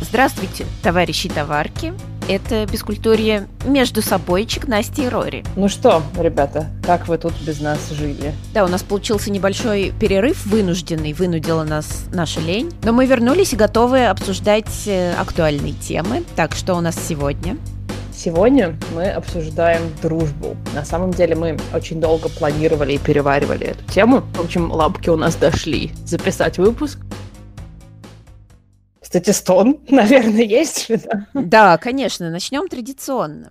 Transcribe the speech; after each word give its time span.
Здравствуйте, 0.00 0.66
товарищи 0.82 1.26
и 1.26 1.30
товарки. 1.30 1.92
Это 2.28 2.64
бескультурье 2.66 3.48
между 3.64 4.02
собойчик 4.02 4.66
Насти 4.66 5.04
и 5.04 5.08
Рори. 5.08 5.44
Ну 5.56 5.68
что, 5.68 6.02
ребята, 6.18 6.68
как 6.86 7.08
вы 7.08 7.18
тут 7.18 7.34
без 7.42 7.60
нас 7.60 7.90
жили? 7.90 8.32
Да, 8.54 8.64
у 8.64 8.68
нас 8.68 8.82
получился 8.82 9.30
небольшой 9.30 9.92
перерыв, 9.98 10.46
вынужденный, 10.46 11.12
вынудила 11.12 11.64
нас 11.64 12.04
наша 12.12 12.40
лень. 12.40 12.72
Но 12.82 12.92
мы 12.92 13.06
вернулись 13.06 13.52
и 13.52 13.56
готовы 13.56 14.06
обсуждать 14.06 14.86
э, 14.86 15.12
актуальные 15.14 15.72
темы. 15.74 16.24
Так, 16.36 16.54
что 16.54 16.74
у 16.74 16.80
нас 16.80 16.96
сегодня? 16.96 17.56
Сегодня 18.14 18.76
мы 18.94 19.08
обсуждаем 19.08 19.82
дружбу. 20.02 20.56
На 20.74 20.84
самом 20.84 21.10
деле 21.10 21.34
мы 21.34 21.58
очень 21.74 22.00
долго 22.00 22.28
планировали 22.28 22.92
и 22.92 22.98
переваривали 22.98 23.68
эту 23.68 23.84
тему. 23.84 24.24
В 24.34 24.40
общем, 24.40 24.70
лапки 24.70 25.08
у 25.08 25.16
нас 25.16 25.36
дошли 25.36 25.90
записать 26.04 26.58
выпуск. 26.58 26.98
Кстати, 29.10 29.30
стон, 29.30 29.80
наверное, 29.88 30.44
есть. 30.44 30.86
Да, 30.88 31.26
да 31.34 31.78
конечно. 31.78 32.30
Начнем 32.30 32.68
традиционно. 32.68 33.50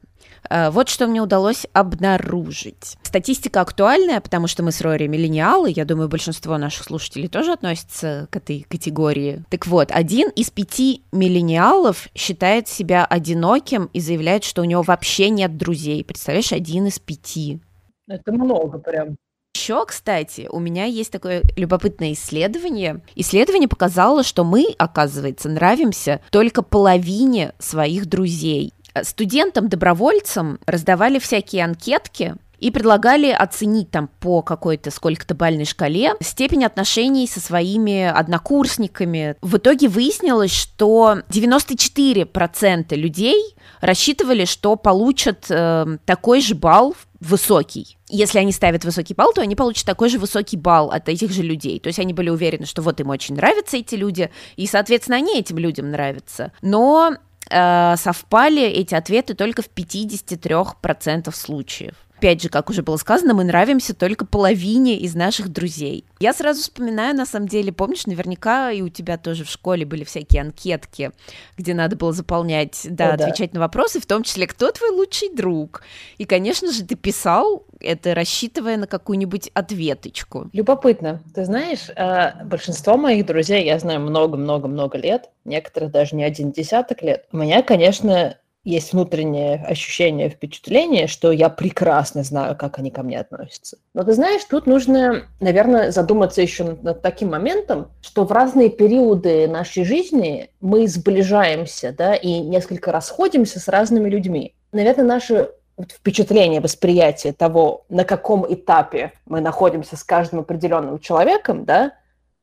Э, 0.50 0.70
вот 0.70 0.88
что 0.88 1.05
мне 1.05 1.22
удалось 1.22 1.66
обнаружить. 1.73 2.95
Статистика 3.04 3.59
актуальная, 3.59 4.22
потому 4.22 4.48
что 4.48 4.64
мы 4.64 4.72
с 4.72 4.80
Рори 4.80 5.08
миллениалы. 5.08 5.73
Я 5.76 5.84
думаю, 5.84 6.08
большинство 6.08 6.58
наших 6.58 6.86
слушателей 6.86 7.27
тоже 7.27 7.52
относятся 7.52 8.30
к 8.31 8.38
этой 8.38 8.66
категории. 8.70 9.44
Так 9.50 9.67
вот, 9.67 9.91
один 9.91 10.30
из 10.30 10.50
пяти 10.50 11.03
миллениалов 11.12 12.08
считает 12.16 12.70
себя 12.70 13.03
одиноким 13.03 13.89
и 13.91 14.00
заявляет, 14.00 14.45
что 14.45 14.62
у 14.62 14.66
него 14.66 14.81
вообще 14.81 15.30
нет 15.30 15.58
друзей. 15.58 16.05
Представляешь, 16.05 16.53
один 16.53 16.86
из 16.86 17.00
пяти. 17.00 17.59
Это 18.08 18.31
много 18.31 18.80
прям. 18.80 19.17
Еще, 19.55 19.85
кстати, 19.85 20.48
у 20.52 20.59
меня 20.59 20.85
есть 20.85 21.12
такое 21.12 21.44
любопытное 21.55 22.13
исследование. 22.13 23.02
Исследование 23.16 23.67
показало, 23.67 24.23
что 24.23 24.44
мы, 24.44 24.73
оказывается, 24.78 25.50
нравимся 25.50 26.22
только 26.30 26.61
половине 26.61 27.53
своих 27.59 28.05
друзей. 28.08 28.73
Студентам-добровольцам 29.02 30.59
раздавали 30.66 31.20
всякие 31.20 31.66
анкетки, 31.66 32.36
и 32.59 32.71
предлагали 32.71 33.29
оценить 33.29 33.91
там 33.91 34.09
по 34.19 34.41
какой-то 34.41 34.91
сколько-то 34.91 35.35
бальной 35.35 35.65
шкале 35.65 36.13
степень 36.21 36.65
отношений 36.65 37.27
со 37.27 37.39
своими 37.39 38.05
однокурсниками. 38.05 39.35
В 39.41 39.57
итоге 39.57 39.88
выяснилось, 39.88 40.52
что 40.52 41.19
94% 41.30 42.95
людей 42.95 43.55
рассчитывали, 43.81 44.45
что 44.45 44.75
получат 44.75 45.45
э, 45.49 45.97
такой 46.05 46.41
же 46.41 46.55
балл 46.55 46.95
высокий. 47.19 47.97
Если 48.07 48.39
они 48.39 48.52
ставят 48.52 48.85
высокий 48.85 49.13
балл, 49.13 49.33
то 49.33 49.41
они 49.41 49.55
получат 49.55 49.85
такой 49.85 50.09
же 50.09 50.19
высокий 50.19 50.57
балл 50.57 50.89
от 50.89 51.09
этих 51.09 51.31
же 51.31 51.43
людей. 51.43 51.80
То 51.80 51.87
есть 51.87 51.99
они 51.99 52.13
были 52.13 52.30
уверены, 52.30 52.65
что 52.65 52.81
вот 52.81 52.99
им 52.99 53.09
очень 53.09 53.35
нравятся 53.35 53.77
эти 53.77 53.95
люди, 53.95 54.30
и, 54.55 54.67
соответственно, 54.67 55.17
они 55.17 55.39
этим 55.39 55.57
людям 55.57 55.91
нравятся. 55.91 56.52
Но 56.61 57.15
э, 57.49 57.95
совпали 57.97 58.63
эти 58.63 58.95
ответы 58.95 59.33
только 59.33 59.61
в 59.61 59.69
53% 59.69 61.35
случаев. 61.35 61.95
Опять 62.20 62.42
же, 62.42 62.50
как 62.50 62.70
уже 62.70 62.84
было 62.84 62.98
сказано, 62.98 63.34
мы 63.34 63.45
нравимся 63.45 63.95
только 63.95 64.25
половине 64.25 64.98
из 64.98 65.16
наших 65.16 65.48
друзей. 65.48 66.03
Я 66.20 66.34
сразу 66.34 66.61
вспоминаю, 66.61 67.16
на 67.16 67.26
самом 67.26 67.48
деле, 67.48 67.72
помнишь, 67.72 68.08
наверняка 68.08 68.72
и 68.72 68.81
у 68.81 68.89
тебя 68.89 69.17
тоже 69.17 69.45
в 69.45 69.50
школе 69.50 69.86
были 69.86 70.03
всякие 70.03 70.42
анкетки, 70.42 71.11
где 71.58 71.73
надо 71.73 71.95
было 71.95 72.11
заполнять, 72.11 72.86
да, 72.89 73.11
О, 73.11 73.14
отвечать 73.14 73.53
да. 73.53 73.59
на 73.59 73.66
вопросы, 73.67 74.02
в 74.02 74.06
том 74.06 74.23
числе, 74.23 74.48
кто 74.48 74.70
твой 74.70 74.89
лучший 74.89 75.34
друг. 75.34 75.84
И, 76.17 76.26
конечно 76.26 76.73
же, 76.73 76.84
ты 76.84 76.95
писал 76.95 77.64
это, 77.80 78.14
рассчитывая 78.14 78.76
на 78.76 78.86
какую-нибудь 78.86 79.50
ответочку. 79.54 80.50
Любопытно. 80.52 81.23
Ты 81.33 81.45
знаешь, 81.45 81.89
э, 81.95 82.44
большинство 82.44 82.98
моих 82.98 83.26
друзей 83.28 83.64
я 83.64 83.80
знаю 83.80 84.02
много-много-много 84.02 84.98
лет, 84.98 85.30
некоторых 85.45 85.92
даже 85.92 86.17
не 86.17 86.26
один 86.26 86.52
десяток 86.52 87.02
лет. 87.02 87.27
У 87.32 87.38
меня, 87.38 87.64
конечно, 87.64 88.36
есть 88.64 88.93
внутреннее 88.93 89.64
ощущение, 89.65 90.30
впечатление, 90.30 91.08
что 91.08 91.31
я 91.31 91.49
прекрасно 91.49 92.23
знаю, 92.23 92.55
как 92.55 92.77
они 92.80 92.92
ко 92.92 93.03
мне 93.03 93.20
относятся. 93.20 93.77
Но 93.93 94.03
ты 94.03 94.14
знаешь, 94.14 94.43
тут 94.43 94.67
нужно, 94.67 95.27
наверное, 95.39 95.92
задуматься 95.92 96.42
еще 96.42 96.64
над, 96.64 96.83
над 96.83 97.02
таким 97.02 97.30
моментом, 97.30 97.92
что 98.02 98.25
в 98.25 98.31
разные 98.31 98.69
периоды 98.69 99.48
нашей 99.48 99.86
жизни 99.86 100.49
мы 100.59 100.87
сближаемся, 100.87 101.93
да, 101.98 102.15
и 102.15 102.39
несколько 102.39 102.92
расходимся 102.92 103.59
с 103.59 103.67
разными 103.67 104.09
людьми. 104.09 104.55
Наверное, 104.71 105.05
наше 105.05 105.49
впечатление, 105.87 106.59
восприятие 106.59 107.33
того, 107.33 107.86
на 107.89 108.03
каком 108.03 108.45
этапе 108.53 109.14
мы 109.25 109.42
находимся 109.42 109.95
с 109.95 110.03
каждым 110.03 110.42
определенным 110.42 110.99
человеком, 110.99 111.65
да, 111.65 111.93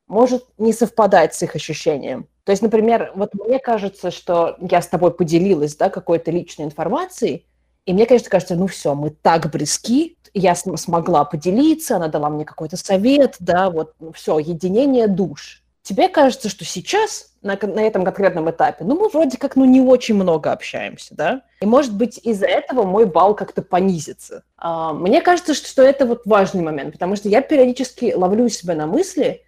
может 0.07 0.45
не 0.59 0.73
совпадать 0.73 1.35
с 1.35 1.43
их 1.43 1.57
ощущением. 1.57 2.29
То 2.45 2.53
есть, 2.53 2.63
например, 2.63 3.13
вот 3.17 3.35
мне 3.35 3.59
кажется, 3.59 4.11
что 4.11 4.57
я 4.61 4.81
с 4.81 4.87
тобой 4.87 5.13
поделилась 5.13 5.77
да, 5.77 5.91
какой-то 5.91 6.31
личной 6.31 6.67
информацией, 6.67 7.47
и 7.87 7.93
мне, 7.93 8.07
конечно, 8.07 8.31
кажется, 8.31 8.57
ну 8.57 8.67
все, 8.67 8.95
мы 8.95 9.11
так 9.11 9.51
близки, 9.51 10.17
я 10.35 10.55
смогла 10.55 11.25
поделиться, 11.25 11.97
она 11.97 12.09
дала 12.09 12.29
мне 12.29 12.45
какой-то 12.45 12.77
совет, 12.77 13.37
да, 13.39 13.71
вот 13.71 13.95
ну, 14.01 14.13
все, 14.13 14.39
единение 14.39 15.09
душ. 15.09 15.63
Тебе 15.83 16.09
кажется, 16.09 16.49
что 16.49 16.65
сейчас, 16.65 17.33
на, 17.43 17.57
на 17.63 17.81
этом 17.81 18.05
конкретном 18.05 18.51
этапе, 18.51 18.85
ну, 18.85 18.99
мы 18.99 19.09
вроде 19.09 19.39
как, 19.39 19.55
ну, 19.55 19.65
не 19.65 19.81
очень 19.81 20.17
много 20.17 20.51
общаемся, 20.51 21.15
да? 21.15 21.43
И, 21.61 21.67
может 21.67 21.95
быть, 21.95 22.19
из-за 22.25 22.47
этого 22.47 22.83
мой 22.83 23.07
балл 23.07 23.37
как-то 23.37 23.63
понизится. 23.63 24.43
А, 24.57 24.93
мне 24.93 25.23
кажется, 25.23 25.55
что, 25.55 25.69
что 25.69 25.83
это 25.83 26.05
вот 26.05 26.27
важный 26.27 26.63
момент, 26.63 26.93
потому 26.93 27.15
что 27.15 27.29
я 27.29 27.41
периодически 27.41 28.13
ловлю 28.17 28.49
себя 28.49 28.75
на 28.75 28.89
мысли, 28.89 29.45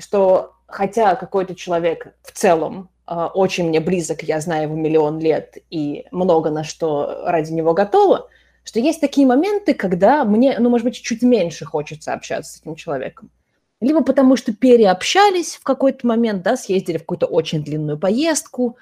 что 0.00 0.54
хотя 0.66 1.14
какой-то 1.14 1.54
человек 1.54 2.14
в 2.22 2.32
целом 2.32 2.90
э, 3.06 3.14
очень 3.34 3.68
мне 3.68 3.80
близок, 3.80 4.22
я 4.22 4.40
знаю 4.40 4.64
его 4.64 4.76
миллион 4.76 5.18
лет 5.18 5.58
и 5.70 6.06
много 6.10 6.50
на 6.50 6.64
что 6.64 7.22
ради 7.26 7.52
него 7.52 7.74
готова, 7.74 8.28
что 8.64 8.80
есть 8.80 9.00
такие 9.00 9.26
моменты, 9.26 9.74
когда 9.74 10.24
мне, 10.24 10.56
ну, 10.58 10.70
может 10.70 10.84
быть, 10.84 11.00
чуть 11.00 11.22
меньше 11.22 11.64
хочется 11.64 12.12
общаться 12.12 12.52
с 12.52 12.60
этим 12.60 12.76
человеком. 12.76 13.30
Либо 13.80 14.02
потому 14.02 14.36
что 14.36 14.52
переобщались 14.52 15.56
в 15.56 15.62
какой-то 15.62 16.06
момент, 16.06 16.42
да, 16.42 16.56
съездили 16.56 16.98
в 16.98 17.00
какую-то 17.00 17.26
очень 17.26 17.64
длинную 17.64 17.98
поездку, 17.98 18.76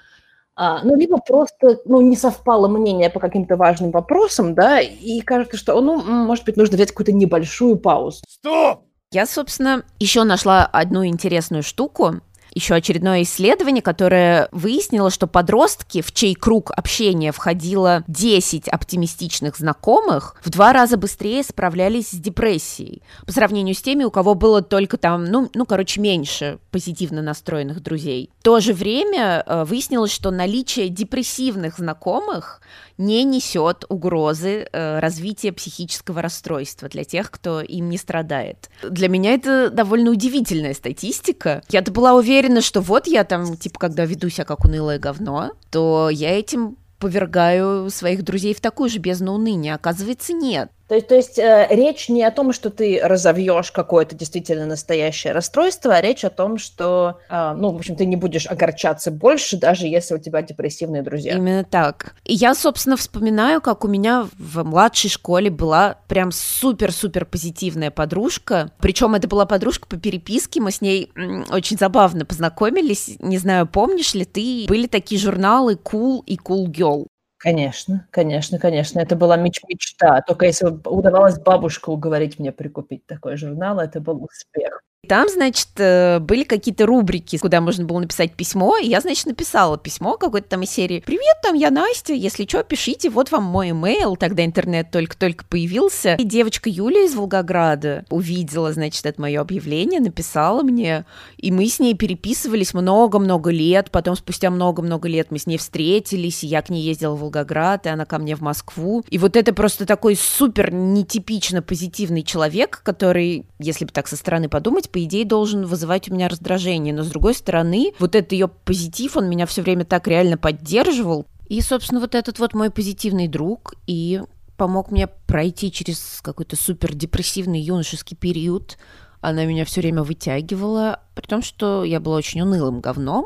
а, 0.55 0.83
ну, 0.83 0.97
либо 0.97 1.19
просто, 1.19 1.79
ну, 1.85 2.01
не 2.01 2.17
совпало 2.17 2.67
мнение 2.67 3.09
по 3.09 3.21
каким-то 3.21 3.55
важным 3.55 3.91
вопросам, 3.91 4.55
да, 4.55 4.81
и 4.81 5.21
кажется, 5.21 5.55
что, 5.55 5.79
ну, 5.79 6.01
может 6.03 6.43
быть, 6.43 6.57
нужно 6.57 6.75
взять 6.75 6.89
какую-то 6.89 7.13
небольшую 7.13 7.77
паузу. 7.77 8.21
Стоп! 8.27 8.88
Я, 9.11 9.25
собственно, 9.25 9.83
еще 9.97 10.23
нашла 10.23 10.65
одну 10.65 11.03
интересную 11.03 11.63
штуку 11.63 12.21
еще 12.59 12.75
очередное 12.75 13.23
исследование, 13.23 13.81
которое 13.81 14.49
выяснило, 14.51 15.09
что 15.09 15.27
подростки, 15.27 16.01
в 16.01 16.11
чей 16.13 16.35
круг 16.35 16.71
общения 16.75 17.31
входило 17.31 18.03
10 18.07 18.67
оптимистичных 18.67 19.55
знакомых, 19.57 20.35
в 20.43 20.49
два 20.49 20.73
раза 20.73 20.97
быстрее 20.97 21.43
справлялись 21.43 22.09
с 22.09 22.15
депрессией 22.15 23.01
по 23.25 23.31
сравнению 23.31 23.75
с 23.75 23.81
теми, 23.81 24.03
у 24.03 24.11
кого 24.11 24.35
было 24.35 24.61
только 24.61 24.97
там, 24.97 25.25
ну, 25.25 25.49
ну 25.53 25.65
короче, 25.65 26.01
меньше 26.01 26.59
позитивно 26.71 27.21
настроенных 27.21 27.81
друзей. 27.81 28.29
В 28.39 28.43
то 28.43 28.59
же 28.59 28.73
время 28.73 29.43
э, 29.45 29.63
выяснилось, 29.63 30.11
что 30.11 30.31
наличие 30.31 30.89
депрессивных 30.89 31.77
знакомых 31.77 32.61
не 32.99 33.23
несет 33.23 33.85
угрозы 33.87 34.67
э, 34.71 34.99
развития 34.99 35.53
психического 35.53 36.21
расстройства 36.21 36.89
для 36.89 37.05
тех, 37.05 37.31
кто 37.31 37.61
им 37.61 37.89
не 37.89 37.97
страдает. 37.97 38.69
Для 38.83 39.07
меня 39.07 39.33
это 39.33 39.69
довольно 39.69 40.11
удивительная 40.11 40.73
статистика. 40.73 41.63
Я-то 41.69 41.91
была 41.91 42.13
уверена, 42.13 42.48
что 42.61 42.81
вот 42.81 43.07
я 43.07 43.23
там, 43.23 43.55
типа, 43.57 43.79
когда 43.79 44.05
веду 44.05 44.29
себя 44.29 44.45
как 44.45 44.65
унылое 44.65 44.99
говно, 44.99 45.51
то 45.71 46.09
я 46.09 46.37
этим 46.37 46.77
повергаю 46.99 47.89
своих 47.89 48.23
друзей 48.23 48.53
в 48.53 48.61
такую 48.61 48.89
же 48.89 48.99
бездну 48.99 49.33
уныния. 49.33 49.75
Оказывается, 49.75 50.33
нет. 50.33 50.71
То 50.89 50.95
есть, 50.95 51.07
то 51.07 51.15
есть 51.15 51.37
э, 51.37 51.67
речь 51.69 52.09
не 52.09 52.23
о 52.23 52.31
том, 52.31 52.51
что 52.51 52.71
ты 52.71 52.99
разовьешь 53.01 53.71
какое-то 53.71 54.15
действительно 54.15 54.65
настоящее 54.65 55.33
расстройство, 55.33 55.93
а 55.93 56.01
речь 56.01 56.25
о 56.25 56.31
том, 56.31 56.57
что, 56.57 57.19
э, 57.29 57.53
ну, 57.55 57.71
в 57.71 57.75
общем, 57.75 57.95
ты 57.95 58.07
не 58.07 58.15
будешь 58.15 58.47
огорчаться 58.47 59.11
больше, 59.11 59.57
даже 59.57 59.85
если 59.85 60.15
у 60.15 60.17
тебя 60.17 60.41
депрессивные 60.41 61.03
друзья. 61.03 61.35
Именно 61.35 61.63
так. 61.63 62.15
И 62.25 62.33
я, 62.33 62.55
собственно, 62.55 62.97
вспоминаю, 62.97 63.61
как 63.61 63.85
у 63.85 63.87
меня 63.87 64.27
в 64.39 64.63
младшей 64.63 65.11
школе 65.11 65.51
была 65.51 65.97
прям 66.07 66.31
супер-супер 66.31 67.25
позитивная 67.25 67.91
подружка. 67.91 68.71
Причем 68.79 69.13
это 69.13 69.27
была 69.27 69.45
подружка 69.45 69.87
по 69.87 69.97
переписке, 69.97 70.59
мы 70.59 70.71
с 70.71 70.81
ней 70.81 71.11
очень 71.51 71.77
забавно 71.77 72.25
познакомились. 72.25 73.15
Не 73.19 73.37
знаю, 73.37 73.67
помнишь 73.67 74.15
ли 74.15 74.25
ты, 74.25 74.65
были 74.67 74.87
такие 74.87 75.21
журналы 75.21 75.75
Cool 75.75 76.23
и 76.25 76.35
Cool 76.35 76.65
Girl. 76.65 77.05
Конечно, 77.41 78.05
конечно, 78.11 78.59
конечно. 78.59 78.99
Это 78.99 79.15
была 79.15 79.37
меч 79.37 79.61
мечта. 79.69 80.21
Только 80.27 80.45
если 80.45 80.65
удавалось 80.67 81.39
бабушку 81.39 81.93
уговорить 81.93 82.37
мне 82.37 82.51
прикупить 82.51 83.05
такой 83.05 83.37
журнал, 83.37 83.79
это 83.79 84.01
был 84.01 84.21
успех. 84.25 84.81
Там, 85.07 85.29
значит, 85.29 85.69
э, 85.77 86.19
были 86.19 86.43
какие-то 86.43 86.85
рубрики, 86.85 87.37
куда 87.37 87.61
можно 87.61 87.85
было 87.85 87.99
написать 87.99 88.33
письмо, 88.33 88.77
и 88.77 88.87
я, 88.87 88.99
значит, 88.99 89.25
написала 89.25 89.77
письмо 89.77 90.17
какой-то 90.17 90.49
там 90.49 90.63
из 90.63 90.71
серии 90.71 91.01
«Привет, 91.05 91.37
там 91.41 91.55
я 91.55 91.71
Настя, 91.71 92.13
если 92.13 92.45
что, 92.45 92.63
пишите, 92.63 93.09
вот 93.09 93.31
вам 93.31 93.43
мой 93.43 93.69
имейл». 93.69 94.17
Тогда 94.17 94.43
интернет 94.43 94.91
только-только 94.91 95.45
появился. 95.45 96.15
И 96.15 96.23
девочка 96.25 96.69
Юля 96.69 97.05
из 97.05 97.15
Волгограда 97.15 98.05
увидела, 98.09 98.73
значит, 98.73 99.05
это 99.05 99.21
мое 99.21 99.39
объявление, 99.39 100.01
написала 100.01 100.63
мне, 100.63 101.05
и 101.37 101.51
мы 101.51 101.67
с 101.67 101.79
ней 101.79 101.95
переписывались 101.95 102.73
много-много 102.73 103.51
лет, 103.51 103.91
потом 103.91 104.17
спустя 104.17 104.49
много-много 104.49 105.07
лет 105.07 105.31
мы 105.31 105.39
с 105.39 105.47
ней 105.47 105.57
встретились, 105.57 106.43
и 106.43 106.47
я 106.47 106.61
к 106.61 106.69
ней 106.69 106.83
ездила 106.83 107.15
в 107.15 107.21
Волгоград, 107.21 107.85
и 107.85 107.89
она 107.89 108.05
ко 108.05 108.19
мне 108.19 108.35
в 108.35 108.41
Москву. 108.41 109.03
И 109.09 109.17
вот 109.17 109.37
это 109.37 109.53
просто 109.53 109.85
такой 109.85 110.17
супер 110.17 110.71
нетипично 110.73 111.61
позитивный 111.61 112.23
человек, 112.23 112.81
который, 112.83 113.45
если 113.59 113.85
бы 113.85 113.91
так 113.91 114.07
со 114.07 114.17
стороны 114.17 114.49
подумать, 114.49 114.88
по 114.91 115.03
идее 115.03 115.25
должен 115.25 115.65
вызывать 115.65 116.09
у 116.09 116.13
меня 116.13 116.27
раздражение. 116.27 116.93
Но 116.93 117.03
с 117.03 117.07
другой 117.07 117.33
стороны, 117.33 117.93
вот 117.99 118.15
этот 118.15 118.31
ее 118.31 118.47
позитив, 118.47 119.17
он 119.17 119.29
меня 119.29 119.45
все 119.45 119.61
время 119.61 119.85
так 119.85 120.07
реально 120.07 120.37
поддерживал. 120.37 121.25
И, 121.47 121.61
собственно, 121.61 121.99
вот 121.99 122.15
этот 122.15 122.39
вот 122.39 122.53
мой 122.53 122.69
позитивный 122.69 123.27
друг 123.27 123.73
и 123.87 124.21
помог 124.55 124.91
мне 124.91 125.07
пройти 125.07 125.71
через 125.71 126.19
какой-то 126.21 126.55
супер 126.55 126.93
депрессивный 126.93 127.59
юношеский 127.59 128.15
период. 128.15 128.77
Она 129.21 129.45
меня 129.45 129.65
все 129.65 129.81
время 129.81 130.03
вытягивала, 130.03 131.01
при 131.15 131.25
том, 131.25 131.41
что 131.41 131.83
я 131.83 131.99
была 131.99 132.17
очень 132.17 132.41
унылым 132.41 132.81
говном. 132.81 133.25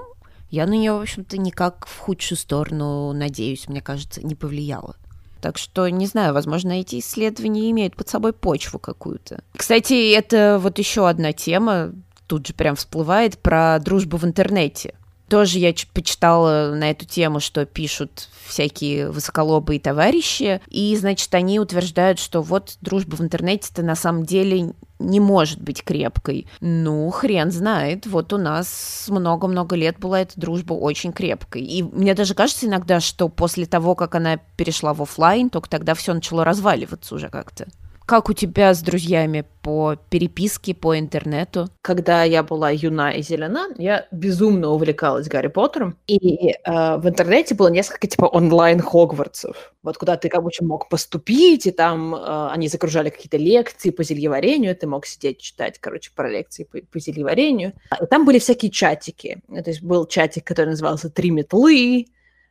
Я 0.50 0.68
на 0.68 0.74
нее, 0.74 0.94
в 0.94 1.02
общем-то, 1.02 1.38
никак 1.38 1.88
в 1.88 1.98
худшую 1.98 2.38
сторону, 2.38 3.12
надеюсь, 3.14 3.68
мне 3.68 3.82
кажется, 3.82 4.26
не 4.26 4.36
повлияла. 4.36 4.96
Так 5.44 5.58
что, 5.58 5.90
не 5.90 6.06
знаю, 6.06 6.34
возможно, 6.34 6.80
эти 6.80 7.00
исследования 7.00 7.70
имеют 7.72 7.98
под 7.98 8.08
собой 8.08 8.32
почву 8.32 8.80
какую-то. 8.80 9.44
Кстати, 9.58 10.14
это 10.14 10.58
вот 10.58 10.80
еще 10.80 11.10
одна 11.10 11.34
тема, 11.34 11.92
тут 12.28 12.48
же 12.48 12.54
прям 12.54 12.78
всплывает, 12.78 13.38
про 13.38 13.78
дружбу 13.80 14.16
в 14.16 14.24
интернете. 14.24 14.96
Тоже 15.28 15.60
я 15.60 15.74
почитала 15.94 16.74
на 16.74 16.92
эту 16.92 17.06
тему, 17.06 17.42
что 17.42 17.66
пишут 17.66 18.30
всякие 18.46 19.12
высоколобые 19.12 19.82
товарищи, 19.82 20.62
и, 20.70 20.96
значит, 20.96 21.36
они 21.36 21.60
утверждают, 21.60 22.20
что 22.20 22.42
вот 22.42 22.78
дружба 22.80 23.18
в 23.18 23.22
интернете-то 23.22 23.84
на 23.84 23.96
самом 23.96 24.26
деле 24.26 24.74
не 25.00 25.20
может 25.20 25.62
быть 25.62 25.84
крепкой. 25.84 26.48
Ну, 26.62 27.10
хрен 27.10 27.52
знает. 27.52 28.06
Вот 28.06 28.34
у 28.34 28.38
нас 28.38 29.06
много-много 29.10 29.76
лет 29.76 30.00
была 30.00 30.22
эта 30.22 30.40
дружба 30.40 30.74
очень 30.74 31.12
крепкой. 31.12 31.64
И 31.64 31.84
мне 31.84 32.14
даже 32.14 32.34
кажется 32.34 32.66
иногда, 32.66 33.00
что 33.00 33.30
после 33.30 33.66
того, 33.66 33.96
как 33.96 34.16
она 34.16 34.38
перешла 34.58 34.94
в 34.94 35.02
офлайн, 35.02 35.50
только 35.50 35.70
тогда 35.70 35.94
все 35.94 36.14
начало 36.14 36.46
разваливаться 36.46 37.16
уже 37.16 37.30
как-то. 37.30 37.68
Как 38.06 38.30
у 38.30 38.34
тебя 38.34 38.74
с 38.74 38.82
друзьями 38.82 39.46
по 39.62 39.96
переписке, 40.10 40.74
по 40.74 41.00
интернету? 41.00 41.70
Когда 41.82 42.24
я 42.24 42.44
была 42.44 42.70
юна 42.70 43.14
и 43.14 43.22
зелена, 43.22 43.70
я 43.78 44.08
безумно 44.12 44.70
увлекалась 44.70 45.30
Гарри 45.30 45.48
Поттером. 45.48 45.98
И 46.08 46.50
э, 46.50 46.98
в 46.98 47.08
интернете 47.08 47.56
было 47.56 47.70
несколько 47.70 48.08
типа 48.08 48.26
онлайн 48.26 48.82
Хогвартсов. 48.82 49.74
Вот 49.84 49.98
куда 49.98 50.18
ты 50.18 50.30
бы 50.30 50.50
мог 50.62 50.90
поступить, 50.90 51.66
и 51.66 51.72
там 51.72 52.14
э, 52.14 52.50
они 52.52 52.68
загружали 52.68 53.10
какие-то 53.10 53.38
лекции 53.38 53.90
по 53.90 54.04
зельеварению, 54.04 54.76
ты 54.76 54.86
мог 54.86 55.06
сидеть 55.06 55.40
читать, 55.40 55.80
короче, 55.80 56.12
про 56.14 56.30
лекции 56.30 56.66
по, 56.66 56.80
по 56.80 57.00
зельеварению. 57.00 57.74
И 58.02 58.06
там 58.08 58.26
были 58.26 58.40
всякие 58.40 58.70
чатики. 58.70 59.42
То 59.48 59.70
есть 59.70 59.82
был 59.82 60.06
чатик, 60.08 60.44
который 60.44 60.72
назывался 60.72 61.10
«Три 61.10 61.32
метлы», 61.32 62.08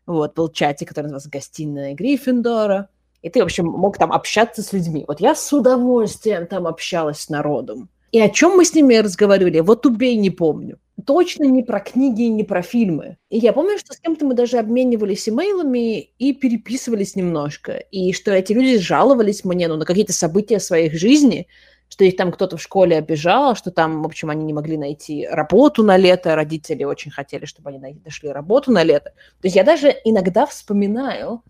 вот, 0.06 0.34
был 0.34 0.49
чатик, 0.49 0.88
который 0.88 1.04
назывался 1.04 1.31
«Гостиная 1.31 1.94
Гриффиндора», 1.94 2.88
и 3.22 3.30
ты, 3.30 3.40
в 3.40 3.44
общем, 3.44 3.66
мог 3.66 3.98
там 3.98 4.12
общаться 4.12 4.62
с 4.62 4.72
людьми. 4.72 5.04
Вот 5.06 5.20
я 5.20 5.34
с 5.34 5.52
удовольствием 5.52 6.46
там 6.46 6.66
общалась 6.66 7.20
с 7.20 7.28
народом. 7.28 7.88
И 8.10 8.20
о 8.20 8.28
чем 8.28 8.56
мы 8.56 8.64
с 8.64 8.74
ними 8.74 8.96
разговаривали, 8.96 9.60
вот 9.60 9.86
убей, 9.86 10.16
не 10.16 10.30
помню. 10.30 10.78
Точно 11.06 11.44
не 11.44 11.62
про 11.62 11.80
книги, 11.80 12.22
не 12.24 12.44
про 12.44 12.60
фильмы. 12.60 13.16
И 13.30 13.38
я 13.38 13.54
помню, 13.54 13.78
что 13.78 13.94
с 13.94 13.98
кем-то 13.98 14.26
мы 14.26 14.34
даже 14.34 14.58
обменивались 14.58 15.28
имейлами 15.28 16.00
и 16.19 16.34
переписывались 16.34 17.16
немножко. 17.16 17.72
И 17.72 18.12
что 18.12 18.30
эти 18.30 18.52
люди 18.52 18.78
жаловались 18.78 19.44
мне 19.44 19.66
ну, 19.68 19.76
на 19.76 19.86
какие-то 19.86 20.12
события 20.12 20.60
своих 20.60 20.92
жизни, 20.92 21.48
что 21.88 22.04
их 22.04 22.16
там 22.16 22.32
кто-то 22.32 22.58
в 22.58 22.62
школе 22.62 22.98
обижал, 22.98 23.56
что 23.56 23.70
там, 23.70 24.02
в 24.02 24.06
общем, 24.06 24.30
они 24.30 24.44
не 24.44 24.52
могли 24.52 24.76
найти 24.76 25.26
работу 25.26 25.82
на 25.82 25.96
лето, 25.96 26.34
родители 26.34 26.84
очень 26.84 27.10
хотели, 27.10 27.46
чтобы 27.46 27.70
они 27.70 28.00
нашли 28.04 28.30
работу 28.30 28.70
на 28.70 28.82
лето. 28.82 29.10
То 29.40 29.46
есть 29.46 29.56
я 29.56 29.64
даже 29.64 29.94
иногда 30.04 30.44
вспоминаю, 30.44 31.42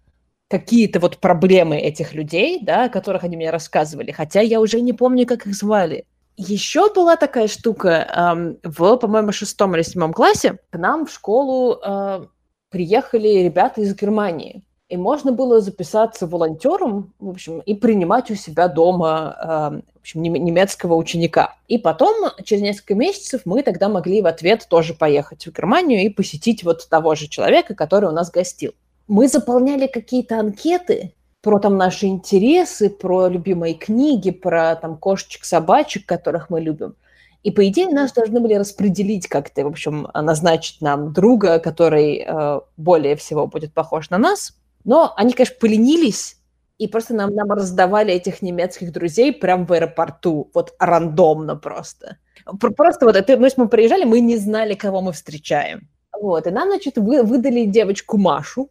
какие-то 0.53 1.01
вот 1.01 1.17
проблемы 1.17 1.79
этих 1.79 2.13
людей, 2.13 2.59
да, 2.63 2.85
о 2.85 2.89
которых 2.91 3.25
они 3.25 3.37
мне 3.37 3.51
рассказывали, 3.51 4.13
хотя 4.13 4.43
я 4.43 4.61
уже 4.61 4.83
не 4.83 4.93
помню, 4.93 5.27
как 5.27 5.47
их 5.47 5.55
звали. 5.55 6.05
Еще 6.37 6.93
была 6.93 7.17
такая 7.17 7.49
штука 7.49 7.91
эм, 7.91 8.59
в, 8.63 8.97
по-моему, 8.97 9.33
шестом 9.33 9.75
или 9.75 9.83
седьмом 9.83 10.13
классе. 10.13 10.59
К 10.71 10.79
нам 10.79 11.07
в 11.07 11.11
школу 11.11 11.79
э, 11.83 12.27
приехали 12.69 13.29
ребята 13.29 13.81
из 13.81 13.95
Германии. 13.95 14.63
И 14.91 14.99
можно 14.99 15.33
было 15.33 15.63
записаться 15.63 16.27
волонтером, 16.27 17.15
в 17.19 17.31
общем, 17.31 17.61
и 17.61 17.73
принимать 17.75 18.31
у 18.31 18.35
себя 18.35 18.69
дома 18.69 19.35
э, 19.43 19.81
в 19.95 20.01
общем, 20.01 20.23
немецкого 20.23 20.97
ученика. 20.97 21.57
И 21.67 21.79
потом, 21.79 22.31
через 22.45 22.61
несколько 22.61 22.95
месяцев, 22.95 23.41
мы 23.47 23.63
тогда 23.63 23.89
могли 23.89 24.21
в 24.21 24.27
ответ 24.27 24.67
тоже 24.69 24.93
поехать 24.93 25.47
в 25.47 25.53
Германию 25.53 26.03
и 26.03 26.11
посетить 26.11 26.63
вот 26.63 26.87
того 26.91 27.15
же 27.15 27.27
человека, 27.27 27.75
который 27.75 28.11
у 28.11 28.13
нас 28.13 28.31
гостил 28.31 28.73
мы 29.13 29.29
заполняли 29.29 29.89
какие-то 29.89 30.41
анкеты 30.41 31.13
про 31.43 31.59
там 31.59 31.77
наши 31.77 32.07
интересы, 32.07 32.89
про 32.89 33.29
любимые 33.29 33.75
книги, 33.75 34.31
про 34.31 34.75
там 34.75 34.97
кошечек, 34.97 35.45
собачек, 35.45 36.07
которых 36.07 36.49
мы 36.49 36.63
любим. 36.63 36.95
И, 37.43 37.51
по 37.51 37.69
идее, 37.69 37.89
нас 37.89 38.15
должны 38.15 38.41
были 38.41 38.55
распределить 38.55 39.27
как-то, 39.27 39.65
в 39.65 39.67
общем, 39.67 40.09
назначить 40.15 40.81
нам 40.81 41.13
друга, 41.13 41.59
который 41.59 42.25
э, 42.27 42.61
более 42.79 43.17
всего 43.17 43.47
будет 43.47 43.75
похож 43.75 44.09
на 44.09 44.17
нас. 44.17 44.57
Но 44.85 45.13
они, 45.15 45.35
конечно, 45.35 45.57
поленились, 45.61 46.39
и 46.79 46.89
просто 46.89 47.13
нам, 47.13 47.35
нам 47.35 47.51
раздавали 47.53 48.15
этих 48.15 48.41
немецких 48.41 48.93
друзей 48.93 49.31
прямо 49.31 49.67
в 49.67 49.73
аэропорту, 49.75 50.51
вот 50.55 50.75
рандомно 50.79 51.55
просто. 51.57 52.17
Просто 52.59 53.05
вот 53.05 53.17
это, 53.17 53.37
ну, 53.37 53.45
если 53.45 53.61
мы 53.61 53.69
приезжали, 53.69 54.05
мы 54.05 54.21
не 54.21 54.39
знали, 54.39 54.73
кого 54.73 55.03
мы 55.03 55.13
встречаем. 55.13 55.87
Вот, 56.19 56.47
и 56.47 56.51
нам, 56.51 56.71
значит, 56.71 56.97
вы, 56.97 57.23
выдали 57.23 57.67
девочку 57.67 58.17
Машу, 58.17 58.71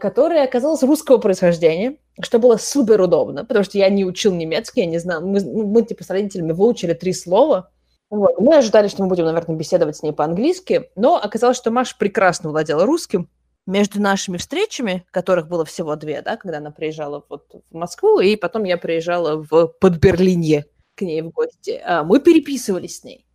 которая 0.00 0.44
оказалась 0.44 0.82
русского 0.82 1.18
происхождения, 1.18 1.98
что 2.20 2.38
было 2.38 2.56
супер 2.56 3.00
удобно, 3.00 3.44
потому 3.44 3.64
что 3.64 3.76
я 3.76 3.88
не 3.90 4.04
учил 4.04 4.32
немецкий, 4.32 4.80
я 4.80 4.86
не 4.86 4.98
знал. 4.98 5.20
Мы, 5.20 5.40
мы 5.40 5.82
типа 5.82 6.04
с 6.04 6.10
родителями 6.10 6.52
выучили 6.52 6.94
три 6.94 7.12
слова. 7.12 7.70
Вот. 8.08 8.38
Мы 8.38 8.56
ожидали, 8.56 8.88
что 8.88 9.02
мы 9.02 9.08
будем, 9.08 9.24
наверное, 9.24 9.56
беседовать 9.56 9.96
с 9.96 10.02
ней 10.02 10.12
по-английски, 10.12 10.90
но 10.96 11.16
оказалось, 11.16 11.56
что 11.56 11.70
Маша 11.70 11.96
прекрасно 11.98 12.50
владела 12.50 12.86
русским. 12.86 13.28
Между 13.66 14.00
нашими 14.00 14.36
встречами, 14.36 15.06
которых 15.10 15.48
было 15.48 15.64
всего 15.64 15.96
две, 15.96 16.20
да, 16.20 16.36
когда 16.36 16.58
она 16.58 16.70
приезжала 16.70 17.24
вот 17.30 17.46
в 17.70 17.74
Москву, 17.74 18.20
и 18.20 18.36
потом 18.36 18.64
я 18.64 18.76
приезжала 18.76 19.42
в 19.50 19.68
Подберлинье 19.80 20.66
к 20.94 21.00
ней 21.00 21.22
в 21.22 21.30
гости, 21.30 21.80
а, 21.82 22.04
мы 22.04 22.20
переписывались 22.20 23.00
с 23.00 23.04
ней. 23.04 23.26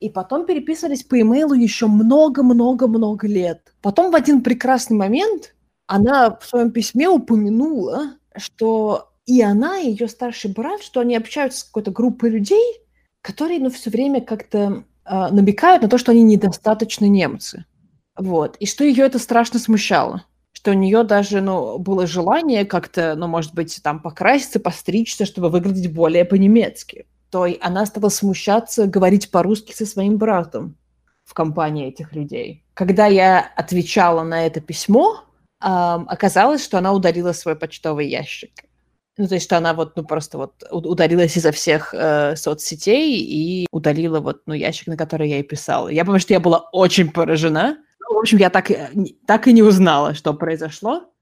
И 0.00 0.10
потом 0.10 0.46
переписывались 0.46 1.02
по 1.02 1.20
имейлу 1.20 1.54
еще 1.54 1.86
много-много-много 1.86 3.26
лет. 3.26 3.72
Потом 3.82 4.12
в 4.12 4.14
один 4.14 4.42
прекрасный 4.42 4.96
момент 4.96 5.54
она 5.88 6.36
в 6.36 6.44
своем 6.44 6.70
письме 6.70 7.08
упомянула, 7.08 8.12
что 8.36 9.10
и 9.26 9.42
она, 9.42 9.80
и 9.80 9.90
ее 9.90 10.06
старший 10.06 10.52
брат, 10.52 10.82
что 10.82 11.00
они 11.00 11.16
общаются 11.16 11.60
с 11.60 11.64
какой-то 11.64 11.90
группой 11.90 12.30
людей, 12.30 12.76
которые, 13.22 13.58
ну, 13.58 13.70
все 13.70 13.90
время 13.90 14.20
как-то 14.20 14.84
э, 15.04 15.28
намекают 15.30 15.82
на 15.82 15.88
то, 15.88 15.98
что 15.98 16.12
они 16.12 16.22
недостаточно 16.22 17.06
немцы. 17.06 17.64
Вот. 18.16 18.56
И 18.56 18.66
что 18.66 18.84
ее 18.84 19.04
это 19.04 19.18
страшно 19.18 19.58
смущало. 19.58 20.24
Что 20.52 20.72
у 20.72 20.74
нее 20.74 21.04
даже, 21.04 21.40
ну, 21.40 21.78
было 21.78 22.06
желание 22.06 22.64
как-то, 22.64 23.14
ну, 23.16 23.26
может 23.26 23.54
быть, 23.54 23.80
там 23.82 24.00
покраситься, 24.00 24.60
постричься, 24.60 25.24
чтобы 25.24 25.48
выглядеть 25.48 25.92
более 25.92 26.24
по-немецки. 26.24 27.06
То 27.30 27.46
и 27.46 27.58
она 27.60 27.86
стала 27.86 28.10
смущаться 28.10 28.86
говорить 28.86 29.30
по-русски 29.30 29.72
со 29.72 29.86
своим 29.86 30.18
братом 30.18 30.76
в 31.24 31.32
компании 31.32 31.88
этих 31.88 32.12
людей. 32.12 32.64
Когда 32.74 33.06
я 33.06 33.40
отвечала 33.56 34.22
на 34.22 34.46
это 34.46 34.60
письмо, 34.60 35.24
оказалось, 35.60 36.64
что 36.64 36.78
она 36.78 36.92
удалила 36.92 37.32
свой 37.32 37.56
почтовый 37.56 38.08
ящик. 38.08 38.52
Ну, 39.18 39.26
то 39.26 39.34
есть, 39.34 39.46
что 39.46 39.56
она 39.56 39.74
вот, 39.74 39.96
ну, 39.96 40.04
просто 40.04 40.38
вот 40.38 40.64
удалилась 40.70 41.36
изо 41.36 41.50
всех 41.50 41.92
э, 41.92 42.36
соцсетей 42.36 43.18
и 43.18 43.66
удалила 43.72 44.20
вот, 44.20 44.42
ну, 44.46 44.54
ящик, 44.54 44.86
на 44.86 44.96
который 44.96 45.28
я 45.28 45.36
ей 45.38 45.42
писала. 45.42 45.88
Я 45.88 46.04
помню, 46.04 46.20
что 46.20 46.34
я 46.34 46.40
была 46.40 46.68
очень 46.70 47.10
поражена. 47.10 47.78
Ну, 47.98 48.14
в 48.14 48.18
общем, 48.18 48.38
я 48.38 48.48
так, 48.48 48.70
так 49.26 49.48
и 49.48 49.52
не 49.52 49.64
узнала, 49.64 50.14
что 50.14 50.34
произошло. 50.34 51.12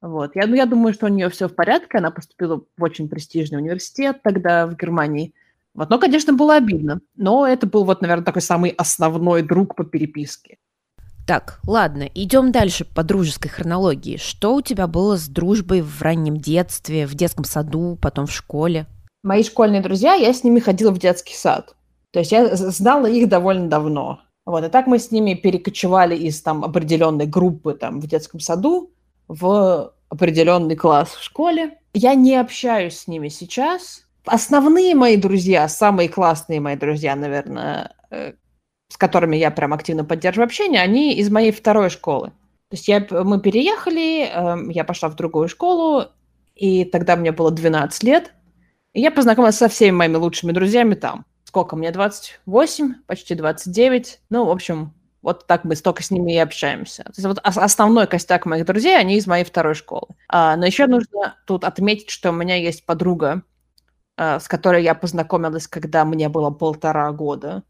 Вот. 0.00 0.36
Я, 0.36 0.46
ну, 0.46 0.54
я 0.54 0.64
думаю, 0.64 0.94
что 0.94 1.06
у 1.06 1.08
нее 1.08 1.28
все 1.28 1.48
в 1.48 1.54
порядке. 1.56 1.98
Она 1.98 2.12
поступила 2.12 2.62
в 2.76 2.82
очень 2.82 3.08
престижный 3.08 3.58
университет 3.58 4.22
тогда 4.22 4.68
в 4.68 4.76
Германии. 4.76 5.34
Вот. 5.74 5.90
Но, 5.90 5.98
конечно, 5.98 6.32
было 6.32 6.54
обидно. 6.54 7.00
Но 7.16 7.48
это 7.48 7.66
был 7.66 7.84
вот, 7.84 8.00
наверное, 8.00 8.24
такой 8.24 8.42
самый 8.42 8.70
основной 8.70 9.42
друг 9.42 9.74
по 9.74 9.84
переписке. 9.84 10.58
Так, 11.26 11.60
ладно, 11.66 12.08
идем 12.14 12.52
дальше 12.52 12.84
по 12.84 13.02
дружеской 13.02 13.50
хронологии. 13.50 14.16
Что 14.16 14.54
у 14.54 14.62
тебя 14.62 14.86
было 14.86 15.16
с 15.16 15.28
дружбой 15.28 15.80
в 15.80 16.02
раннем 16.02 16.36
детстве, 16.36 17.06
в 17.06 17.14
детском 17.14 17.44
саду, 17.44 17.98
потом 18.00 18.26
в 18.26 18.32
школе? 18.32 18.86
Мои 19.22 19.44
школьные 19.44 19.80
друзья, 19.80 20.14
я 20.14 20.32
с 20.32 20.44
ними 20.44 20.60
ходила 20.60 20.90
в 20.90 20.98
детский 20.98 21.34
сад. 21.34 21.74
То 22.10 22.18
есть 22.20 22.32
я 22.32 22.56
знала 22.56 23.06
их 23.06 23.28
довольно 23.28 23.68
давно. 23.68 24.20
Вот, 24.46 24.64
и 24.64 24.68
так 24.68 24.86
мы 24.86 24.98
с 24.98 25.10
ними 25.10 25.34
перекочевали 25.34 26.16
из 26.16 26.42
там 26.42 26.64
определенной 26.64 27.26
группы 27.26 27.74
там 27.74 28.00
в 28.00 28.06
детском 28.06 28.40
саду 28.40 28.90
в 29.28 29.92
определенный 30.08 30.74
класс 30.74 31.10
в 31.10 31.22
школе. 31.22 31.78
Я 31.94 32.14
не 32.14 32.36
общаюсь 32.36 32.98
с 32.98 33.06
ними 33.06 33.28
сейчас. 33.28 34.04
Основные 34.24 34.94
мои 34.94 35.16
друзья, 35.16 35.68
самые 35.68 36.08
классные 36.08 36.60
мои 36.60 36.76
друзья, 36.76 37.14
наверное, 37.14 37.94
э, 38.10 38.32
с 38.90 38.96
которыми 38.96 39.36
я 39.36 39.50
прям 39.50 39.72
активно 39.72 40.04
поддерживаю 40.04 40.46
общение, 40.46 40.82
они 40.82 41.14
из 41.14 41.30
моей 41.30 41.52
второй 41.52 41.90
школы. 41.90 42.28
То 42.68 42.76
есть 42.76 42.88
я, 42.88 43.06
мы 43.10 43.40
переехали, 43.40 44.26
эм, 44.26 44.68
я 44.68 44.84
пошла 44.84 45.08
в 45.08 45.16
другую 45.16 45.48
школу, 45.48 46.06
и 46.56 46.84
тогда 46.84 47.16
мне 47.16 47.32
было 47.32 47.50
12 47.50 48.02
лет. 48.02 48.34
И 48.92 49.00
я 49.00 49.12
познакомилась 49.12 49.56
со 49.56 49.68
всеми 49.68 49.94
моими 49.94 50.16
лучшими 50.16 50.52
друзьями 50.52 50.94
там. 50.94 51.24
Сколько? 51.44 51.76
Мне 51.76 51.92
28, 51.92 52.94
почти 53.06 53.34
29. 53.34 54.20
Ну, 54.28 54.44
в 54.44 54.50
общем, 54.50 54.92
вот 55.22 55.46
так 55.46 55.64
мы 55.64 55.76
столько 55.76 56.02
с 56.02 56.10
ними 56.10 56.34
и 56.34 56.38
общаемся. 56.38 57.04
То 57.04 57.12
есть 57.16 57.26
вот 57.26 57.38
основной 57.44 58.08
костяк 58.08 58.44
моих 58.44 58.66
друзей, 58.66 58.98
они 58.98 59.16
из 59.16 59.26
моей 59.26 59.44
второй 59.44 59.74
школы. 59.74 60.08
А, 60.28 60.56
но 60.56 60.66
еще 60.66 60.86
нужно 60.86 61.36
тут 61.46 61.64
отметить, 61.64 62.10
что 62.10 62.30
у 62.30 62.32
меня 62.34 62.56
есть 62.56 62.84
подруга, 62.84 63.42
а, 64.16 64.40
с 64.40 64.48
которой 64.48 64.82
я 64.82 64.94
познакомилась, 64.94 65.68
когда 65.68 66.04
мне 66.04 66.28
было 66.28 66.50
полтора 66.50 67.10
года 67.12 67.62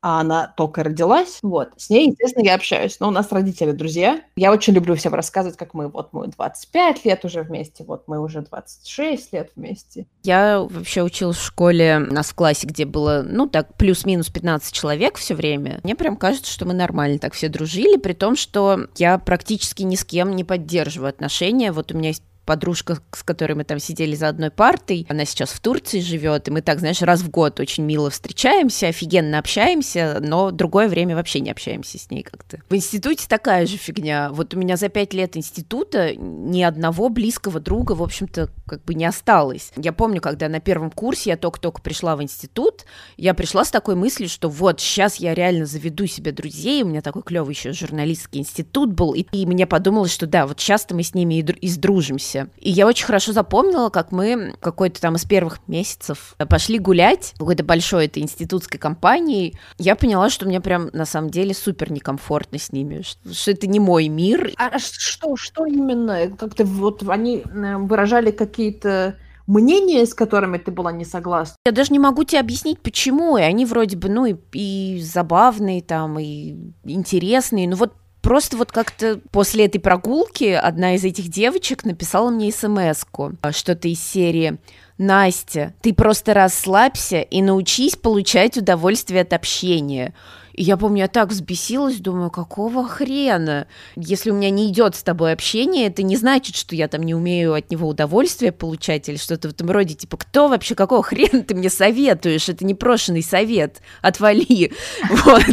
а 0.00 0.20
она 0.20 0.52
только 0.56 0.84
родилась. 0.84 1.38
Вот. 1.42 1.70
С 1.76 1.90
ней, 1.90 2.08
естественно, 2.10 2.44
я 2.44 2.54
общаюсь. 2.54 3.00
Но 3.00 3.08
у 3.08 3.10
нас 3.10 3.32
родители 3.32 3.72
друзья. 3.72 4.20
Я 4.36 4.52
очень 4.52 4.72
люблю 4.72 4.94
всем 4.94 5.14
рассказывать, 5.14 5.56
как 5.56 5.74
мы 5.74 5.88
вот 5.88 6.12
мы 6.12 6.28
25 6.28 7.04
лет 7.04 7.24
уже 7.24 7.42
вместе, 7.42 7.84
вот 7.84 8.04
мы 8.06 8.20
уже 8.20 8.42
26 8.42 9.32
лет 9.32 9.50
вместе. 9.56 10.06
Я 10.22 10.60
вообще 10.60 11.02
училась 11.02 11.36
в 11.36 11.44
школе, 11.44 12.06
у 12.08 12.12
нас 12.12 12.28
в 12.28 12.34
классе, 12.34 12.66
где 12.66 12.84
было, 12.84 13.24
ну 13.26 13.48
так, 13.48 13.76
плюс-минус 13.76 14.28
15 14.28 14.72
человек 14.72 15.16
все 15.16 15.34
время. 15.34 15.80
Мне 15.82 15.94
прям 15.94 16.16
кажется, 16.16 16.50
что 16.50 16.64
мы 16.64 16.74
нормально 16.74 17.18
так 17.18 17.32
все 17.32 17.48
дружили, 17.48 17.96
при 17.96 18.12
том, 18.12 18.36
что 18.36 18.86
я 18.96 19.18
практически 19.18 19.82
ни 19.82 19.96
с 19.96 20.04
кем 20.04 20.36
не 20.36 20.44
поддерживаю 20.44 21.08
отношения. 21.10 21.72
Вот 21.72 21.92
у 21.92 21.96
меня 21.96 22.08
есть 22.10 22.22
подружка, 22.48 22.96
с 23.12 23.22
которой 23.22 23.52
мы 23.52 23.64
там 23.64 23.78
сидели 23.78 24.16
за 24.16 24.28
одной 24.28 24.50
партой, 24.50 25.04
она 25.10 25.26
сейчас 25.26 25.50
в 25.50 25.60
Турции 25.60 26.00
живет, 26.00 26.48
и 26.48 26.50
мы 26.50 26.62
так, 26.62 26.78
знаешь, 26.78 27.02
раз 27.02 27.20
в 27.20 27.28
год 27.28 27.60
очень 27.60 27.84
мило 27.84 28.08
встречаемся, 28.08 28.86
офигенно 28.86 29.38
общаемся, 29.38 30.16
но 30.22 30.50
другое 30.50 30.88
время 30.88 31.14
вообще 31.14 31.40
не 31.40 31.50
общаемся 31.50 31.98
с 31.98 32.10
ней 32.10 32.22
как-то. 32.22 32.62
В 32.70 32.74
институте 32.74 33.26
такая 33.28 33.66
же 33.66 33.76
фигня. 33.76 34.30
Вот 34.32 34.54
у 34.54 34.58
меня 34.58 34.78
за 34.78 34.88
пять 34.88 35.12
лет 35.12 35.36
института 35.36 36.14
ни 36.16 36.62
одного 36.62 37.10
близкого 37.10 37.60
друга, 37.60 37.92
в 37.92 38.02
общем-то, 38.02 38.48
как 38.66 38.82
бы 38.82 38.94
не 38.94 39.04
осталось. 39.04 39.70
Я 39.76 39.92
помню, 39.92 40.22
когда 40.22 40.48
на 40.48 40.60
первом 40.60 40.90
курсе 40.90 41.28
я 41.28 41.36
только-только 41.36 41.82
пришла 41.82 42.16
в 42.16 42.22
институт, 42.22 42.86
я 43.18 43.34
пришла 43.34 43.66
с 43.66 43.70
такой 43.70 43.94
мыслью, 43.94 44.30
что 44.30 44.48
вот 44.48 44.80
сейчас 44.80 45.16
я 45.16 45.34
реально 45.34 45.66
заведу 45.66 46.06
себе 46.06 46.32
друзей, 46.32 46.82
у 46.82 46.86
меня 46.86 47.02
такой 47.02 47.20
клевый 47.20 47.52
еще 47.52 47.72
журналистский 47.72 48.40
институт 48.40 48.94
был, 48.94 49.12
и, 49.12 49.26
и 49.32 49.44
мне 49.44 49.66
подумалось, 49.66 50.14
что 50.14 50.26
да, 50.26 50.46
вот 50.46 50.58
сейчас-то 50.58 50.94
мы 50.94 51.02
с 51.02 51.12
ними 51.12 51.40
и, 51.40 51.42
и 51.42 51.68
сдружимся 51.68 52.37
курсе. 52.44 52.52
И 52.58 52.70
я 52.70 52.86
очень 52.86 53.06
хорошо 53.06 53.32
запомнила, 53.32 53.90
как 53.90 54.12
мы 54.12 54.54
какой-то 54.60 55.00
там 55.00 55.16
из 55.16 55.24
первых 55.24 55.60
месяцев 55.66 56.34
пошли 56.48 56.78
гулять 56.78 57.32
в 57.36 57.38
какой-то 57.40 57.64
большой 57.64 58.06
этой 58.06 58.22
институтской 58.22 58.78
компании. 58.78 59.58
Я 59.78 59.96
поняла, 59.96 60.30
что 60.30 60.46
мне 60.46 60.60
прям 60.60 60.90
на 60.92 61.04
самом 61.04 61.30
деле 61.30 61.54
супер 61.54 61.90
некомфортно 61.92 62.58
с 62.58 62.72
ними, 62.72 63.02
что, 63.02 63.32
что 63.32 63.50
это 63.50 63.66
не 63.66 63.80
мой 63.80 64.08
мир. 64.08 64.52
А 64.56 64.78
что, 64.78 65.36
что 65.36 65.66
именно? 65.66 66.28
Как-то 66.36 66.64
вот 66.64 67.02
они 67.08 67.38
э, 67.44 67.76
выражали 67.76 68.30
какие-то 68.30 69.16
мнения, 69.46 70.04
с 70.04 70.14
которыми 70.14 70.58
ты 70.58 70.70
была 70.70 70.92
не 70.92 71.04
согласна. 71.04 71.56
Я 71.64 71.72
даже 71.72 71.92
не 71.92 71.98
могу 71.98 72.24
тебе 72.24 72.40
объяснить, 72.40 72.80
почему. 72.80 73.38
И 73.38 73.42
они 73.42 73.64
вроде 73.64 73.96
бы, 73.96 74.08
ну, 74.08 74.26
и, 74.26 74.36
и 74.52 75.00
забавные 75.02 75.82
там, 75.82 76.18
и 76.18 76.54
интересные. 76.84 77.68
Но 77.68 77.76
вот 77.76 77.94
Просто 78.28 78.58
вот 78.58 78.72
как-то 78.72 79.22
после 79.30 79.64
этой 79.64 79.78
прогулки 79.78 80.44
одна 80.44 80.96
из 80.96 81.02
этих 81.02 81.28
девочек 81.28 81.86
написала 81.86 82.28
мне 82.28 82.52
смс 82.52 83.06
что-то 83.52 83.88
из 83.88 84.02
серии 84.02 84.58
«Настя, 84.98 85.72
ты 85.80 85.94
просто 85.94 86.34
расслабься 86.34 87.22
и 87.22 87.40
научись 87.40 87.96
получать 87.96 88.58
удовольствие 88.58 89.22
от 89.22 89.32
общения». 89.32 90.12
Я 90.60 90.76
помню, 90.76 91.02
я 91.02 91.08
так 91.08 91.28
взбесилась, 91.28 91.98
думаю, 91.98 92.30
какого 92.30 92.86
хрена? 92.88 93.68
Если 93.94 94.32
у 94.32 94.34
меня 94.34 94.50
не 94.50 94.68
идет 94.72 94.96
с 94.96 95.04
тобой 95.04 95.32
общение, 95.32 95.86
это 95.86 96.02
не 96.02 96.16
значит, 96.16 96.56
что 96.56 96.74
я 96.74 96.88
там 96.88 97.04
не 97.04 97.14
умею 97.14 97.54
от 97.54 97.70
него 97.70 97.86
удовольствие 97.86 98.50
получать 98.50 99.08
или 99.08 99.16
что-то 99.16 99.48
в 99.48 99.52
этом 99.52 99.70
роде. 99.70 99.94
Типа, 99.94 100.16
кто 100.16 100.48
вообще, 100.48 100.74
какого 100.74 101.04
хрена 101.04 101.44
ты 101.44 101.54
мне 101.54 101.70
советуешь? 101.70 102.48
Это 102.48 102.64
непрошенный 102.64 103.22
совет. 103.22 103.80
Отвали. 104.02 104.72
Вот. 105.24 105.44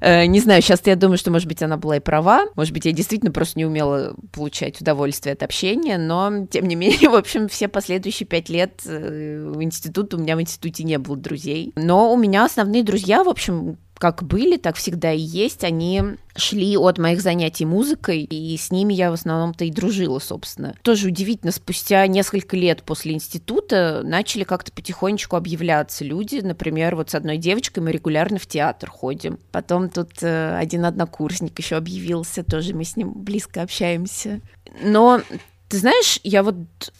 Э, 0.00 0.26
не 0.26 0.40
знаю, 0.40 0.62
сейчас 0.62 0.80
я 0.84 0.96
думаю, 0.96 1.18
что, 1.18 1.30
может 1.30 1.48
быть, 1.48 1.62
она 1.62 1.76
была 1.76 1.96
и 1.96 2.00
права. 2.00 2.46
Может 2.54 2.72
быть, 2.72 2.84
я 2.84 2.92
действительно 2.92 3.32
просто 3.32 3.58
не 3.58 3.66
умела 3.66 4.14
получать 4.32 4.80
удовольствие 4.80 5.32
от 5.32 5.42
общения, 5.42 5.98
но, 5.98 6.46
тем 6.46 6.66
не 6.66 6.76
менее, 6.76 7.08
в 7.10 7.14
общем, 7.14 7.48
все 7.48 7.68
последующие 7.68 8.26
пять 8.26 8.48
лет 8.48 8.80
э, 8.86 9.50
в 9.52 9.62
институт, 9.62 10.14
у 10.14 10.18
меня 10.18 10.36
в 10.36 10.40
институте 10.40 10.84
не 10.84 10.98
было 10.98 11.16
друзей. 11.16 11.72
Но 11.76 12.12
у 12.12 12.16
меня 12.16 12.44
основные 12.44 12.82
друзья, 12.82 13.24
в 13.24 13.28
общем, 13.28 13.76
как 14.00 14.22
были, 14.22 14.56
так 14.56 14.76
всегда 14.76 15.12
и 15.12 15.20
есть, 15.20 15.62
они 15.62 16.02
шли 16.34 16.78
от 16.78 16.96
моих 16.96 17.20
занятий 17.20 17.66
музыкой, 17.66 18.22
и 18.22 18.56
с 18.56 18.70
ними 18.70 18.94
я 18.94 19.10
в 19.10 19.12
основном-то 19.12 19.66
и 19.66 19.70
дружила, 19.70 20.18
собственно. 20.18 20.74
Тоже 20.80 21.08
удивительно, 21.08 21.52
спустя 21.52 22.06
несколько 22.06 22.56
лет 22.56 22.82
после 22.82 23.12
института 23.12 24.00
начали 24.02 24.44
как-то 24.44 24.72
потихонечку 24.72 25.36
объявляться 25.36 26.02
люди. 26.02 26.40
Например, 26.42 26.96
вот 26.96 27.10
с 27.10 27.14
одной 27.14 27.36
девочкой 27.36 27.82
мы 27.82 27.92
регулярно 27.92 28.38
в 28.38 28.46
театр 28.46 28.88
ходим. 28.88 29.38
Потом 29.52 29.90
тут 29.90 30.22
э, 30.22 30.56
один 30.56 30.86
однокурсник 30.86 31.58
еще 31.58 31.76
объявился, 31.76 32.42
тоже 32.42 32.74
мы 32.74 32.84
с 32.84 32.96
ним 32.96 33.12
близко 33.12 33.60
общаемся. 33.60 34.40
Но 34.82 35.20
ты 35.70 35.78
знаешь, 35.78 36.18
я 36.24 36.42
вот 36.42 36.56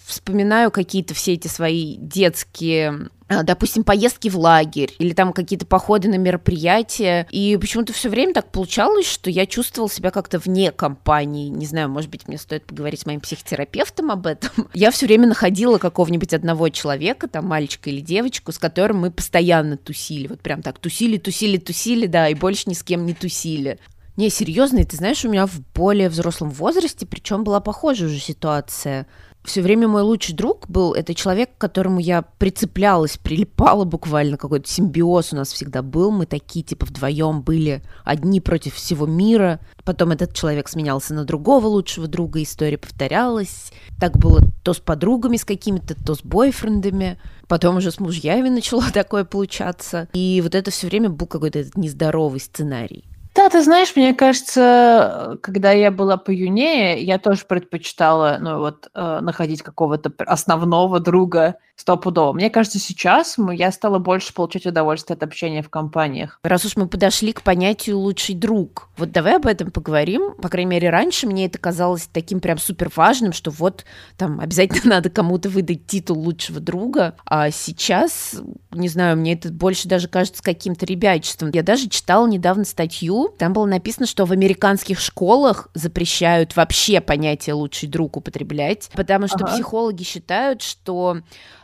вспоминаю 0.07 0.71
какие-то 0.71 1.13
все 1.13 1.35
эти 1.35 1.49
свои 1.49 1.97
детские 1.97 3.11
а, 3.29 3.45
допустим, 3.45 3.85
поездки 3.85 4.29
в 4.29 4.37
лагерь 4.37 4.93
или 4.99 5.13
там 5.13 5.33
какие-то 5.33 5.65
походы 5.65 6.09
на 6.09 6.17
мероприятия. 6.17 7.29
И 7.31 7.57
почему-то 7.61 7.93
все 7.93 8.09
время 8.09 8.35
так 8.35 8.51
получалось, 8.51 9.07
что 9.07 9.31
я 9.31 9.47
чувствовала 9.47 9.89
себя 9.89 10.11
как-то 10.11 10.41
вне 10.41 10.73
компании. 10.73 11.49
Не 11.49 11.65
знаю, 11.65 11.89
может 11.89 12.11
быть, 12.11 12.27
мне 12.27 12.39
стоит 12.39 12.65
поговорить 12.67 13.01
с 13.01 13.07
моим 13.07 13.21
психотерапевтом 13.21 14.11
об 14.11 14.27
этом. 14.27 14.51
Я 14.75 14.91
все 14.91 15.07
время 15.07 15.29
находила 15.29 15.79
какого-нибудь 15.79 16.35
одного 16.35 16.71
человека, 16.71 17.29
там, 17.29 17.47
мальчика 17.47 17.89
или 17.91 18.01
девочку, 18.01 18.51
с 18.51 18.59
которым 18.59 18.99
мы 18.99 19.13
постоянно 19.13 19.77
тусили. 19.77 20.27
Вот 20.27 20.41
прям 20.41 20.61
так 20.61 20.81
тусили, 20.81 21.17
тусили, 21.17 21.59
тусили, 21.59 22.07
да, 22.07 22.29
и 22.29 22.35
больше 22.35 22.65
ни 22.67 22.75
с 22.75 22.83
кем 22.83 23.07
не 23.07 23.15
тусили. 23.15 23.79
Не, 24.21 24.29
серьезно, 24.29 24.85
ты 24.85 24.99
знаешь, 24.99 25.25
у 25.25 25.31
меня 25.31 25.47
в 25.47 25.63
более 25.75 26.11
взрослом 26.11 26.51
возрасте, 26.51 27.07
причем 27.07 27.43
была 27.43 27.59
похожая 27.61 28.11
уже 28.11 28.19
ситуация. 28.19 29.07
Все 29.45 29.63
время 29.63 29.89
мой 29.89 30.03
лучший 30.03 30.35
друг 30.35 30.69
был 30.69 30.93
это 30.93 31.15
человек, 31.15 31.57
к 31.57 31.59
которому 31.59 32.01
я 32.01 32.21
прицеплялась, 32.21 33.17
прилипала 33.17 33.87
буквально, 33.87 34.37
какой-то 34.37 34.69
симбиоз 34.69 35.33
у 35.33 35.37
нас 35.37 35.51
всегда 35.51 35.81
был. 35.81 36.11
Мы 36.11 36.27
такие, 36.27 36.63
типа, 36.63 36.85
вдвоем 36.85 37.41
были 37.41 37.83
одни 38.05 38.43
против 38.43 38.75
всего 38.75 39.07
мира. 39.07 39.59
Потом 39.87 40.11
этот 40.11 40.35
человек 40.35 40.69
сменялся 40.69 41.15
на 41.15 41.25
другого 41.25 41.69
лучшего 41.69 42.07
друга, 42.07 42.43
история 42.43 42.77
повторялась. 42.77 43.73
Так 43.99 44.19
было 44.19 44.43
то 44.63 44.75
с 44.75 44.81
подругами 44.81 45.39
с 45.39 45.47
какими-то, 45.47 45.95
то 45.95 46.15
с 46.15 46.21
бойфрендами. 46.23 47.19
Потом 47.49 47.79
уже 47.79 47.91
с 47.91 47.99
мужьями 48.01 48.49
начало 48.51 48.85
такое 48.93 49.25
получаться. 49.25 50.11
И 50.13 50.43
вот 50.43 50.55
это 50.55 50.71
все 50.71 50.89
время 50.89 51.09
был 51.09 51.27
какой-то 51.27 51.65
нездоровый 51.75 52.41
сценарий. 52.41 53.07
Да, 53.35 53.49
ты 53.49 53.63
знаешь, 53.63 53.95
мне 53.95 54.13
кажется, 54.13 55.39
когда 55.41 55.71
я 55.71 55.91
была 55.91 56.17
поюнее, 56.17 57.01
я 57.03 57.19
тоже 57.19 57.45
предпочитала, 57.47 58.39
ну 58.41 58.59
вот, 58.59 58.91
э, 58.93 59.21
находить 59.21 59.63
какого-то 59.63 60.13
основного 60.27 60.99
друга 60.99 61.57
стопудово. 61.81 62.33
Мне 62.33 62.51
кажется, 62.51 62.79
сейчас 62.79 63.37
я 63.53 63.73
стала 63.73 63.99
больше 63.99 64.35
получать 64.35 64.67
удовольствие 64.67 65.15
от 65.15 65.23
общения 65.23 65.63
в 65.63 65.71
компаниях. 65.71 66.39
Раз 66.43 66.65
уж 66.65 66.77
мы 66.77 66.87
подошли 66.87 67.33
к 67.33 67.43
понятию 67.43 67.99
«лучший 67.99 68.35
друг», 68.35 68.91
вот 68.97 69.13
давай 69.13 69.37
об 69.37 69.47
этом 69.47 69.71
поговорим. 69.71 70.35
По 70.35 70.49
крайней 70.49 70.73
мере, 70.73 70.91
раньше 70.91 71.27
мне 71.27 71.47
это 71.47 71.59
казалось 71.59 72.09
таким 72.13 72.41
прям 72.41 72.59
супер 72.59 72.91
важным, 72.95 73.33
что 73.33 73.51
вот 73.51 73.85
там 74.19 74.41
обязательно 74.41 74.91
надо 74.97 75.09
кому-то 75.09 75.49
выдать 75.49 75.87
титул 75.87 76.19
лучшего 76.19 76.61
друга, 76.61 77.17
а 77.25 77.51
сейчас, 77.51 78.37
не 78.73 78.89
знаю, 78.89 79.17
мне 79.17 79.35
это 79.35 79.51
больше 79.51 79.89
даже 79.89 80.09
кажется 80.09 80.43
каким-то 80.43 80.85
ребячеством. 80.85 81.51
Я 81.55 81.63
даже 81.63 81.89
читала 81.89 82.27
недавно 82.27 82.65
статью, 82.65 83.30
там 83.39 83.53
было 83.53 83.67
написано, 83.67 84.07
что 84.07 84.25
в 84.25 84.33
американских 84.33 85.01
школах 85.01 85.69
запрещают 85.75 86.57
вообще 86.57 87.01
понятие 87.01 87.55
«лучший 87.55 87.89
друг» 87.89 88.17
употреблять, 88.17 88.91
потому 88.95 89.27
что 89.27 89.39
ага. 89.45 89.53
психологи 89.53 90.03
считают, 90.03 90.63
что 90.63 91.19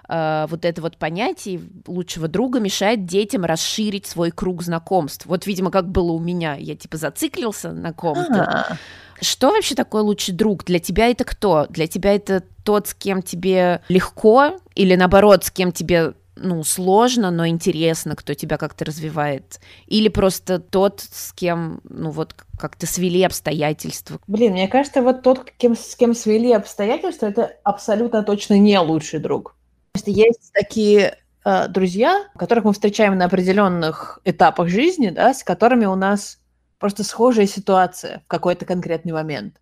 э, 0.09 0.47
вот 0.49 0.65
это 0.65 0.83
вот 0.83 0.97
понятие 0.97 1.61
лучшего 1.87 2.29
друга 2.29 2.61
мешает 2.61 3.07
детям 3.07 3.45
расширить 3.45 4.07
свой 4.07 4.31
круг 4.31 4.63
знакомств. 4.63 5.27
Вот, 5.27 5.47
видимо, 5.47 5.71
как 5.71 5.89
было 5.89 6.13
у 6.13 6.19
меня, 6.19 6.55
я 6.55 6.77
типа 6.77 6.97
зациклился 6.97 7.73
на 7.73 7.93
ком-то. 7.93 8.43
А-а-а. 8.43 8.77
Что 9.21 9.51
вообще 9.51 9.75
такое 9.75 10.03
лучший 10.03 10.35
друг? 10.35 10.65
Для 10.65 10.79
тебя 10.79 11.09
это 11.09 11.25
кто? 11.25 11.67
Для 11.71 11.87
тебя 11.87 12.15
это 12.15 12.43
тот, 12.65 12.89
с 12.89 12.95
кем 12.95 13.23
тебе 13.23 13.81
легко, 13.89 14.59
или 14.75 14.95
наоборот, 14.95 15.45
с 15.45 15.51
кем 15.51 15.73
тебе 15.73 16.15
ну, 16.37 16.63
сложно, 16.65 17.31
но 17.31 17.47
интересно, 17.47 18.15
кто 18.15 18.35
тебя 18.35 18.59
как-то 18.59 18.85
развивает? 18.85 19.61
Или 19.87 20.09
просто 20.09 20.59
тот, 20.59 21.01
с 21.01 21.33
кем, 21.33 21.81
ну, 21.85 22.11
вот 22.11 22.35
как-то 22.59 22.87
свели 22.87 23.23
обстоятельства? 23.23 24.21
Блин, 24.27 24.53
мне 24.53 24.69
кажется, 24.69 25.03
вот 25.03 25.23
тот, 25.23 25.51
кем, 25.57 25.75
с 25.75 25.97
кем 25.97 26.15
свели 26.15 26.53
обстоятельства, 26.53 27.27
это 27.27 27.57
абсолютно 27.65 28.23
точно 28.23 28.59
не 28.59 28.79
лучший 28.79 29.19
друг. 29.21 29.57
Есть 30.05 30.53
такие 30.53 31.19
э, 31.45 31.69
друзья, 31.69 32.27
которых 32.37 32.65
мы 32.65 32.73
встречаем 32.73 33.17
на 33.17 33.25
определенных 33.25 34.21
этапах 34.25 34.69
жизни, 34.69 35.09
да, 35.11 35.33
с 35.33 35.43
которыми 35.43 35.87
у 35.87 35.95
нас 35.95 36.39
просто 36.79 37.03
схожая 37.03 37.47
ситуация 37.47 38.21
в 38.21 38.29
какой-то 38.29 38.67
конкретный 38.67 39.13
момент. 39.13 39.61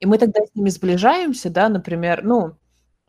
И 0.00 0.06
мы 0.06 0.16
тогда 0.16 0.40
с 0.40 0.54
ними 0.54 0.70
сближаемся, 0.70 1.50
да, 1.50 1.68
например, 1.68 2.22
ну, 2.24 2.56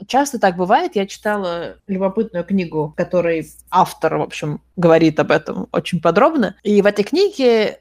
часто 0.08 0.40
так 0.40 0.56
бывает. 0.58 0.96
Я 0.96 1.06
читала 1.06 1.78
любопытную 1.88 2.46
книгу, 2.46 2.94
которой 2.96 3.48
автор, 3.70 4.18
в 4.18 4.22
общем, 4.22 4.62
говорит 4.76 5.20
об 5.20 5.32
этом 5.32 5.68
очень 5.72 6.02
подробно. 6.02 6.56
И 6.64 6.82
в 6.82 6.86
этой 6.86 7.04
книге 7.04 7.80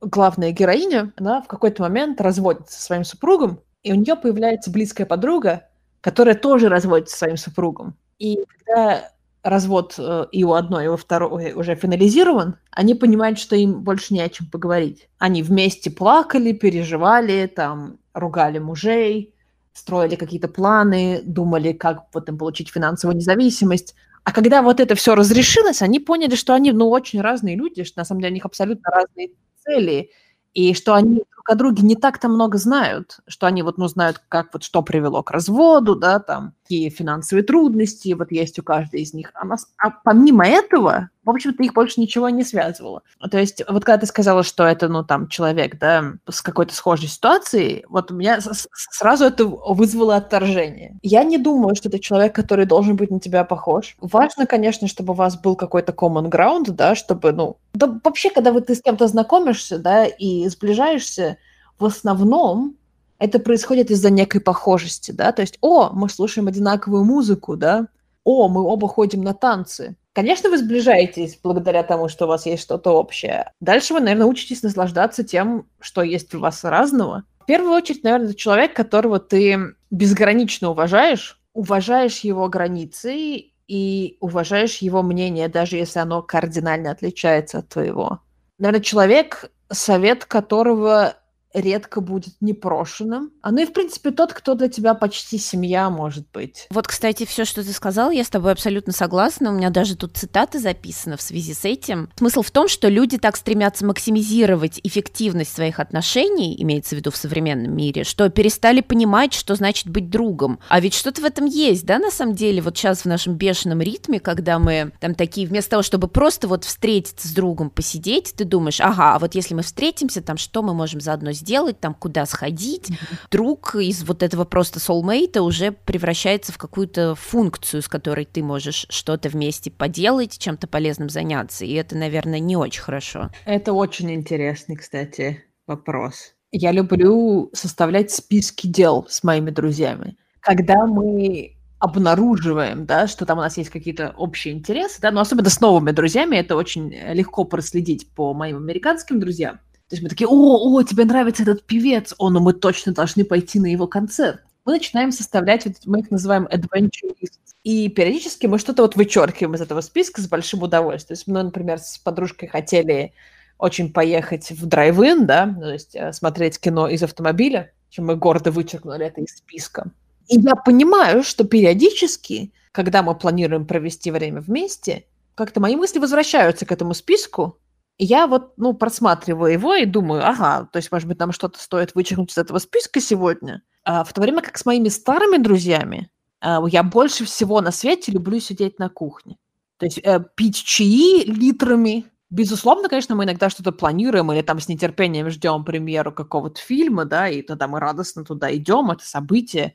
главная 0.00 0.52
героиня, 0.52 1.12
она 1.16 1.42
в 1.42 1.46
какой-то 1.46 1.82
момент 1.82 2.20
разводится 2.20 2.78
со 2.78 2.84
своим 2.84 3.04
супругом, 3.04 3.60
и 3.82 3.92
у 3.92 3.96
нее 3.96 4.16
появляется 4.16 4.70
близкая 4.70 5.06
подруга, 5.06 5.68
которая 6.00 6.34
тоже 6.34 6.68
разводится 6.68 7.12
со 7.14 7.18
своим 7.24 7.36
супругом. 7.36 7.96
И 8.18 8.38
когда 8.58 9.10
развод 9.42 9.94
э, 9.98 10.26
и 10.32 10.44
у 10.44 10.54
одной, 10.54 10.86
и 10.86 10.88
у 10.88 10.96
второй 10.96 11.52
уже 11.52 11.74
финализирован, 11.76 12.56
они 12.70 12.94
понимают, 12.94 13.38
что 13.38 13.54
им 13.56 13.82
больше 13.82 14.12
не 14.14 14.20
о 14.20 14.28
чем 14.28 14.48
поговорить. 14.48 15.08
Они 15.18 15.42
вместе 15.42 15.90
плакали, 15.90 16.52
переживали, 16.52 17.46
там, 17.46 17.98
ругали 18.12 18.58
мужей, 18.58 19.34
строили 19.76 20.16
какие-то 20.16 20.48
планы, 20.48 21.20
думали, 21.24 21.72
как 21.72 22.04
вот 22.14 22.28
им 22.28 22.38
получить 22.38 22.70
финансовую 22.70 23.16
независимость. 23.16 23.94
А 24.24 24.32
когда 24.32 24.62
вот 24.62 24.80
это 24.80 24.94
все 24.94 25.14
разрешилось, 25.14 25.82
они 25.82 26.00
поняли, 26.00 26.34
что 26.34 26.54
они, 26.54 26.72
ну, 26.72 26.88
очень 26.88 27.20
разные 27.20 27.56
люди, 27.56 27.84
что 27.84 28.00
на 28.00 28.04
самом 28.04 28.22
деле 28.22 28.32
у 28.32 28.34
них 28.34 28.44
абсолютно 28.44 28.90
разные 28.90 29.30
цели, 29.62 30.10
и 30.54 30.74
что 30.74 30.94
они 30.94 31.22
друге 31.54 31.82
не 31.82 31.96
так-то 31.96 32.28
много 32.28 32.58
знают, 32.58 33.20
что 33.28 33.46
они 33.46 33.62
вот, 33.62 33.78
ну, 33.78 33.88
знают, 33.88 34.20
как 34.28 34.52
вот 34.52 34.62
что 34.62 34.82
привело 34.82 35.22
к 35.22 35.30
разводу, 35.30 35.94
да, 35.94 36.18
там, 36.18 36.54
какие 36.62 36.90
финансовые 36.90 37.44
трудности 37.44 38.12
вот 38.14 38.32
есть 38.32 38.58
у 38.58 38.62
каждой 38.62 39.02
из 39.02 39.14
них. 39.14 39.30
А, 39.34 39.44
нас, 39.46 39.68
а 39.78 39.90
помимо 39.90 40.46
этого, 40.46 41.10
в 41.24 41.30
общем-то, 41.30 41.62
их 41.62 41.74
больше 41.74 42.00
ничего 42.00 42.28
не 42.28 42.42
связывало. 42.42 43.02
То 43.30 43.38
есть, 43.38 43.62
вот 43.68 43.84
когда 43.84 43.98
ты 43.98 44.06
сказала, 44.06 44.42
что 44.42 44.64
это, 44.64 44.88
ну, 44.88 45.04
там, 45.04 45.28
человек, 45.28 45.78
да, 45.78 46.14
с 46.28 46.42
какой-то 46.42 46.74
схожей 46.74 47.08
ситуацией, 47.08 47.84
вот 47.88 48.10
у 48.10 48.14
меня 48.14 48.40
сразу 48.72 49.24
это 49.24 49.44
вызвало 49.44 50.16
отторжение. 50.16 50.98
Я 51.02 51.22
не 51.22 51.38
думаю, 51.38 51.76
что 51.76 51.88
это 51.88 52.00
человек, 52.00 52.34
который 52.34 52.66
должен 52.66 52.96
быть 52.96 53.10
на 53.10 53.20
тебя 53.20 53.44
похож. 53.44 53.96
Важно, 54.00 54.46
конечно, 54.46 54.88
чтобы 54.88 55.12
у 55.12 55.16
вас 55.16 55.38
был 55.40 55.54
какой-то 55.54 55.92
common 55.92 56.28
ground, 56.30 56.70
да, 56.70 56.94
чтобы, 56.94 57.32
ну, 57.32 57.56
да 57.74 57.98
вообще, 58.04 58.30
когда 58.30 58.52
вот 58.52 58.66
ты 58.66 58.74
с 58.74 58.82
кем-то 58.82 59.06
знакомишься, 59.06 59.78
да, 59.78 60.06
и 60.06 60.48
сближаешься, 60.48 61.35
в 61.78 61.84
основном 61.84 62.76
это 63.18 63.38
происходит 63.38 63.90
из-за 63.90 64.10
некой 64.10 64.40
похожести, 64.40 65.10
да, 65.10 65.32
то 65.32 65.42
есть, 65.42 65.58
о, 65.60 65.90
мы 65.90 66.08
слушаем 66.08 66.48
одинаковую 66.48 67.04
музыку, 67.04 67.56
да, 67.56 67.88
о, 68.24 68.48
мы 68.48 68.62
оба 68.62 68.88
ходим 68.88 69.22
на 69.22 69.34
танцы, 69.34 69.96
Конечно, 70.16 70.48
вы 70.48 70.56
сближаетесь 70.56 71.38
благодаря 71.42 71.82
тому, 71.82 72.08
что 72.08 72.24
у 72.24 72.28
вас 72.28 72.46
есть 72.46 72.62
что-то 72.62 72.92
общее. 72.92 73.52
Дальше 73.60 73.92
вы, 73.92 74.00
наверное, 74.00 74.26
учитесь 74.26 74.62
наслаждаться 74.62 75.24
тем, 75.24 75.66
что 75.78 76.02
есть 76.02 76.34
у 76.34 76.40
вас 76.40 76.64
разного. 76.64 77.24
В 77.38 77.44
первую 77.44 77.72
очередь, 77.72 78.02
наверное, 78.02 78.28
это 78.28 78.34
человек, 78.34 78.72
которого 78.72 79.20
ты 79.20 79.74
безгранично 79.90 80.70
уважаешь, 80.70 81.38
уважаешь 81.52 82.20
его 82.20 82.48
границы 82.48 83.50
и 83.68 84.16
уважаешь 84.20 84.78
его 84.78 85.02
мнение, 85.02 85.48
даже 85.48 85.76
если 85.76 85.98
оно 85.98 86.22
кардинально 86.22 86.92
отличается 86.92 87.58
от 87.58 87.68
твоего. 87.68 88.20
Наверное, 88.58 88.82
человек, 88.82 89.50
совет 89.70 90.24
которого 90.24 91.16
редко 91.56 92.00
будет 92.00 92.34
непрошенным. 92.40 93.32
А 93.40 93.50
ну 93.50 93.62
и, 93.62 93.64
в 93.64 93.72
принципе, 93.72 94.10
тот, 94.10 94.32
кто 94.32 94.54
для 94.54 94.68
тебя 94.68 94.94
почти 94.94 95.38
семья, 95.38 95.88
может 95.88 96.30
быть. 96.30 96.66
Вот, 96.70 96.86
кстати, 96.86 97.24
все, 97.24 97.44
что 97.44 97.64
ты 97.64 97.72
сказал, 97.72 98.10
я 98.10 98.24
с 98.24 98.28
тобой 98.28 98.52
абсолютно 98.52 98.92
согласна. 98.92 99.50
У 99.50 99.54
меня 99.54 99.70
даже 99.70 99.96
тут 99.96 100.16
цитаты 100.16 100.58
записаны 100.58 101.16
в 101.16 101.22
связи 101.22 101.54
с 101.54 101.64
этим. 101.64 102.10
Смысл 102.16 102.42
в 102.42 102.50
том, 102.50 102.68
что 102.68 102.88
люди 102.88 103.16
так 103.16 103.36
стремятся 103.36 103.86
максимизировать 103.86 104.80
эффективность 104.82 105.54
своих 105.54 105.80
отношений, 105.80 106.60
имеется 106.62 106.94
в 106.94 106.98
виду 106.98 107.10
в 107.10 107.16
современном 107.16 107.74
мире, 107.74 108.04
что 108.04 108.28
перестали 108.28 108.82
понимать, 108.82 109.32
что 109.32 109.54
значит 109.54 109.88
быть 109.88 110.10
другом. 110.10 110.60
А 110.68 110.78
ведь 110.80 110.94
что-то 110.94 111.22
в 111.22 111.24
этом 111.24 111.46
есть, 111.46 111.86
да, 111.86 111.98
на 111.98 112.10
самом 112.10 112.34
деле, 112.34 112.60
вот 112.60 112.76
сейчас 112.76 113.02
в 113.02 113.06
нашем 113.06 113.34
бешеном 113.34 113.80
ритме, 113.80 114.20
когда 114.20 114.58
мы 114.58 114.92
там 115.00 115.14
такие, 115.14 115.46
вместо 115.46 115.70
того, 115.70 115.82
чтобы 115.82 116.08
просто 116.08 116.48
вот 116.48 116.64
встретиться 116.64 117.28
с 117.28 117.32
другом, 117.32 117.70
посидеть, 117.70 118.34
ты 118.36 118.44
думаешь, 118.44 118.80
ага, 118.80 119.14
а 119.14 119.18
вот 119.18 119.34
если 119.34 119.54
мы 119.54 119.62
встретимся, 119.62 120.20
там 120.20 120.36
что 120.36 120.62
мы 120.62 120.74
можем 120.74 121.00
заодно 121.00 121.32
сделать? 121.32 121.45
Сделать, 121.46 121.78
там, 121.78 121.94
куда 121.94 122.26
сходить, 122.26 122.90
mm-hmm. 122.90 123.18
друг 123.30 123.76
из 123.76 124.02
вот 124.02 124.24
этого 124.24 124.44
просто 124.44 124.80
soulmate 124.80 125.38
уже 125.38 125.70
превращается 125.70 126.52
в 126.52 126.58
какую-то 126.58 127.14
функцию, 127.14 127.82
с 127.82 127.88
которой 127.88 128.24
ты 128.24 128.42
можешь 128.42 128.86
что-то 128.90 129.28
вместе 129.28 129.70
поделать, 129.70 130.38
чем-то 130.38 130.66
полезным 130.66 131.08
заняться, 131.08 131.64
и 131.64 131.72
это, 131.74 131.96
наверное, 131.96 132.40
не 132.40 132.56
очень 132.56 132.82
хорошо. 132.82 133.30
Это 133.44 133.72
очень 133.72 134.10
интересный, 134.10 134.74
кстати, 134.74 135.44
вопрос. 135.68 136.34
Я 136.50 136.72
люблю 136.72 137.50
составлять 137.52 138.10
списки 138.10 138.66
дел 138.66 139.06
с 139.08 139.22
моими 139.22 139.50
друзьями. 139.50 140.16
Когда 140.40 140.84
мы 140.86 141.56
обнаруживаем, 141.78 142.86
да, 142.86 143.06
что 143.06 143.24
там 143.24 143.38
у 143.38 143.42
нас 143.42 143.56
есть 143.56 143.70
какие-то 143.70 144.14
общие 144.16 144.54
интересы, 144.54 145.00
да, 145.00 145.12
но 145.12 145.20
особенно 145.20 145.50
с 145.50 145.60
новыми 145.60 145.92
друзьями 145.92 146.36
это 146.36 146.56
очень 146.56 146.90
легко 146.90 147.44
проследить 147.44 148.10
по 148.14 148.34
моим 148.34 148.56
американским 148.56 149.20
друзьям. 149.20 149.60
То 149.88 149.94
есть 149.94 150.02
мы 150.02 150.08
такие, 150.08 150.26
о, 150.28 150.32
о, 150.32 150.82
тебе 150.82 151.04
нравится 151.04 151.42
этот 151.42 151.64
певец, 151.64 152.14
о, 152.18 152.30
ну 152.30 152.40
мы 152.40 152.52
точно 152.52 152.92
должны 152.92 153.24
пойти 153.24 153.60
на 153.60 153.66
его 153.66 153.86
концерт. 153.86 154.40
Мы 154.64 154.72
начинаем 154.72 155.12
составлять, 155.12 155.64
вот, 155.64 155.76
мы 155.84 156.00
их 156.00 156.10
называем 156.10 156.46
adventure 156.46 157.14
lists. 157.22 157.38
И 157.62 157.88
периодически 157.88 158.46
мы 158.46 158.58
что-то 158.58 158.82
вот 158.82 158.96
вычеркиваем 158.96 159.54
из 159.54 159.60
этого 159.60 159.80
списка 159.80 160.20
с 160.20 160.28
большим 160.28 160.62
удовольствием. 160.62 161.16
То 161.16 161.20
есть 161.20 161.26
мы, 161.28 161.42
например, 161.42 161.78
с 161.78 161.98
подружкой 161.98 162.48
хотели 162.48 163.12
очень 163.58 163.92
поехать 163.92 164.50
в 164.50 164.66
драйв-ин, 164.66 165.26
да, 165.26 165.54
то 165.58 165.72
есть 165.72 165.94
э, 165.94 166.12
смотреть 166.12 166.58
кино 166.58 166.88
из 166.88 167.02
автомобиля, 167.02 167.72
чем 167.90 168.06
мы 168.06 168.16
гордо 168.16 168.50
вычеркнули 168.50 169.06
это 169.06 169.20
из 169.20 169.36
списка. 169.36 169.90
И 170.28 170.38
я 170.38 170.56
понимаю, 170.56 171.22
что 171.22 171.44
периодически, 171.44 172.52
когда 172.72 173.02
мы 173.02 173.14
планируем 173.14 173.66
провести 173.66 174.10
время 174.10 174.40
вместе, 174.40 175.04
как-то 175.34 175.60
мои 175.60 175.76
мысли 175.76 175.98
возвращаются 175.98 176.66
к 176.66 176.72
этому 176.72 176.92
списку, 176.92 177.58
я 177.98 178.26
вот, 178.26 178.52
ну, 178.56 178.74
просматриваю 178.74 179.52
его 179.52 179.74
и 179.74 179.86
думаю, 179.86 180.26
ага, 180.26 180.68
то 180.72 180.76
есть, 180.76 180.92
может 180.92 181.08
быть, 181.08 181.18
нам 181.18 181.32
что-то 181.32 181.58
стоит 181.58 181.94
вычеркнуть 181.94 182.32
из 182.32 182.38
этого 182.38 182.58
списка 182.58 183.00
сегодня. 183.00 183.62
А 183.84 184.04
в 184.04 184.12
то 184.12 184.20
время 184.20 184.42
как 184.42 184.58
с 184.58 184.66
моими 184.66 184.88
старыми 184.88 185.38
друзьями 185.38 186.10
а, 186.40 186.62
я 186.68 186.82
больше 186.82 187.24
всего 187.24 187.60
на 187.60 187.70
свете 187.70 188.12
люблю 188.12 188.38
сидеть 188.40 188.78
на 188.78 188.88
кухне. 188.88 189.38
То 189.78 189.86
есть 189.86 189.98
э, 189.98 190.24
пить 190.34 190.56
чаи 190.56 191.24
литрами. 191.24 192.06
Безусловно, 192.30 192.88
конечно, 192.88 193.14
мы 193.14 193.24
иногда 193.24 193.50
что-то 193.50 193.72
планируем 193.72 194.32
или 194.32 194.42
там 194.42 194.58
с 194.58 194.68
нетерпением 194.68 195.30
ждем 195.30 195.64
премьеру 195.64 196.12
какого-то 196.12 196.60
фильма, 196.60 197.04
да, 197.04 197.28
и 197.28 197.42
тогда 197.42 197.68
мы 197.68 197.78
радостно 197.78 198.24
туда 198.24 198.54
идем, 198.54 198.90
это 198.90 199.06
событие. 199.06 199.74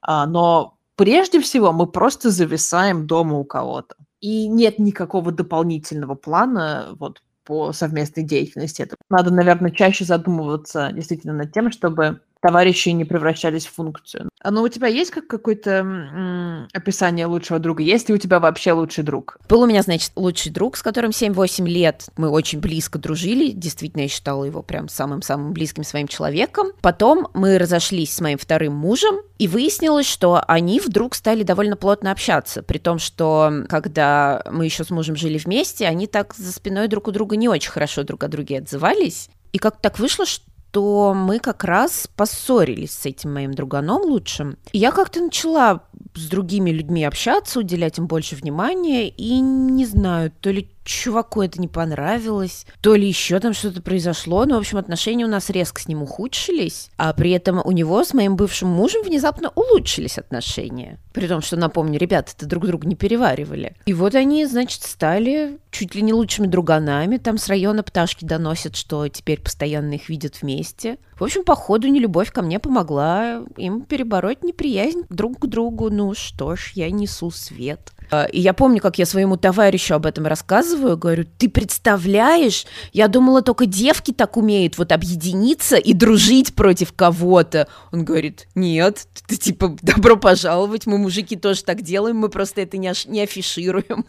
А, 0.00 0.26
но 0.26 0.78
прежде 0.96 1.40
всего 1.40 1.72
мы 1.72 1.86
просто 1.86 2.30
зависаем 2.30 3.06
дома 3.06 3.38
у 3.38 3.44
кого-то. 3.44 3.96
И 4.20 4.48
нет 4.48 4.78
никакого 4.78 5.32
дополнительного 5.32 6.14
плана 6.14 6.94
вот 6.98 7.22
по 7.46 7.72
совместной 7.72 8.24
деятельности. 8.24 8.82
Это 8.82 8.96
надо, 9.10 9.32
наверное, 9.32 9.70
чаще 9.70 10.04
задумываться 10.04 10.90
действительно 10.92 11.34
над 11.34 11.52
тем, 11.52 11.70
чтобы 11.72 12.20
товарищи 12.40 12.90
не 12.90 13.04
превращались 13.04 13.66
в 13.66 13.74
функцию. 13.74 14.28
А 14.40 14.50
ну 14.50 14.62
у 14.62 14.68
тебя 14.68 14.86
есть 14.88 15.10
как 15.10 15.26
какое-то 15.26 16.66
описание 16.72 17.26
лучшего 17.26 17.58
друга? 17.58 17.82
Есть 17.82 18.08
ли 18.08 18.14
у 18.14 18.18
тебя 18.18 18.38
вообще 18.40 18.72
лучший 18.72 19.04
друг? 19.04 19.38
Был 19.48 19.62
у 19.62 19.66
меня, 19.66 19.82
значит, 19.82 20.12
лучший 20.16 20.52
друг, 20.52 20.76
с 20.76 20.82
которым 20.82 21.10
7-8 21.10 21.66
лет 21.66 22.06
мы 22.16 22.28
очень 22.28 22.60
близко 22.60 22.98
дружили. 22.98 23.50
Действительно, 23.50 24.02
я 24.02 24.08
считала 24.08 24.44
его 24.44 24.62
прям 24.62 24.88
самым-самым 24.88 25.52
близким 25.52 25.84
своим 25.84 26.08
человеком. 26.08 26.68
Потом 26.80 27.28
мы 27.34 27.58
разошлись 27.58 28.14
с 28.14 28.20
моим 28.20 28.38
вторым 28.38 28.74
мужем, 28.74 29.16
и 29.38 29.48
выяснилось, 29.48 30.06
что 30.06 30.42
они 30.46 30.80
вдруг 30.80 31.14
стали 31.14 31.42
довольно 31.42 31.76
плотно 31.76 32.10
общаться, 32.10 32.62
при 32.62 32.78
том, 32.78 32.98
что 32.98 33.64
когда 33.68 34.42
мы 34.50 34.64
еще 34.64 34.84
с 34.84 34.90
мужем 34.90 35.16
жили 35.16 35.38
вместе, 35.38 35.86
они 35.86 36.06
так 36.06 36.34
за 36.34 36.52
спиной 36.52 36.88
друг 36.88 37.08
у 37.08 37.10
друга 37.10 37.36
не 37.36 37.48
очень 37.48 37.70
хорошо 37.70 38.02
друг 38.02 38.24
о 38.24 38.28
друге 38.28 38.58
отзывались. 38.58 39.28
И 39.52 39.58
как 39.58 39.80
так 39.80 39.98
вышло, 39.98 40.24
что 40.26 40.44
что 40.76 41.14
мы 41.14 41.38
как 41.38 41.64
раз 41.64 42.06
поссорились 42.16 42.92
с 42.92 43.06
этим 43.06 43.32
моим 43.32 43.54
друганом 43.54 44.02
лучшим. 44.02 44.58
И 44.72 44.78
я 44.78 44.92
как-то 44.92 45.22
начала 45.22 45.84
с 46.14 46.28
другими 46.28 46.68
людьми 46.68 47.02
общаться, 47.02 47.60
уделять 47.60 47.96
им 47.96 48.06
больше 48.06 48.36
внимания, 48.36 49.08
и 49.08 49.40
не 49.40 49.86
знаю, 49.86 50.30
то 50.38 50.50
ли 50.50 50.68
чуваку 50.86 51.42
это 51.42 51.60
не 51.60 51.68
понравилось, 51.68 52.66
то 52.80 52.94
ли 52.94 53.06
еще 53.06 53.38
там 53.40 53.52
что-то 53.52 53.82
произошло. 53.82 54.44
Ну, 54.46 54.54
в 54.54 54.58
общем, 54.58 54.78
отношения 54.78 55.24
у 55.24 55.28
нас 55.28 55.50
резко 55.50 55.80
с 55.80 55.88
ним 55.88 56.02
ухудшились, 56.02 56.90
а 56.96 57.12
при 57.12 57.32
этом 57.32 57.60
у 57.64 57.72
него 57.72 58.02
с 58.02 58.14
моим 58.14 58.36
бывшим 58.36 58.68
мужем 58.68 59.02
внезапно 59.02 59.50
улучшились 59.54 60.18
отношения. 60.18 60.98
При 61.12 61.26
том, 61.26 61.40
что, 61.40 61.56
напомню, 61.56 61.98
ребята-то 61.98 62.46
друг 62.46 62.66
друга 62.66 62.86
не 62.86 62.94
переваривали. 62.94 63.74
И 63.86 63.92
вот 63.92 64.14
они, 64.14 64.46
значит, 64.46 64.82
стали 64.82 65.58
чуть 65.70 65.94
ли 65.94 66.02
не 66.02 66.12
лучшими 66.12 66.46
друганами. 66.46 67.18
Там 67.18 67.38
с 67.38 67.48
района 67.48 67.82
пташки 67.82 68.24
доносят, 68.24 68.76
что 68.76 69.06
теперь 69.08 69.40
постоянно 69.40 69.94
их 69.94 70.08
видят 70.08 70.40
вместе. 70.40 70.98
В 71.18 71.24
общем, 71.24 71.44
походу, 71.44 71.88
нелюбовь 71.88 72.30
ко 72.30 72.42
мне 72.42 72.58
помогла 72.58 73.42
им 73.56 73.82
перебороть 73.82 74.42
неприязнь 74.42 75.04
друг 75.08 75.40
к 75.40 75.46
другу. 75.46 75.90
Ну 75.90 76.14
что 76.14 76.56
ж, 76.56 76.72
я 76.74 76.90
несу 76.90 77.30
свет. 77.30 77.92
А, 78.10 78.24
и 78.24 78.40
я 78.40 78.52
помню, 78.52 78.80
как 78.80 78.98
я 78.98 79.06
своему 79.06 79.36
товарищу 79.36 79.94
об 79.94 80.06
этом 80.06 80.26
рассказываю, 80.26 80.96
говорю, 80.96 81.24
ты 81.38 81.48
представляешь, 81.48 82.66
я 82.92 83.08
думала, 83.08 83.42
только 83.42 83.66
девки 83.66 84.12
так 84.12 84.36
умеют 84.36 84.78
вот 84.78 84.92
объединиться 84.92 85.76
и 85.76 85.92
дружить 85.92 86.54
против 86.54 86.92
кого-то. 86.92 87.68
Он 87.92 88.04
говорит, 88.04 88.46
нет, 88.54 89.06
ты 89.26 89.36
типа, 89.36 89.76
добро 89.82 90.16
пожаловать, 90.16 90.86
мы 90.86 90.98
мужики 90.98 91.36
тоже 91.36 91.64
так 91.64 91.82
делаем, 91.82 92.16
мы 92.16 92.28
просто 92.28 92.60
это 92.60 92.76
не, 92.76 92.92
не 93.06 93.22
афишируем. 93.22 94.06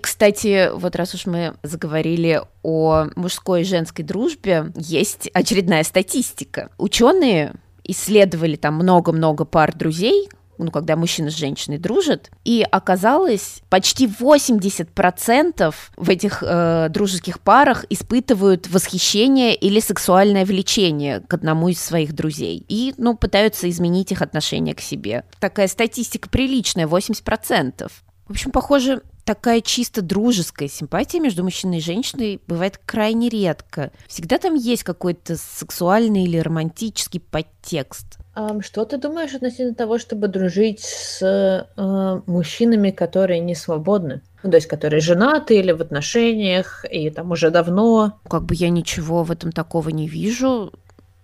Кстати, 0.00 0.70
вот 0.74 0.96
раз 0.96 1.14
уж 1.14 1.26
мы 1.26 1.54
заговорили 1.62 2.42
о 2.64 3.06
мужской 3.14 3.60
и 3.60 3.64
женской 3.64 4.04
дружбе, 4.04 4.72
есть 4.74 5.30
очередная 5.32 5.84
статистика. 5.84 6.70
Ученые 6.76 7.54
исследовали 7.84 8.56
там 8.56 8.74
много-много 8.74 9.44
пар 9.44 9.74
друзей, 9.74 10.28
ну, 10.58 10.70
когда 10.70 10.96
мужчина 10.96 11.30
с 11.30 11.36
женщиной 11.36 11.78
дружат, 11.78 12.30
и 12.44 12.66
оказалось, 12.70 13.62
почти 13.68 14.06
80% 14.06 15.74
в 15.96 16.10
этих 16.10 16.42
э, 16.46 16.88
дружеских 16.90 17.40
парах 17.40 17.84
испытывают 17.90 18.68
восхищение 18.68 19.54
или 19.54 19.80
сексуальное 19.80 20.44
влечение 20.44 21.20
к 21.20 21.34
одному 21.34 21.68
из 21.68 21.80
своих 21.80 22.14
друзей, 22.14 22.64
и, 22.68 22.94
ну, 22.98 23.16
пытаются 23.16 23.68
изменить 23.68 24.12
их 24.12 24.22
отношение 24.22 24.74
к 24.74 24.80
себе. 24.80 25.24
Такая 25.40 25.68
статистика 25.68 26.28
приличная, 26.28 26.86
80%. 26.86 27.90
В 28.26 28.30
общем, 28.30 28.50
похоже, 28.50 29.02
такая 29.24 29.60
чисто 29.60 30.02
дружеская 30.02 30.68
симпатия 30.68 31.20
между 31.20 31.44
мужчиной 31.44 31.78
и 31.78 31.82
женщиной 31.82 32.40
бывает 32.46 32.78
крайне 32.84 33.28
редко. 33.28 33.90
Всегда 34.08 34.38
там 34.38 34.54
есть 34.54 34.82
какой-то 34.84 35.36
сексуальный 35.36 36.24
или 36.24 36.38
романтический 36.38 37.20
подтекст. 37.20 38.18
Что 38.60 38.86
ты 38.86 38.96
думаешь 38.96 39.34
относительно 39.34 39.74
того, 39.74 39.98
чтобы 39.98 40.28
дружить 40.28 40.80
с 40.80 41.20
э, 41.22 42.20
мужчинами, 42.26 42.90
которые 42.90 43.40
не 43.40 43.54
свободны? 43.54 44.22
Ну, 44.42 44.50
то 44.50 44.56
есть, 44.56 44.66
которые 44.66 45.00
женаты 45.00 45.58
или 45.58 45.70
в 45.70 45.82
отношениях, 45.82 46.84
и 46.90 47.10
там 47.10 47.30
уже 47.30 47.50
давно. 47.50 48.18
Как 48.28 48.44
бы 48.44 48.54
я 48.54 48.70
ничего 48.70 49.22
в 49.22 49.30
этом 49.30 49.52
такого 49.52 49.90
не 49.90 50.08
вижу. 50.08 50.72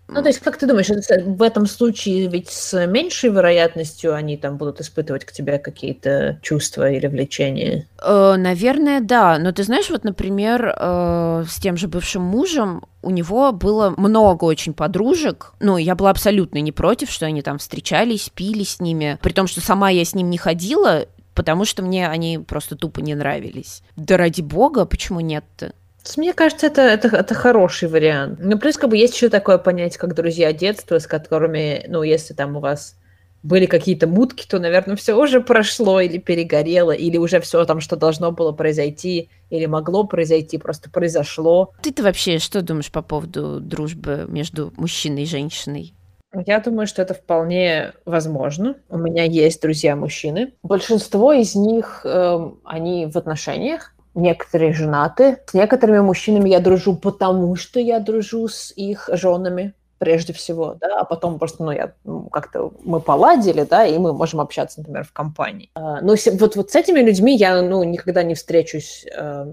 Ну, 0.08 0.22
то 0.22 0.28
есть, 0.28 0.40
как 0.40 0.56
ты 0.56 0.66
думаешь, 0.66 0.88
в 0.88 1.42
этом 1.42 1.66
случае 1.66 2.28
ведь 2.28 2.48
с 2.48 2.86
меньшей 2.86 3.30
вероятностью 3.30 4.14
они 4.14 4.38
там 4.38 4.56
будут 4.56 4.80
испытывать 4.80 5.26
к 5.26 5.32
тебе 5.32 5.58
какие-то 5.58 6.38
чувства 6.42 6.90
или 6.90 7.06
влечения? 7.06 7.86
Э, 8.02 8.36
наверное, 8.36 9.00
да. 9.00 9.38
Но 9.38 9.52
ты 9.52 9.62
знаешь, 9.64 9.90
вот, 9.90 10.04
например, 10.04 10.74
э, 10.74 11.44
с 11.46 11.56
тем 11.56 11.76
же 11.76 11.88
бывшим 11.88 12.22
мужем 12.22 12.84
у 13.02 13.10
него 13.10 13.52
было 13.52 13.94
много 13.96 14.44
очень 14.44 14.72
подружек. 14.72 15.52
Ну, 15.60 15.76
я 15.76 15.94
была 15.94 16.10
абсолютно 16.10 16.58
не 16.58 16.72
против, 16.72 17.10
что 17.10 17.26
они 17.26 17.42
там 17.42 17.58
встречались, 17.58 18.30
пили 18.30 18.64
с 18.64 18.80
ними. 18.80 19.18
При 19.22 19.32
том, 19.32 19.46
что 19.46 19.60
сама 19.60 19.90
я 19.90 20.04
с 20.04 20.14
ним 20.14 20.30
не 20.30 20.38
ходила, 20.38 21.04
потому 21.34 21.64
что 21.64 21.82
мне 21.82 22.08
они 22.08 22.38
просто 22.38 22.76
тупо 22.76 23.00
не 23.00 23.14
нравились. 23.14 23.82
Да 23.94 24.16
ради 24.16 24.40
бога, 24.40 24.86
почему 24.86 25.20
нет-то? 25.20 25.72
Мне 26.16 26.32
кажется, 26.32 26.66
это, 26.66 26.82
это, 26.82 27.08
это 27.08 27.34
хороший 27.34 27.88
вариант. 27.88 28.38
Ну, 28.42 28.58
плюс, 28.58 28.76
как 28.76 28.90
бы, 28.90 28.96
есть 28.96 29.14
еще 29.14 29.28
такое 29.28 29.58
понятие, 29.58 29.98
как 29.98 30.14
друзья 30.14 30.52
детства, 30.52 30.98
с 30.98 31.06
которыми, 31.06 31.84
ну, 31.88 32.02
если 32.02 32.34
там 32.34 32.56
у 32.56 32.60
вас 32.60 32.96
были 33.42 33.66
какие-то 33.66 34.06
мутки, 34.06 34.46
то, 34.48 34.58
наверное, 34.58 34.96
все 34.96 35.14
уже 35.14 35.40
прошло 35.40 36.00
или 36.00 36.18
перегорело, 36.18 36.90
или 36.90 37.16
уже 37.16 37.40
все 37.40 37.64
там, 37.64 37.80
что 37.80 37.96
должно 37.96 38.32
было 38.32 38.52
произойти, 38.52 39.30
или 39.50 39.66
могло 39.66 40.04
произойти, 40.04 40.58
просто 40.58 40.90
произошло. 40.90 41.72
Ты-то 41.82 42.02
вообще 42.02 42.38
что 42.38 42.62
думаешь 42.62 42.90
по 42.90 43.02
поводу 43.02 43.60
дружбы 43.60 44.26
между 44.28 44.72
мужчиной 44.76 45.22
и 45.22 45.26
женщиной? 45.26 45.94
Я 46.46 46.60
думаю, 46.60 46.86
что 46.86 47.00
это 47.00 47.14
вполне 47.14 47.92
возможно. 48.04 48.76
У 48.90 48.98
меня 48.98 49.24
есть 49.24 49.62
друзья-мужчины. 49.62 50.52
Большинство 50.62 51.32
из 51.32 51.54
них, 51.54 52.02
э, 52.04 52.50
они 52.64 53.06
в 53.06 53.16
отношениях, 53.16 53.94
некоторые 54.18 54.72
женаты. 54.72 55.38
С 55.46 55.54
некоторыми 55.54 56.00
мужчинами 56.00 56.48
я 56.48 56.60
дружу, 56.60 56.96
потому 56.96 57.56
что 57.56 57.80
я 57.80 58.00
дружу 58.00 58.48
с 58.48 58.72
их 58.76 59.08
женами 59.12 59.74
прежде 59.98 60.32
всего, 60.32 60.76
да, 60.80 61.00
а 61.00 61.04
потом 61.04 61.38
просто, 61.38 61.64
ну, 61.64 61.72
я 61.72 61.92
как-то 62.30 62.72
мы 62.84 63.00
поладили, 63.00 63.64
да, 63.64 63.84
и 63.84 63.98
мы 63.98 64.12
можем 64.12 64.40
общаться, 64.40 64.80
например, 64.80 65.04
в 65.04 65.12
компании. 65.12 65.70
А, 65.74 66.00
но 66.00 66.14
вот, 66.34 66.56
вот 66.56 66.70
с 66.70 66.76
этими 66.76 67.00
людьми 67.00 67.36
я, 67.36 67.60
ну, 67.62 67.82
никогда 67.82 68.22
не 68.22 68.34
встречусь 68.34 69.04
э, 69.12 69.46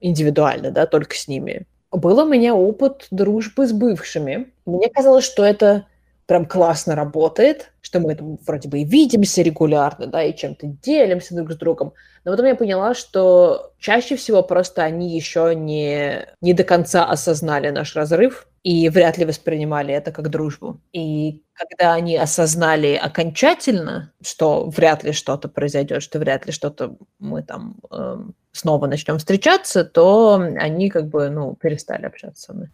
индивидуально, 0.00 0.70
да, 0.70 0.86
только 0.86 1.16
с 1.16 1.26
ними. 1.26 1.66
Был 1.90 2.18
у 2.18 2.28
меня 2.28 2.54
опыт 2.54 3.08
дружбы 3.10 3.66
с 3.66 3.72
бывшими. 3.72 4.52
Мне 4.66 4.88
казалось, 4.88 5.24
что 5.24 5.44
это 5.44 5.86
прям 6.28 6.44
классно 6.44 6.94
работает, 6.94 7.72
что 7.80 8.00
мы 8.00 8.14
там 8.14 8.38
вроде 8.46 8.68
бы 8.68 8.80
и 8.80 8.84
видимся 8.84 9.40
регулярно, 9.40 10.06
да, 10.06 10.22
и 10.22 10.36
чем-то 10.36 10.66
делимся 10.66 11.34
друг 11.34 11.52
с 11.52 11.56
другом. 11.56 11.94
Но 12.24 12.32
потом 12.32 12.44
я 12.44 12.54
поняла, 12.54 12.94
что 12.94 13.72
чаще 13.78 14.14
всего 14.14 14.42
просто 14.42 14.82
они 14.82 15.16
еще 15.16 15.54
не, 15.56 16.26
не 16.42 16.52
до 16.52 16.64
конца 16.64 17.06
осознали 17.06 17.70
наш 17.70 17.96
разрыв 17.96 18.46
и 18.62 18.90
вряд 18.90 19.16
ли 19.16 19.24
воспринимали 19.24 19.94
это 19.94 20.12
как 20.12 20.28
дружбу. 20.28 20.78
И 20.92 21.42
когда 21.54 21.94
они 21.94 22.18
осознали 22.18 23.00
окончательно, 23.02 24.12
что 24.22 24.68
вряд 24.68 25.04
ли 25.04 25.12
что-то 25.12 25.48
произойдет, 25.48 26.02
что 26.02 26.18
вряд 26.18 26.44
ли 26.44 26.52
что-то 26.52 26.98
мы 27.18 27.42
там 27.42 27.76
э, 27.90 28.18
снова 28.52 28.86
начнем 28.86 29.16
встречаться, 29.16 29.82
то 29.82 30.34
они 30.34 30.90
как 30.90 31.08
бы, 31.08 31.30
ну, 31.30 31.54
перестали 31.54 32.04
общаться 32.04 32.42
со 32.42 32.52
мной. 32.52 32.68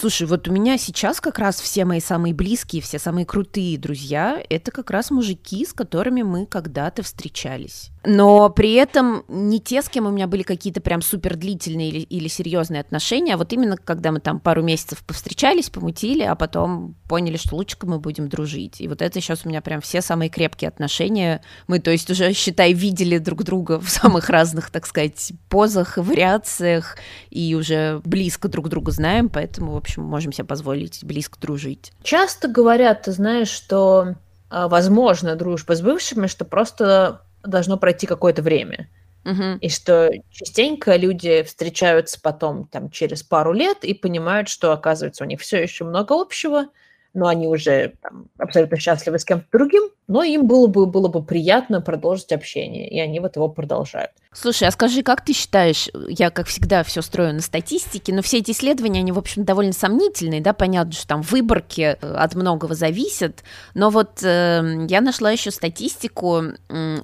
Слушай, 0.00 0.28
вот 0.28 0.46
у 0.46 0.52
меня 0.52 0.78
сейчас 0.78 1.20
как 1.20 1.40
раз 1.40 1.60
все 1.60 1.84
мои 1.84 1.98
самые 1.98 2.32
близкие, 2.32 2.80
все 2.80 3.00
самые 3.00 3.26
крутые 3.26 3.76
друзья, 3.78 4.40
это 4.48 4.70
как 4.70 4.92
раз 4.92 5.10
мужики, 5.10 5.66
с 5.66 5.72
которыми 5.72 6.22
мы 6.22 6.46
когда-то 6.46 7.02
встречались. 7.02 7.90
Но 8.04 8.48
при 8.50 8.74
этом 8.74 9.24
не 9.28 9.60
те, 9.60 9.82
с 9.82 9.88
кем 9.88 10.06
у 10.06 10.10
меня 10.10 10.26
были 10.26 10.42
какие-то 10.42 10.80
прям 10.80 11.02
супер 11.02 11.36
длительные 11.36 11.88
или, 11.88 12.00
или 12.00 12.28
серьезные 12.28 12.80
отношения, 12.80 13.34
а 13.34 13.36
вот 13.36 13.52
именно 13.52 13.76
когда 13.76 14.12
мы 14.12 14.20
там 14.20 14.40
пару 14.40 14.62
месяцев 14.62 15.04
повстречались, 15.04 15.70
помутили, 15.70 16.22
а 16.22 16.34
потом 16.34 16.94
поняли, 17.08 17.36
что 17.36 17.56
лучше 17.56 17.76
мы 17.82 17.98
будем 17.98 18.28
дружить. 18.28 18.80
И 18.80 18.88
вот 18.88 19.02
это 19.02 19.20
сейчас 19.20 19.44
у 19.44 19.48
меня 19.48 19.60
прям 19.60 19.80
все 19.80 20.00
самые 20.00 20.30
крепкие 20.30 20.68
отношения. 20.68 21.42
Мы, 21.66 21.80
то 21.80 21.90
есть, 21.90 22.10
уже, 22.10 22.32
считай, 22.32 22.72
видели 22.72 23.18
друг 23.18 23.44
друга 23.44 23.80
в 23.80 23.88
самых 23.88 24.30
разных, 24.30 24.70
так 24.70 24.86
сказать, 24.86 25.32
позах 25.48 25.98
и 25.98 26.00
вариациях, 26.00 26.96
и 27.30 27.54
уже 27.54 28.00
близко 28.04 28.48
друг 28.48 28.68
друга 28.68 28.92
знаем, 28.92 29.28
поэтому, 29.28 29.72
в 29.72 29.76
общем, 29.76 30.02
можем 30.02 30.32
себе 30.32 30.44
позволить 30.44 31.04
близко 31.04 31.38
дружить. 31.40 31.92
Часто 32.02 32.48
говорят, 32.48 33.02
ты 33.02 33.12
знаешь, 33.12 33.48
что 33.48 34.14
а, 34.50 34.68
возможно 34.68 35.36
дружба 35.36 35.74
с 35.74 35.82
бывшими, 35.82 36.26
что 36.26 36.44
просто 36.44 37.22
должно 37.48 37.76
пройти 37.78 38.06
какое-то 38.06 38.42
время. 38.42 38.88
Угу. 39.24 39.58
И 39.60 39.68
что 39.68 40.10
частенько 40.30 40.96
люди 40.96 41.42
встречаются 41.42 42.20
потом 42.20 42.66
там 42.66 42.90
через 42.90 43.22
пару 43.22 43.52
лет 43.52 43.84
и 43.84 43.92
понимают, 43.94 44.48
что 44.48 44.72
оказывается 44.72 45.24
у 45.24 45.26
них 45.26 45.40
все 45.40 45.62
еще 45.62 45.84
много 45.84 46.18
общего, 46.18 46.66
но 47.14 47.26
они 47.26 47.46
уже 47.46 47.94
там, 48.00 48.28
абсолютно 48.38 48.78
счастливы 48.78 49.18
с 49.18 49.24
кем-то 49.24 49.46
другим, 49.52 49.90
но 50.08 50.22
им 50.22 50.46
было 50.46 50.66
бы, 50.66 50.86
было 50.86 51.08
бы 51.08 51.22
приятно 51.22 51.80
продолжить 51.80 52.32
общение, 52.32 52.88
и 52.88 52.98
они 52.98 53.20
вот 53.20 53.36
его 53.36 53.48
продолжают. 53.48 54.10
Слушай, 54.32 54.68
а 54.68 54.70
скажи, 54.70 55.02
как 55.02 55.24
ты 55.24 55.32
считаешь, 55.32 55.88
я, 56.08 56.30
как 56.30 56.46
всегда, 56.46 56.82
все 56.82 57.02
строю 57.02 57.34
на 57.34 57.40
статистике, 57.40 58.14
но 58.14 58.22
все 58.22 58.38
эти 58.38 58.52
исследования, 58.52 59.00
они, 59.00 59.12
в 59.12 59.18
общем, 59.18 59.44
довольно 59.44 59.72
сомнительные, 59.72 60.40
да, 60.40 60.52
понятно, 60.52 60.92
что 60.92 61.06
там 61.06 61.22
выборки 61.22 61.96
э, 62.00 62.14
от 62.14 62.34
многого 62.34 62.74
зависят, 62.74 63.44
но 63.74 63.90
вот 63.90 64.22
э, 64.22 64.86
я 64.88 65.00
нашла 65.00 65.30
еще 65.30 65.50
статистику, 65.50 66.42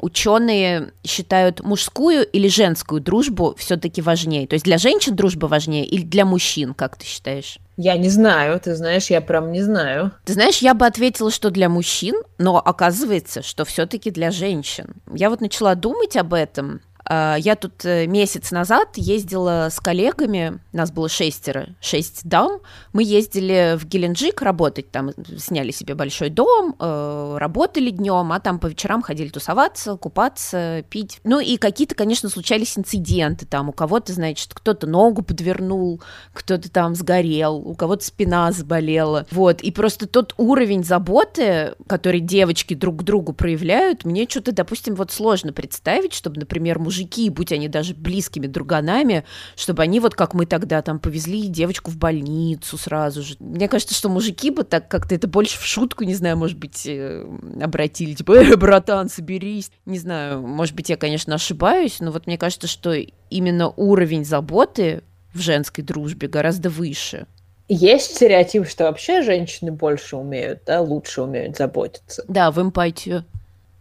ученые 0.00 0.92
считают 1.04 1.62
мужскую 1.62 2.26
или 2.26 2.48
женскую 2.48 3.00
дружбу 3.00 3.54
все-таки 3.58 4.00
важнее, 4.00 4.46
то 4.46 4.54
есть 4.54 4.64
для 4.64 4.78
женщин 4.78 5.14
дружба 5.14 5.46
важнее 5.46 5.84
или 5.84 6.02
для 6.02 6.24
мужчин, 6.24 6.72
как 6.72 6.96
ты 6.96 7.04
считаешь? 7.04 7.58
Я 7.76 7.96
не 7.96 8.08
знаю, 8.08 8.60
ты 8.60 8.74
знаешь, 8.74 9.06
я 9.10 9.20
прям 9.20 9.50
не 9.50 9.62
знаю. 9.62 10.12
Ты 10.24 10.34
знаешь, 10.34 10.58
я 10.58 10.74
бы 10.74 10.86
ответила, 10.86 11.30
что 11.30 11.50
для 11.50 11.68
мужчин, 11.68 12.14
но 12.38 12.58
оказывается, 12.58 13.42
что 13.42 13.64
все-таки 13.64 14.10
для 14.10 14.30
женщин. 14.30 14.94
Я 15.12 15.30
вот 15.30 15.40
начала 15.40 15.74
думать 15.74 16.16
об 16.16 16.34
этом. 16.34 16.80
А, 17.06 17.36
я 17.38 17.54
тут 17.54 17.84
э, 17.84 18.06
месяц 18.06 18.50
назад 18.50 18.96
ездила 18.96 19.68
с 19.70 19.78
коллегами, 19.78 20.58
нас 20.72 20.90
было 20.90 21.08
шестеро, 21.08 21.68
шесть 21.80 22.20
дам. 22.24 22.60
Мы 22.92 23.04
ездили 23.04 23.76
в 23.76 23.86
Геленджик 23.86 24.40
работать, 24.40 24.90
там 24.90 25.10
сняли 25.38 25.70
себе 25.70 25.94
большой 25.94 26.30
дом, 26.30 26.74
э, 26.78 27.36
работали 27.38 27.90
днем, 27.90 28.32
а 28.32 28.40
там 28.40 28.58
по 28.58 28.68
вечерам 28.68 29.02
ходили 29.02 29.28
тусоваться, 29.28 29.96
купаться, 29.96 30.84
пить. 30.88 31.20
Ну 31.24 31.40
и 31.40 31.58
какие-то, 31.58 31.94
конечно, 31.94 32.28
случались 32.30 32.78
инциденты 32.78 33.44
там. 33.44 33.68
У 33.68 33.72
кого-то, 33.72 34.12
значит, 34.12 34.54
кто-то 34.54 34.86
ногу 34.86 35.22
подвернул, 35.22 36.00
кто-то 36.32 36.70
там 36.70 36.94
сгорел, 36.94 37.56
у 37.56 37.74
кого-то 37.74 38.04
спина 38.04 38.50
заболела. 38.52 39.26
Вот, 39.30 39.60
и 39.60 39.70
просто 39.70 40.06
тот 40.06 40.34
уровень 40.38 40.84
заботы, 40.84 41.74
который 41.86 42.20
девочки 42.20 42.74
друг 42.74 43.00
к 43.00 43.02
другу 43.02 43.34
проявляют, 43.34 44.04
мне 44.04 44.26
что-то, 44.26 44.52
допустим, 44.52 44.94
вот 44.94 45.12
сложно 45.12 45.52
представить, 45.52 46.14
чтобы, 46.14 46.40
например, 46.40 46.78
муж 46.78 46.93
мужики, 46.94 47.28
будь 47.30 47.52
они 47.52 47.68
даже 47.68 47.94
близкими 47.94 48.46
друганами, 48.46 49.24
чтобы 49.56 49.82
они 49.82 49.98
вот 50.00 50.14
как 50.14 50.34
мы 50.34 50.46
тогда 50.46 50.80
там 50.82 50.98
повезли 51.00 51.48
девочку 51.48 51.90
в 51.90 51.96
больницу 51.96 52.78
сразу 52.78 53.22
же. 53.22 53.36
Мне 53.40 53.68
кажется, 53.68 53.94
что 53.94 54.08
мужики 54.08 54.50
бы 54.50 54.62
так 54.62 54.88
как-то 54.88 55.14
это 55.14 55.26
больше 55.26 55.58
в 55.58 55.64
шутку, 55.64 56.04
не 56.04 56.14
знаю, 56.14 56.36
может 56.36 56.58
быть, 56.58 56.86
э, 56.86 57.26
обратили, 57.60 58.14
типа, 58.14 58.32
э, 58.32 58.56
братан, 58.56 59.08
соберись. 59.08 59.70
Не 59.86 59.98
знаю, 59.98 60.46
может 60.46 60.74
быть, 60.74 60.88
я, 60.88 60.96
конечно, 60.96 61.34
ошибаюсь, 61.34 61.98
но 62.00 62.12
вот 62.12 62.26
мне 62.26 62.38
кажется, 62.38 62.68
что 62.68 62.94
именно 63.30 63.68
уровень 63.70 64.24
заботы 64.24 65.02
в 65.32 65.40
женской 65.40 65.82
дружбе 65.82 66.28
гораздо 66.28 66.70
выше. 66.70 67.26
Есть 67.66 68.16
стереотип, 68.16 68.68
что 68.68 68.84
вообще 68.84 69.22
женщины 69.22 69.72
больше 69.72 70.16
умеют, 70.16 70.60
да, 70.66 70.80
лучше 70.80 71.22
умеют 71.22 71.56
заботиться. 71.56 72.22
Да, 72.28 72.50
в 72.50 72.60
эмпатию. 72.60 73.24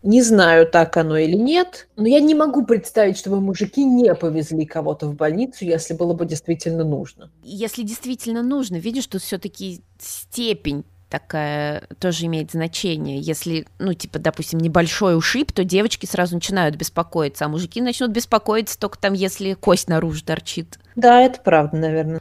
Не 0.03 0.21
знаю, 0.21 0.67
так 0.67 0.97
оно 0.97 1.17
или 1.17 1.37
нет, 1.37 1.87
но 1.95 2.07
я 2.07 2.19
не 2.19 2.35
могу 2.35 2.65
представить, 2.65 3.17
чтобы 3.17 3.39
мужики 3.39 3.85
не 3.85 4.13
повезли 4.13 4.65
кого-то 4.65 5.07
в 5.07 5.15
больницу, 5.15 5.63
если 5.63 5.93
было 5.93 6.13
бы 6.13 6.25
действительно 6.25 6.83
нужно. 6.83 7.31
Если 7.41 7.83
действительно 7.83 8.43
нужно, 8.43 8.75
видишь, 8.75 9.05
что 9.05 9.19
все-таки 9.19 9.81
степень 9.97 10.83
такая 11.09 11.83
тоже 11.99 12.25
имеет 12.25 12.51
значение. 12.51 13.19
Если, 13.19 13.65
ну, 13.79 13.93
типа, 13.93 14.19
допустим, 14.19 14.59
небольшой 14.59 15.15
ушиб, 15.15 15.51
то 15.51 15.63
девочки 15.63 16.05
сразу 16.05 16.35
начинают 16.35 16.75
беспокоиться, 16.75 17.45
а 17.45 17.49
мужики 17.49 17.81
начнут 17.81 18.11
беспокоиться 18.11 18.77
только 18.79 18.97
там, 18.97 19.13
если 19.13 19.53
кость 19.53 19.87
наружу 19.87 20.25
торчит. 20.25 20.79
Да, 20.95 21.21
это 21.21 21.39
правда, 21.39 21.77
наверное. 21.77 22.19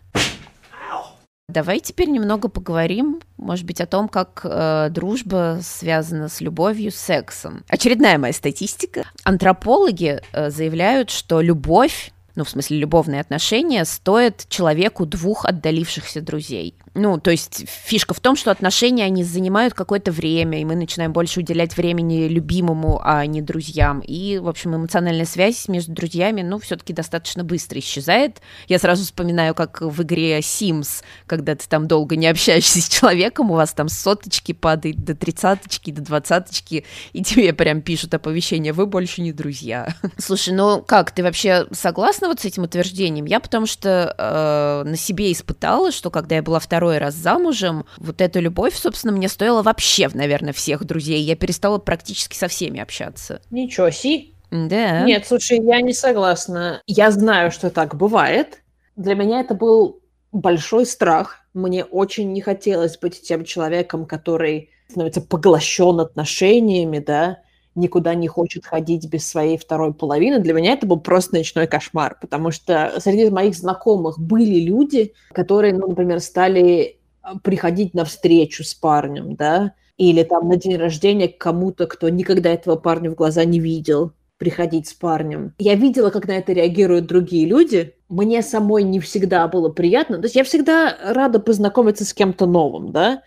Давай 1.52 1.80
теперь 1.80 2.08
немного 2.08 2.48
поговорим, 2.48 3.20
может 3.36 3.66
быть, 3.66 3.80
о 3.82 3.86
том, 3.86 4.08
как 4.08 4.40
э, 4.44 4.88
дружба 4.90 5.58
связана 5.62 6.28
с 6.28 6.40
любовью, 6.40 6.90
с 6.90 6.96
сексом. 6.96 7.62
Очередная 7.68 8.16
моя 8.16 8.32
статистика. 8.32 9.04
Антропологи 9.24 10.22
э, 10.32 10.50
заявляют, 10.50 11.10
что 11.10 11.42
любовь 11.42 12.12
ну, 12.34 12.44
в 12.44 12.48
смысле, 12.48 12.78
любовные 12.78 13.20
отношения, 13.20 13.84
стоят 13.84 14.46
человеку 14.48 15.04
двух 15.04 15.44
отдалившихся 15.44 16.22
друзей. 16.22 16.74
Ну, 16.94 17.18
то 17.18 17.30
есть 17.30 17.64
фишка 17.66 18.12
в 18.12 18.20
том, 18.20 18.36
что 18.36 18.50
отношения, 18.50 19.04
они 19.04 19.24
занимают 19.24 19.72
какое-то 19.72 20.12
время, 20.12 20.60
и 20.60 20.64
мы 20.64 20.74
начинаем 20.74 21.12
больше 21.12 21.40
уделять 21.40 21.76
времени 21.76 22.28
любимому, 22.28 23.00
а 23.02 23.24
не 23.24 23.40
друзьям. 23.40 24.00
И, 24.00 24.38
в 24.38 24.48
общем, 24.48 24.76
эмоциональная 24.76 25.24
связь 25.24 25.68
между 25.68 25.92
друзьями, 25.92 26.42
ну, 26.42 26.58
все-таки 26.58 26.92
достаточно 26.92 27.44
быстро 27.44 27.78
исчезает. 27.78 28.42
Я 28.68 28.78
сразу 28.78 29.04
вспоминаю, 29.04 29.54
как 29.54 29.80
в 29.80 30.02
игре 30.02 30.38
Sims, 30.40 31.02
когда 31.26 31.54
ты 31.54 31.66
там 31.66 31.88
долго 31.88 32.16
не 32.16 32.26
общаешься 32.26 32.82
с 32.82 32.88
человеком, 32.88 33.50
у 33.50 33.54
вас 33.54 33.72
там 33.72 33.88
соточки 33.88 34.52
падает 34.52 35.02
до 35.02 35.14
тридцаточки, 35.14 35.92
до 35.92 36.02
двадцаточки, 36.02 36.84
и 37.14 37.22
тебе 37.22 37.54
прям 37.54 37.80
пишут 37.80 38.12
оповещение, 38.12 38.74
вы 38.74 38.86
больше 38.86 39.22
не 39.22 39.32
друзья. 39.32 39.94
Слушай, 40.18 40.52
ну 40.52 40.82
как, 40.82 41.10
ты 41.10 41.22
вообще 41.22 41.66
согласна 41.72 42.28
вот 42.28 42.40
с 42.40 42.44
этим 42.44 42.64
утверждением? 42.64 43.24
Я 43.24 43.40
потому 43.40 43.66
что 43.66 44.14
э, 44.18 44.88
на 44.88 44.96
себе 44.96 45.32
испытала, 45.32 45.90
что 45.90 46.10
когда 46.10 46.36
я 46.36 46.42
была 46.42 46.58
второй 46.58 46.81
второй 46.82 46.98
раз 46.98 47.14
замужем, 47.14 47.86
вот 47.98 48.20
эта 48.20 48.40
любовь, 48.40 48.74
собственно, 48.74 49.12
мне 49.12 49.28
стоила 49.28 49.62
вообще, 49.62 50.08
наверное, 50.12 50.52
всех 50.52 50.84
друзей. 50.84 51.22
Я 51.22 51.36
перестала 51.36 51.78
практически 51.78 52.36
со 52.36 52.48
всеми 52.48 52.80
общаться. 52.80 53.40
Ничего 53.52 53.90
си. 53.90 54.34
Да. 54.50 55.02
Нет, 55.02 55.24
слушай, 55.24 55.60
я 55.62 55.80
не 55.80 55.92
согласна. 55.92 56.82
Я 56.88 57.12
знаю, 57.12 57.52
что 57.52 57.70
так 57.70 57.94
бывает. 57.94 58.62
Для 58.96 59.14
меня 59.14 59.42
это 59.42 59.54
был 59.54 60.00
большой 60.32 60.84
страх. 60.84 61.38
Мне 61.54 61.84
очень 61.84 62.32
не 62.32 62.40
хотелось 62.40 62.98
быть 62.98 63.22
тем 63.22 63.44
человеком, 63.44 64.04
который 64.04 64.70
становится 64.88 65.20
поглощен 65.20 66.00
отношениями, 66.00 66.98
да, 66.98 67.38
никуда 67.74 68.14
не 68.14 68.28
хочет 68.28 68.66
ходить 68.66 69.08
без 69.08 69.26
своей 69.26 69.56
второй 69.56 69.94
половины, 69.94 70.38
для 70.38 70.52
меня 70.52 70.72
это 70.72 70.86
был 70.86 71.00
просто 71.00 71.36
ночной 71.36 71.66
кошмар, 71.66 72.16
потому 72.20 72.50
что 72.50 72.94
среди 72.98 73.30
моих 73.30 73.54
знакомых 73.54 74.18
были 74.18 74.60
люди, 74.60 75.14
которые, 75.32 75.74
ну, 75.74 75.88
например, 75.88 76.20
стали 76.20 76.98
а, 77.22 77.38
приходить 77.38 77.94
на 77.94 78.04
встречу 78.04 78.64
с 78.64 78.74
парнем, 78.74 79.36
да, 79.36 79.74
или 79.96 80.22
там 80.22 80.48
на 80.48 80.56
день 80.56 80.76
рождения 80.76 81.28
к 81.28 81.38
кому-то, 81.38 81.86
кто 81.86 82.08
никогда 82.08 82.50
этого 82.50 82.76
парня 82.76 83.10
в 83.10 83.14
глаза 83.14 83.44
не 83.44 83.60
видел, 83.60 84.12
приходить 84.42 84.88
с 84.88 84.92
парнем. 84.92 85.54
Я 85.58 85.76
видела, 85.76 86.10
как 86.10 86.26
на 86.26 86.32
это 86.32 86.52
реагируют 86.52 87.06
другие 87.06 87.46
люди. 87.46 87.94
Мне 88.08 88.42
самой 88.42 88.82
не 88.82 88.98
всегда 88.98 89.46
было 89.46 89.68
приятно. 89.68 90.16
То 90.18 90.24
есть 90.24 90.34
я 90.34 90.42
всегда 90.42 90.96
рада 91.04 91.38
познакомиться 91.38 92.04
с 92.04 92.12
кем-то 92.12 92.46
новым, 92.46 92.90
да. 92.90 93.22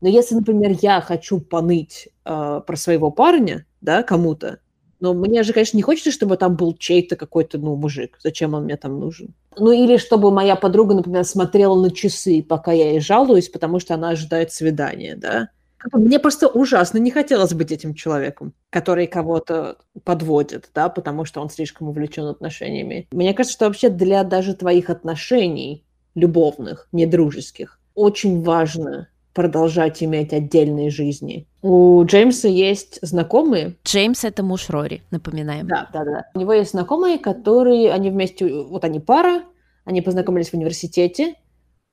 Но 0.00 0.08
если, 0.08 0.34
например, 0.34 0.76
я 0.80 1.00
хочу 1.00 1.40
поныть 1.40 2.08
э, 2.24 2.60
про 2.66 2.76
своего 2.76 3.10
парня, 3.10 3.66
да, 3.80 4.02
кому-то. 4.02 4.60
Но 5.00 5.14
мне 5.14 5.42
же, 5.42 5.52
конечно, 5.52 5.76
не 5.76 5.82
хочется, 5.82 6.10
чтобы 6.10 6.36
там 6.36 6.56
был 6.56 6.74
чей-то 6.74 7.16
какой-то, 7.16 7.58
ну, 7.58 7.74
мужик. 7.74 8.18
Зачем 8.22 8.54
он 8.54 8.64
мне 8.64 8.76
там 8.76 9.00
нужен? 9.00 9.34
Ну, 9.56 9.72
или 9.72 9.96
чтобы 9.96 10.30
моя 10.30 10.56
подруга, 10.56 10.94
например, 10.94 11.24
смотрела 11.24 11.74
на 11.80 11.90
часы, 11.90 12.42
пока 12.42 12.72
я 12.72 12.92
ей 12.92 13.00
жалуюсь, 13.00 13.48
потому 13.48 13.80
что 13.80 13.94
она 13.94 14.10
ожидает 14.10 14.52
свидания, 14.52 15.16
да? 15.16 15.48
Мне 15.92 16.18
просто 16.18 16.46
ужасно 16.46 16.98
не 16.98 17.10
хотелось 17.10 17.54
быть 17.54 17.72
этим 17.72 17.94
человеком, 17.94 18.52
который 18.68 19.06
кого-то 19.06 19.78
подводит, 20.04 20.68
да, 20.74 20.90
потому 20.90 21.24
что 21.24 21.40
он 21.40 21.48
слишком 21.48 21.88
увлечен 21.88 22.26
отношениями. 22.26 23.08
Мне 23.12 23.32
кажется, 23.32 23.54
что 23.54 23.64
вообще 23.66 23.88
для 23.88 24.22
даже 24.24 24.54
твоих 24.54 24.90
отношений 24.90 25.86
любовных, 26.14 26.86
не 26.92 27.06
дружеских, 27.06 27.80
очень 27.94 28.42
важно 28.42 29.08
продолжать 29.34 30.02
иметь 30.02 30.32
отдельные 30.32 30.90
жизни. 30.90 31.46
У 31.62 32.02
Джеймса 32.04 32.48
есть 32.48 32.98
знакомые. 33.02 33.76
Джеймс— 33.84 34.24
это 34.24 34.42
муж 34.42 34.68
Рори, 34.70 35.02
напоминаем. 35.10 35.66
Да, 35.66 35.88
да, 35.92 36.04
да. 36.04 36.26
У 36.34 36.40
него 36.40 36.52
есть 36.52 36.72
знакомые, 36.72 37.18
которые, 37.18 37.92
они 37.92 38.10
вместе, 38.10 38.46
вот 38.46 38.84
они 38.84 39.00
пара, 39.00 39.42
они 39.84 40.00
познакомились 40.02 40.50
в 40.50 40.54
университете, 40.54 41.34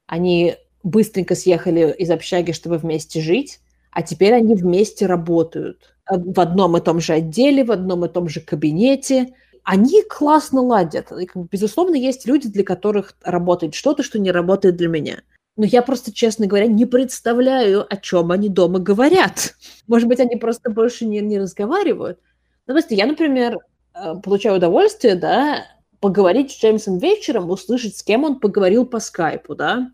они 0.07 0.55
быстренько 0.83 1.35
съехали 1.35 1.93
из 1.97 2.09
общаги, 2.09 2.51
чтобы 2.53 2.77
вместе 2.77 3.21
жить, 3.21 3.59
а 3.91 4.01
теперь 4.01 4.33
они 4.33 4.55
вместе 4.55 5.05
работают. 5.05 5.95
В 6.09 6.39
одном 6.39 6.77
и 6.77 6.81
том 6.81 7.01
же 7.01 7.13
отделе, 7.13 7.63
в 7.65 7.71
одном 7.71 8.05
и 8.05 8.09
том 8.09 8.29
же 8.29 8.39
кабинете. 8.39 9.33
Они 9.63 10.01
классно 10.03 10.61
ладят. 10.61 11.11
Безусловно, 11.51 11.95
есть 11.95 12.25
люди, 12.25 12.47
для 12.47 12.63
которых 12.63 13.15
работает 13.21 13.75
что-то, 13.75 14.03
что 14.03 14.17
не 14.17 14.31
работает 14.31 14.77
для 14.77 14.87
меня. 14.87 15.23
Но 15.57 15.65
я 15.65 15.81
просто, 15.81 16.13
честно 16.13 16.45
говоря, 16.45 16.67
не 16.67 16.85
представляю, 16.85 17.91
о 17.91 17.97
чем 17.97 18.31
они 18.31 18.47
дома 18.47 18.77
говорят. 18.77 19.55
Может 19.87 20.07
быть, 20.07 20.19
они 20.19 20.35
просто 20.35 20.69
больше 20.69 21.05
не, 21.05 21.19
не 21.19 21.39
разговаривают. 21.39 22.19
Ну, 22.67 22.75
просто 22.75 22.93
я, 22.93 23.07
например, 23.07 23.57
э, 23.95 24.13
получаю 24.23 24.57
удовольствие, 24.57 25.15
да, 25.15 25.65
поговорить 25.99 26.51
с 26.51 26.61
Джеймсом 26.61 26.99
вечером, 26.99 27.49
услышать, 27.49 27.97
с 27.97 28.03
кем 28.03 28.23
он 28.23 28.39
поговорил 28.39 28.85
по 28.85 28.99
скайпу, 28.99 29.55
да, 29.55 29.89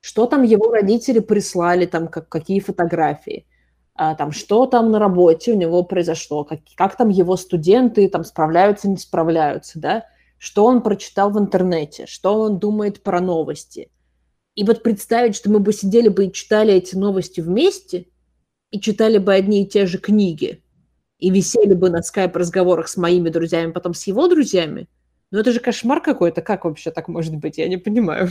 что 0.00 0.26
там 0.26 0.44
его 0.44 0.70
родители 0.70 1.18
прислали, 1.18 1.86
там, 1.86 2.06
как, 2.06 2.28
какие 2.28 2.60
фотографии, 2.60 3.46
а, 3.96 4.14
там, 4.14 4.30
что 4.30 4.66
там 4.66 4.92
на 4.92 5.00
работе 5.00 5.52
у 5.52 5.56
него 5.56 5.82
произошло, 5.82 6.44
как, 6.44 6.60
как 6.76 6.96
там 6.96 7.08
его 7.08 7.36
студенты 7.36 8.08
там 8.08 8.22
справляются, 8.22 8.88
не 8.88 8.98
справляются, 8.98 9.80
да, 9.80 10.04
что 10.38 10.66
он 10.66 10.82
прочитал 10.82 11.30
в 11.30 11.38
интернете, 11.38 12.06
что 12.06 12.38
он 12.38 12.60
думает 12.60 13.02
про 13.02 13.20
новости– 13.20 13.90
и 14.54 14.64
вот 14.64 14.82
представить, 14.82 15.36
что 15.36 15.50
мы 15.50 15.60
бы 15.60 15.72
сидели 15.72 16.08
бы 16.08 16.26
и 16.26 16.32
читали 16.32 16.72
эти 16.72 16.94
новости 16.94 17.40
вместе, 17.40 18.06
и 18.70 18.80
читали 18.80 19.18
бы 19.18 19.34
одни 19.34 19.64
и 19.64 19.68
те 19.68 19.86
же 19.86 19.98
книги, 19.98 20.62
и 21.18 21.30
висели 21.30 21.74
бы 21.74 21.90
на 21.90 22.02
скайп-разговорах 22.02 22.88
с 22.88 22.96
моими 22.96 23.28
друзьями, 23.30 23.72
потом 23.72 23.94
с 23.94 24.06
его 24.06 24.28
друзьями, 24.28 24.88
Ну 25.34 25.40
это 25.40 25.50
же 25.50 25.58
кошмар 25.58 26.00
какой-то, 26.00 26.42
как 26.42 26.64
вообще 26.64 26.92
так 26.92 27.08
может 27.08 27.34
быть, 27.34 27.58
я 27.58 27.66
не 27.66 27.76
понимаю. 27.76 28.30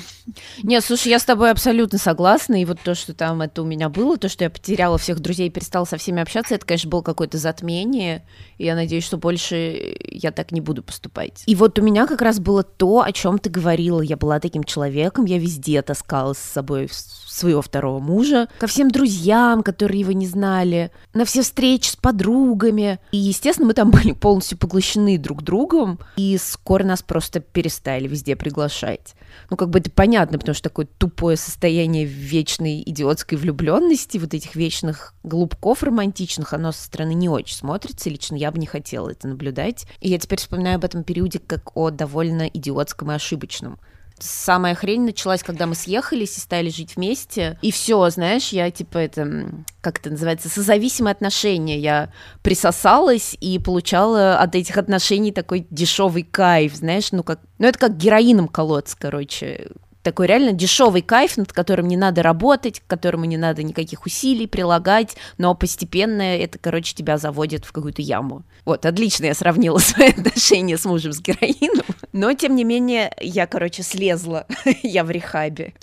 Нет, 0.64 0.86
слушай, 0.86 1.10
я 1.10 1.20
с 1.20 1.26
тобой 1.26 1.52
абсолютно 1.52 1.98
согласна, 1.98 2.62
и 2.62 2.64
вот 2.64 2.80
то, 2.82 2.96
что 2.96 3.14
там 3.14 3.42
это 3.42 3.62
у 3.62 3.66
меня 3.66 3.90
было, 3.90 4.18
то, 4.18 4.30
что 4.30 4.46
я 4.46 4.50
потеряла 4.50 4.98
всех 4.98 5.20
друзей 5.20 5.50
перестала 5.50 5.84
со 5.84 5.98
всеми 5.98 6.22
общаться, 6.22 6.56
это, 6.56 6.66
конечно, 6.66 6.90
было 6.90 7.02
какое-то 7.02 7.38
затмение, 7.38 8.24
и 8.58 8.64
я 8.64 8.76
надеюсь, 8.76 9.04
что 9.04 9.18
больше 9.18 9.98
я 10.00 10.32
так 10.32 10.54
не 10.54 10.62
буду 10.62 10.82
поступать. 10.82 11.44
И 11.46 11.56
вот 11.56 11.78
у 11.78 11.82
меня 11.82 12.08
как 12.08 12.22
раз 12.22 12.40
было 12.40 12.64
то, 12.64 13.02
о 13.02 13.12
чем 13.12 13.38
ты 13.38 13.50
говорила, 13.50 14.00
я 14.00 14.16
была 14.16 14.40
таким 14.40 14.64
человеком, 14.64 15.26
я 15.26 15.40
везде 15.40 15.82
таскала 15.82 16.32
с 16.32 16.40
собой 16.40 16.88
своего 17.28 17.62
второго 17.62 18.00
мужа, 18.00 18.48
ко 18.60 18.68
всем 18.68 18.90
друзьям, 18.90 19.62
которые 19.64 20.00
его 20.00 20.14
не 20.14 20.28
знали, 20.28 20.92
на 21.14 21.26
все 21.26 21.42
встречи 21.42 21.90
с 21.90 21.96
подругами. 21.98 23.00
И, 23.12 23.18
естественно, 23.18 23.68
мы 23.68 23.74
там 23.74 23.92
были 23.92 24.14
полностью 24.14 24.58
поглощены 24.58 25.18
друг 25.18 25.44
другом, 25.44 26.00
и 26.16 26.38
скоро 26.38 26.93
нас 26.94 27.02
просто 27.02 27.40
перестали 27.40 28.08
везде 28.08 28.36
приглашать. 28.36 29.16
Ну, 29.50 29.58
как 29.58 29.70
бы 29.70 29.80
это 29.80 29.90
понятно, 29.92 30.38
потому 30.38 30.54
что 30.54 30.70
такое 30.70 30.86
тупое 30.86 31.38
состояние 31.38 32.06
вечной 32.06 32.84
идиотской 32.86 33.38
влюбленности, 33.38 34.18
вот 34.18 34.34
этих 34.34 34.56
вечных 34.56 35.14
голубков 35.24 35.84
романтичных, 35.84 36.54
оно 36.54 36.72
со 36.72 36.84
стороны 36.84 37.14
не 37.14 37.30
очень 37.30 37.56
смотрится, 37.56 38.10
лично 38.10 38.36
я 38.36 38.52
бы 38.52 38.60
не 38.60 38.68
хотела 38.68 39.10
это 39.10 39.28
наблюдать. 39.28 39.86
И 40.00 40.10
я 40.10 40.20
теперь 40.20 40.40
вспоминаю 40.40 40.76
об 40.76 40.86
этом 40.86 41.04
периоде 41.04 41.40
как 41.40 41.76
о 41.76 41.90
довольно 41.90 42.44
идиотском 42.48 43.12
и 43.12 43.16
ошибочном 43.16 43.80
самая 44.20 44.76
хрень 44.76 45.02
началась, 45.02 45.44
когда 45.44 45.66
мы 45.66 45.76
съехались 45.76 46.38
и 46.38 46.42
стали 46.42 46.70
жить 46.70 46.96
вместе. 46.96 47.58
И 47.62 47.72
все, 47.72 48.10
знаешь, 48.10 48.50
я 48.50 48.70
типа 48.72 48.98
это, 48.98 49.48
как 49.82 50.00
это 50.00 50.12
называется, 50.12 50.50
созависимые 50.50 51.12
отношения. 51.12 51.80
Я 51.80 52.12
присосалась 52.42 53.36
и 53.40 53.60
получала 53.60 54.38
от 54.38 54.56
этих 54.56 54.78
отношений 54.78 55.32
такой 55.32 55.68
дешевый 55.70 56.24
кайф, 56.24 56.76
знаешь, 56.76 57.12
ну 57.12 57.24
как, 57.24 57.40
ну 57.58 57.68
это 57.68 57.80
как 57.80 57.98
героином 57.98 58.48
колоться, 58.48 58.96
короче 59.00 59.68
такой 60.04 60.28
реально 60.28 60.52
дешевый 60.52 61.02
кайф, 61.02 61.38
над 61.38 61.52
которым 61.52 61.88
не 61.88 61.98
надо 61.98 62.22
работать, 62.22 62.82
к 62.82 62.88
которому 62.88 63.26
не 63.26 63.38
надо 63.38 63.64
никаких 63.64 64.06
усилий 64.06 64.48
прилагать, 64.48 65.16
но 65.38 65.56
постепенно 65.56 66.22
это, 66.22 66.60
короче, 66.60 66.94
тебя 66.94 67.18
заводит 67.18 67.66
в 67.66 67.72
какую-то 67.72 68.02
яму. 68.02 68.44
Вот, 68.66 68.86
отлично 68.86 69.26
я 69.26 69.34
сравнила 69.34 69.78
свои 69.80 70.10
отношения 70.10 70.78
с 70.78 70.86
мужем 70.86 71.14
с 71.14 71.22
героином, 71.22 71.86
но, 72.12 72.34
тем 72.34 72.56
не 72.56 72.64
менее, 72.64 73.14
я, 73.20 73.48
короче, 73.48 73.84
слезла, 73.84 74.46
я 74.84 75.04
в 75.04 75.12
рехабе. 75.12 75.74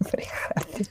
В 0.00 0.12
рехабе. 0.12 0.86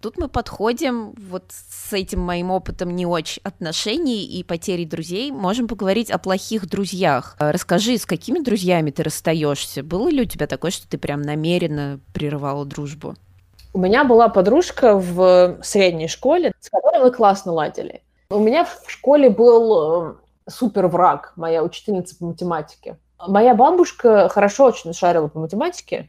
Тут 0.00 0.16
мы 0.16 0.28
подходим 0.28 1.12
вот 1.18 1.44
с 1.48 1.92
этим 1.92 2.20
моим 2.20 2.52
опытом 2.52 2.94
не 2.94 3.04
очень 3.04 3.42
отношений 3.42 4.24
и 4.24 4.44
потери 4.44 4.84
друзей. 4.84 5.32
Можем 5.32 5.66
поговорить 5.66 6.10
о 6.10 6.18
плохих 6.18 6.68
друзьях. 6.68 7.34
Расскажи, 7.40 7.98
с 7.98 8.06
какими 8.06 8.38
друзьями 8.38 8.92
ты 8.92 9.02
расстаешься? 9.02 9.82
Было 9.82 10.08
ли 10.08 10.22
у 10.22 10.24
тебя 10.24 10.46
такое, 10.46 10.70
что 10.70 10.88
ты 10.88 10.98
прям 10.98 11.22
намеренно 11.22 11.98
прерывала 12.14 12.64
дружбу? 12.64 13.16
У 13.74 13.80
меня 13.80 14.04
была 14.04 14.28
подружка 14.28 14.96
в 14.96 15.58
средней 15.62 16.08
школе, 16.08 16.52
с 16.60 16.70
которой 16.70 17.02
мы 17.02 17.10
классно 17.10 17.52
ладили. 17.52 18.02
У 18.30 18.38
меня 18.38 18.64
в 18.64 18.88
школе 18.88 19.30
был 19.30 20.10
э, 20.10 20.14
супер 20.48 20.86
враг, 20.86 21.32
моя 21.34 21.64
учительница 21.64 22.16
по 22.16 22.26
математике. 22.26 22.98
Моя 23.26 23.54
бабушка 23.54 24.28
хорошо 24.28 24.66
очень 24.66 24.92
шарила 24.92 25.26
по 25.26 25.40
математике 25.40 26.08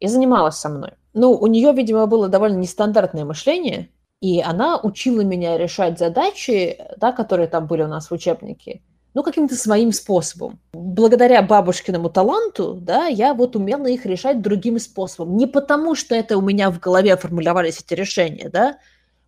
и 0.00 0.08
занималась 0.08 0.56
со 0.56 0.68
мной. 0.68 0.92
Ну, 1.18 1.32
у 1.32 1.48
нее, 1.48 1.72
видимо, 1.72 2.06
было 2.06 2.28
довольно 2.28 2.58
нестандартное 2.58 3.24
мышление, 3.24 3.88
и 4.20 4.40
она 4.40 4.78
учила 4.80 5.22
меня 5.22 5.58
решать 5.58 5.98
задачи, 5.98 6.78
да, 6.96 7.10
которые 7.10 7.48
там 7.48 7.66
были 7.66 7.82
у 7.82 7.88
нас 7.88 8.08
в 8.08 8.14
учебнике, 8.14 8.82
ну, 9.14 9.24
каким-то 9.24 9.56
своим 9.56 9.90
способом. 9.90 10.60
Благодаря 10.72 11.42
бабушкиному 11.42 12.08
таланту, 12.08 12.74
да, 12.74 13.06
я 13.06 13.34
вот 13.34 13.56
умела 13.56 13.86
их 13.86 14.06
решать 14.06 14.40
другим 14.40 14.78
способом. 14.78 15.36
Не 15.36 15.48
потому, 15.48 15.96
что 15.96 16.14
это 16.14 16.38
у 16.38 16.40
меня 16.40 16.70
в 16.70 16.78
голове 16.78 17.16
формулировались 17.16 17.80
эти 17.80 17.94
решения, 17.94 18.48
да, 18.48 18.78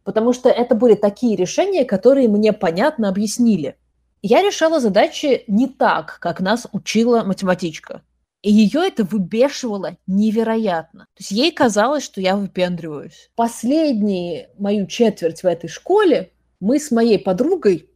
потому 0.04 0.32
что 0.32 0.48
это 0.48 0.76
были 0.76 0.94
такие 0.94 1.34
решения, 1.34 1.84
которые 1.84 2.28
мне 2.28 2.52
понятно 2.52 3.08
объяснили. 3.08 3.74
Я 4.22 4.42
решала 4.42 4.78
задачи 4.78 5.42
не 5.48 5.66
так, 5.66 6.18
как 6.20 6.38
нас 6.38 6.68
учила 6.70 7.24
математичка. 7.24 8.02
И 8.42 8.50
ее 8.50 8.86
это 8.86 9.04
выбешивало 9.04 9.96
невероятно. 10.06 11.00
То 11.14 11.20
есть 11.20 11.30
ей 11.30 11.52
казалось, 11.52 12.04
что 12.04 12.20
я 12.20 12.36
выпендриваюсь. 12.36 13.30
Последние 13.36 14.50
мою 14.58 14.86
четверть 14.86 15.42
в 15.42 15.46
этой 15.46 15.68
школе 15.68 16.32
мы 16.58 16.78
с 16.78 16.90
моей 16.90 17.18
подругой, 17.18 17.90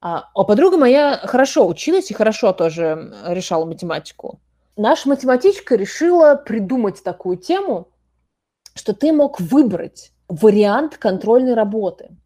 а, 0.00 0.30
а 0.34 0.44
подруга 0.44 0.78
моя 0.78 1.18
хорошо 1.24 1.68
училась 1.68 2.10
и 2.10 2.14
хорошо 2.14 2.52
тоже 2.52 3.14
решала 3.26 3.66
математику. 3.66 4.40
Наша 4.76 5.08
математичка 5.10 5.76
решила 5.76 6.36
придумать 6.36 7.02
такую 7.02 7.36
тему, 7.36 7.88
что 8.74 8.94
ты 8.94 9.12
мог 9.12 9.40
выбрать 9.40 10.12
вариант 10.28 10.96
контрольной 10.96 11.52
работы. 11.52 12.16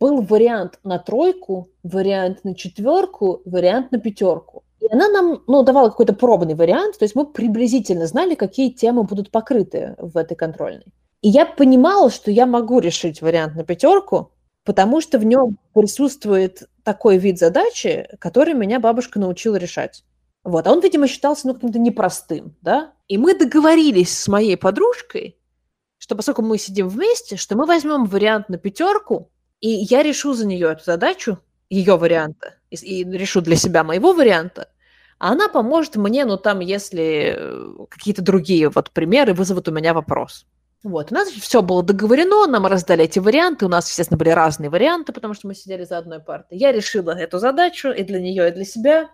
Был 0.00 0.22
вариант 0.22 0.80
на 0.84 0.98
тройку, 0.98 1.70
вариант 1.82 2.44
на 2.44 2.54
четверку, 2.54 3.42
вариант 3.44 3.92
на 3.92 3.98
пятерку. 3.98 4.61
И 4.82 4.92
она 4.92 5.08
нам 5.08 5.44
ну, 5.46 5.62
давала 5.62 5.90
какой-то 5.90 6.12
пробный 6.12 6.54
вариант, 6.54 6.98
то 6.98 7.04
есть 7.04 7.14
мы 7.14 7.24
приблизительно 7.24 8.06
знали, 8.08 8.34
какие 8.34 8.70
темы 8.70 9.04
будут 9.04 9.30
покрыты 9.30 9.94
в 9.98 10.16
этой 10.16 10.36
контрольной. 10.36 10.86
И 11.20 11.28
я 11.28 11.46
понимала, 11.46 12.10
что 12.10 12.32
я 12.32 12.46
могу 12.46 12.80
решить 12.80 13.22
вариант 13.22 13.54
на 13.54 13.62
пятерку, 13.62 14.32
потому 14.64 15.00
что 15.00 15.20
в 15.20 15.24
нем 15.24 15.56
присутствует 15.72 16.64
такой 16.82 17.18
вид 17.18 17.38
задачи, 17.38 18.08
который 18.18 18.54
меня 18.54 18.80
бабушка 18.80 19.20
научила 19.20 19.54
решать. 19.54 20.02
Вот. 20.42 20.66
А 20.66 20.72
он, 20.72 20.80
видимо, 20.80 21.06
считался 21.06 21.46
ну, 21.46 21.54
каким-то 21.54 21.78
непростым, 21.78 22.56
да? 22.60 22.92
И 23.06 23.18
мы 23.18 23.38
договорились 23.38 24.18
с 24.18 24.26
моей 24.26 24.56
подружкой, 24.56 25.38
что 25.98 26.16
поскольку 26.16 26.42
мы 26.42 26.58
сидим 26.58 26.88
вместе, 26.88 27.36
что 27.36 27.56
мы 27.56 27.66
возьмем 27.66 28.06
вариант 28.06 28.48
на 28.48 28.58
пятерку, 28.58 29.30
и 29.60 29.68
я 29.68 30.02
решу 30.02 30.34
за 30.34 30.44
нее 30.44 30.72
эту 30.72 30.82
задачу, 30.82 31.38
ее 31.70 31.96
варианта, 31.96 32.56
и, 32.72 33.02
и 33.02 33.04
решу 33.04 33.40
для 33.40 33.56
себя 33.56 33.84
моего 33.84 34.12
варианта, 34.12 34.68
а 35.18 35.32
она 35.32 35.48
поможет 35.48 35.96
мне, 35.96 36.24
ну, 36.24 36.36
там, 36.36 36.60
если 36.60 37.36
э, 37.36 37.86
какие-то 37.88 38.22
другие 38.22 38.68
вот 38.68 38.90
примеры 38.90 39.34
вызовут 39.34 39.68
у 39.68 39.72
меня 39.72 39.94
вопрос. 39.94 40.46
Вот, 40.82 41.12
у 41.12 41.14
нас 41.14 41.28
все 41.28 41.62
было 41.62 41.84
договорено, 41.84 42.46
нам 42.48 42.66
раздали 42.66 43.04
эти 43.04 43.20
варианты, 43.20 43.66
у 43.66 43.68
нас, 43.68 43.88
естественно, 43.88 44.18
были 44.18 44.30
разные 44.30 44.68
варианты, 44.68 45.12
потому 45.12 45.34
что 45.34 45.46
мы 45.46 45.54
сидели 45.54 45.84
за 45.84 45.98
одной 45.98 46.18
партой. 46.18 46.58
Я 46.58 46.72
решила 46.72 47.12
эту 47.12 47.38
задачу 47.38 47.90
и 47.90 48.02
для 48.02 48.20
нее, 48.20 48.48
и 48.48 48.52
для 48.52 48.64
себя. 48.64 49.10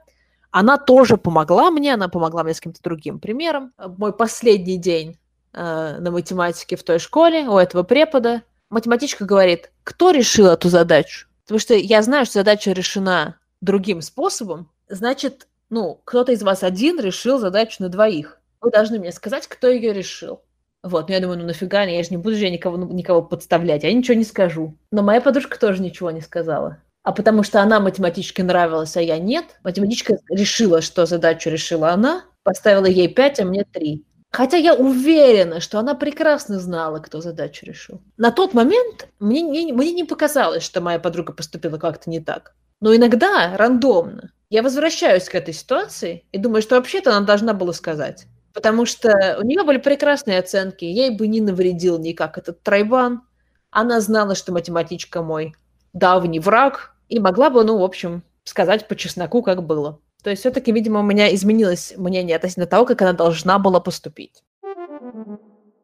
Она 0.50 0.78
тоже 0.78 1.18
помогла 1.18 1.70
мне, 1.70 1.92
она 1.92 2.08
помогла 2.08 2.42
мне 2.42 2.54
с 2.54 2.60
каким-то 2.60 2.82
другим 2.82 3.18
примером. 3.18 3.74
Мой 3.98 4.14
последний 4.14 4.78
день 4.78 5.18
э, 5.52 5.98
на 6.00 6.10
математике 6.10 6.76
в 6.76 6.82
той 6.84 6.98
школе 6.98 7.46
у 7.46 7.58
этого 7.58 7.82
препода 7.82 8.42
математичка 8.70 9.26
говорит, 9.26 9.70
кто 9.84 10.10
решил 10.10 10.46
эту 10.46 10.70
задачу? 10.70 11.26
Потому 11.44 11.58
что 11.58 11.74
я 11.74 12.00
знаю, 12.00 12.24
что 12.24 12.34
задача 12.34 12.72
решена 12.72 13.36
другим 13.60 14.00
способом, 14.02 14.70
значит, 14.88 15.48
ну, 15.70 16.00
кто-то 16.04 16.32
из 16.32 16.42
вас 16.42 16.62
один 16.62 16.98
решил 17.00 17.38
задачу 17.38 17.82
на 17.82 17.88
двоих. 17.88 18.40
Вы 18.60 18.70
должны 18.70 18.98
мне 18.98 19.12
сказать, 19.12 19.46
кто 19.46 19.68
ее 19.68 19.92
решил. 19.92 20.42
Вот, 20.82 21.08
ну 21.08 21.14
я 21.14 21.20
думаю, 21.20 21.40
ну 21.40 21.46
нафига, 21.46 21.82
я 21.82 22.02
же 22.02 22.10
не 22.10 22.16
буду 22.16 22.36
же 22.36 22.48
никого, 22.50 22.76
ну, 22.76 22.92
никого 22.92 23.22
подставлять, 23.22 23.82
я 23.82 23.92
ничего 23.92 24.16
не 24.16 24.24
скажу. 24.24 24.76
Но 24.92 25.02
моя 25.02 25.20
подружка 25.20 25.58
тоже 25.58 25.82
ничего 25.82 26.10
не 26.10 26.20
сказала. 26.20 26.78
А 27.02 27.12
потому 27.12 27.42
что 27.42 27.60
она 27.60 27.80
математичке 27.80 28.42
нравилась, 28.42 28.96
а 28.96 29.02
я 29.02 29.18
нет, 29.18 29.44
математичка 29.64 30.18
решила, 30.30 30.80
что 30.80 31.06
задачу 31.06 31.50
решила 31.50 31.90
она, 31.90 32.24
поставила 32.42 32.86
ей 32.86 33.08
5, 33.08 33.40
а 33.40 33.44
мне 33.44 33.64
3. 33.64 34.04
Хотя 34.30 34.56
я 34.58 34.74
уверена, 34.74 35.60
что 35.60 35.78
она 35.78 35.94
прекрасно 35.94 36.60
знала, 36.60 36.98
кто 36.98 37.20
задачу 37.20 37.64
решил. 37.64 38.02
На 38.16 38.30
тот 38.30 38.52
момент 38.52 39.08
мне 39.18 39.40
не, 39.40 39.72
мне 39.72 39.92
не 39.92 40.04
показалось, 40.04 40.62
что 40.62 40.80
моя 40.80 40.98
подруга 40.98 41.32
поступила 41.32 41.78
как-то 41.78 42.10
не 42.10 42.20
так. 42.20 42.54
Но 42.80 42.94
иногда, 42.94 43.56
рандомно, 43.56 44.32
я 44.50 44.62
возвращаюсь 44.62 45.28
к 45.28 45.34
этой 45.34 45.52
ситуации 45.52 46.24
и 46.32 46.38
думаю, 46.38 46.62
что 46.62 46.76
вообще-то 46.76 47.16
она 47.16 47.26
должна 47.26 47.52
была 47.52 47.72
сказать. 47.72 48.26
Потому 48.54 48.86
что 48.86 49.36
у 49.40 49.44
нее 49.44 49.62
были 49.62 49.78
прекрасные 49.78 50.38
оценки, 50.38 50.84
ей 50.84 51.10
бы 51.10 51.26
не 51.26 51.40
навредил 51.40 51.98
никак 51.98 52.38
этот 52.38 52.62
тройбан. 52.62 53.22
Она 53.70 54.00
знала, 54.00 54.34
что 54.34 54.52
математичка 54.52 55.22
мой 55.22 55.54
давний 55.92 56.40
враг, 56.40 56.94
и 57.08 57.18
могла 57.18 57.50
бы, 57.50 57.64
ну, 57.64 57.78
в 57.78 57.82
общем, 57.82 58.22
сказать 58.44 58.88
по 58.88 58.96
чесноку, 58.96 59.42
как 59.42 59.64
было. 59.64 60.00
То 60.22 60.30
есть 60.30 60.40
все-таки, 60.40 60.72
видимо, 60.72 61.00
у 61.00 61.04
меня 61.04 61.34
изменилось 61.34 61.94
мнение 61.96 62.36
относительно 62.36 62.66
того, 62.66 62.84
как 62.84 63.02
она 63.02 63.12
должна 63.12 63.58
была 63.58 63.80
поступить. 63.80 64.42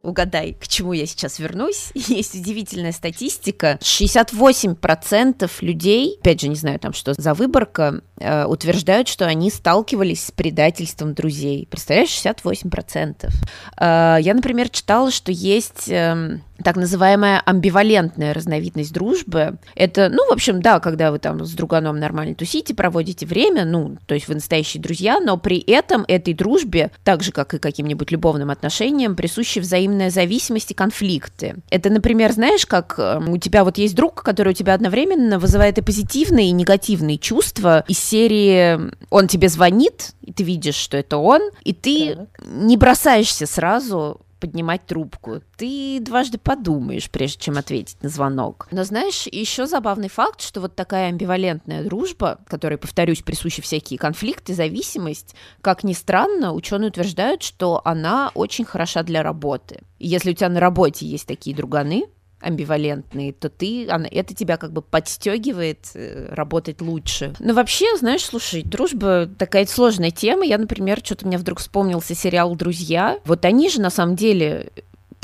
Угадай, 0.04 0.56
к 0.60 0.68
чему 0.68 0.92
я 0.92 1.06
сейчас 1.06 1.38
вернусь. 1.38 1.90
Есть 1.94 2.34
удивительная 2.34 2.92
статистика. 2.92 3.78
68% 3.80 5.50
людей, 5.62 6.18
опять 6.20 6.40
же, 6.40 6.48
не 6.48 6.56
знаю 6.56 6.78
там, 6.78 6.92
что 6.92 7.14
за 7.16 7.32
выборка, 7.32 8.02
э, 8.18 8.44
утверждают, 8.44 9.08
что 9.08 9.26
они 9.26 9.50
сталкивались 9.50 10.26
с 10.26 10.30
предательством 10.30 11.14
друзей. 11.14 11.66
Представляешь, 11.70 12.10
68%. 12.10 13.30
Э, 13.78 14.18
я, 14.20 14.34
например, 14.34 14.68
читала, 14.68 15.10
что 15.10 15.32
есть... 15.32 15.88
Э, 15.88 16.38
так 16.62 16.76
называемая 16.76 17.40
амбивалентная 17.40 18.32
разновидность 18.32 18.92
дружбы. 18.92 19.58
Это, 19.74 20.08
ну, 20.08 20.28
в 20.28 20.32
общем, 20.32 20.62
да, 20.62 20.80
когда 20.80 21.10
вы 21.10 21.18
там 21.18 21.44
с 21.44 21.52
друганом 21.52 21.98
нормально 21.98 22.34
тусите, 22.34 22.74
проводите 22.74 23.26
время, 23.26 23.64
ну, 23.64 23.96
то 24.06 24.14
есть 24.14 24.28
вы 24.28 24.34
настоящие 24.34 24.82
друзья, 24.82 25.18
но 25.20 25.36
при 25.36 25.58
этом 25.58 26.04
этой 26.06 26.34
дружбе, 26.34 26.90
так 27.02 27.22
же, 27.22 27.32
как 27.32 27.54
и 27.54 27.58
каким-нибудь 27.58 28.12
любовным 28.12 28.50
отношениям, 28.50 29.16
присущи 29.16 29.58
взаимная 29.58 30.10
зависимость 30.10 30.70
и 30.70 30.74
конфликты. 30.74 31.56
Это, 31.70 31.90
например, 31.90 32.32
знаешь, 32.32 32.66
как 32.66 32.94
э, 32.98 33.20
у 33.26 33.36
тебя 33.38 33.64
вот 33.64 33.78
есть 33.78 33.96
друг, 33.96 34.22
который 34.22 34.50
у 34.50 34.54
тебя 34.54 34.74
одновременно 34.74 35.38
вызывает 35.38 35.78
и 35.78 35.82
позитивные, 35.82 36.48
и 36.48 36.52
негативные 36.52 37.18
чувства 37.18 37.84
из 37.88 37.98
серии 37.98 38.78
«он 39.10 39.28
тебе 39.28 39.48
звонит», 39.48 40.12
и 40.22 40.32
ты 40.32 40.42
видишь, 40.42 40.76
что 40.76 40.96
это 40.96 41.16
он, 41.16 41.42
и 41.64 41.72
ты 41.72 42.14
так. 42.16 42.46
не 42.46 42.76
бросаешься 42.76 43.46
сразу 43.46 44.20
поднимать 44.44 44.84
трубку. 44.84 45.40
Ты 45.56 46.00
дважды 46.00 46.36
подумаешь, 46.36 47.10
прежде 47.10 47.38
чем 47.38 47.56
ответить 47.56 48.02
на 48.02 48.10
звонок. 48.10 48.68
Но 48.70 48.84
знаешь, 48.84 49.26
еще 49.26 49.66
забавный 49.66 50.10
факт, 50.10 50.42
что 50.42 50.60
вот 50.60 50.76
такая 50.76 51.08
амбивалентная 51.08 51.82
дружба, 51.82 52.40
которой, 52.46 52.76
повторюсь, 52.76 53.22
присущи 53.22 53.62
всякие 53.62 53.98
конфликты, 53.98 54.52
зависимость, 54.52 55.34
как 55.62 55.82
ни 55.82 55.94
странно, 55.94 56.52
ученые 56.52 56.90
утверждают, 56.90 57.42
что 57.42 57.80
она 57.86 58.32
очень 58.34 58.66
хороша 58.66 59.02
для 59.02 59.22
работы. 59.22 59.80
Если 59.98 60.32
у 60.32 60.34
тебя 60.34 60.50
на 60.50 60.60
работе 60.60 61.06
есть 61.06 61.26
такие 61.26 61.56
друганы, 61.56 62.04
амбивалентные, 62.44 63.32
то 63.32 63.48
ты, 63.48 63.88
она, 63.88 64.06
это 64.10 64.34
тебя 64.34 64.56
как 64.56 64.72
бы 64.72 64.82
подстегивает 64.82 65.90
э, 65.94 66.28
работать 66.34 66.80
лучше. 66.80 67.34
Но 67.38 67.54
вообще, 67.54 67.96
знаешь, 67.96 68.24
слушай, 68.24 68.62
дружба 68.62 69.26
такая 69.26 69.66
сложная 69.66 70.10
тема. 70.10 70.44
Я, 70.44 70.58
например, 70.58 71.00
что-то 71.02 71.26
мне 71.26 71.38
вдруг 71.38 71.58
вспомнился 71.58 72.14
сериал 72.14 72.54
«Друзья». 72.54 73.18
Вот 73.24 73.44
они 73.44 73.70
же 73.70 73.80
на 73.80 73.90
самом 73.90 74.16
деле 74.16 74.70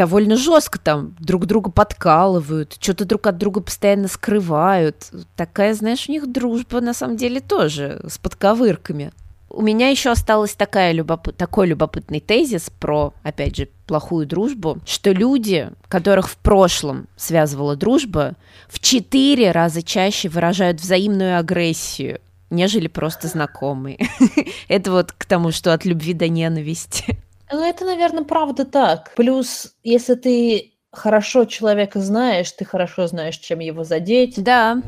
довольно 0.01 0.37
жестко 0.37 0.79
там 0.79 1.15
друг 1.19 1.45
друга 1.45 1.71
подкалывают, 1.71 2.79
что-то 2.81 3.05
друг 3.05 3.27
от 3.27 3.37
друга 3.37 3.61
постоянно 3.61 4.09
скрывают. 4.09 5.11
Такая, 5.37 5.75
знаешь, 5.75 6.09
у 6.09 6.13
них 6.13 6.33
дружба 6.33 6.81
на 6.81 6.95
самом 6.95 7.19
деле 7.19 7.41
тоже 7.41 8.03
с 8.09 8.17
подковырками. 8.17 9.13
У 9.51 9.63
меня 9.63 9.89
еще 9.91 10.11
осталось 10.11 10.55
такая 10.55 10.93
любоп... 10.93 11.33
такой 11.37 11.67
любопытный 11.67 12.21
тезис 12.21 12.71
про, 12.71 13.13
опять 13.25 13.57
же, 13.57 13.69
плохую 13.87 14.27
дружбу, 14.27 14.79
что 14.87 15.11
люди, 15.11 15.71
которых 15.89 16.31
в 16.31 16.37
прошлом 16.37 17.09
связывала 17.17 17.75
дружба, 17.75 18.37
в 18.69 18.79
четыре 18.79 19.51
раза 19.51 19.83
чаще 19.83 20.29
выражают 20.29 20.81
взаимную 20.81 21.37
агрессию, 21.37 22.21
нежели 22.51 22.87
просто 22.87 23.27
знакомые. 23.27 23.99
Это 24.69 24.93
вот 24.93 25.13
к 25.13 25.25
тому, 25.25 25.51
что 25.51 25.75
от 25.75 25.85
любви 25.85 26.15
до 26.15 26.29
ненависти. 26.29 27.19
Ну, 27.53 27.69
это, 27.69 27.85
наверное, 27.85 28.23
правда 28.23 28.65
так. 28.65 29.13
Плюс, 29.17 29.75
если 29.83 30.15
ты 30.15 30.75
хорошо 30.93 31.45
человека 31.45 32.01
знаешь, 32.01 32.53
ты 32.53 32.65
хорошо 32.65 33.09
знаешь, 33.09 33.39
чем 33.39 33.59
его 33.59 33.83
задеть. 33.83 34.41
Да. 34.43 34.81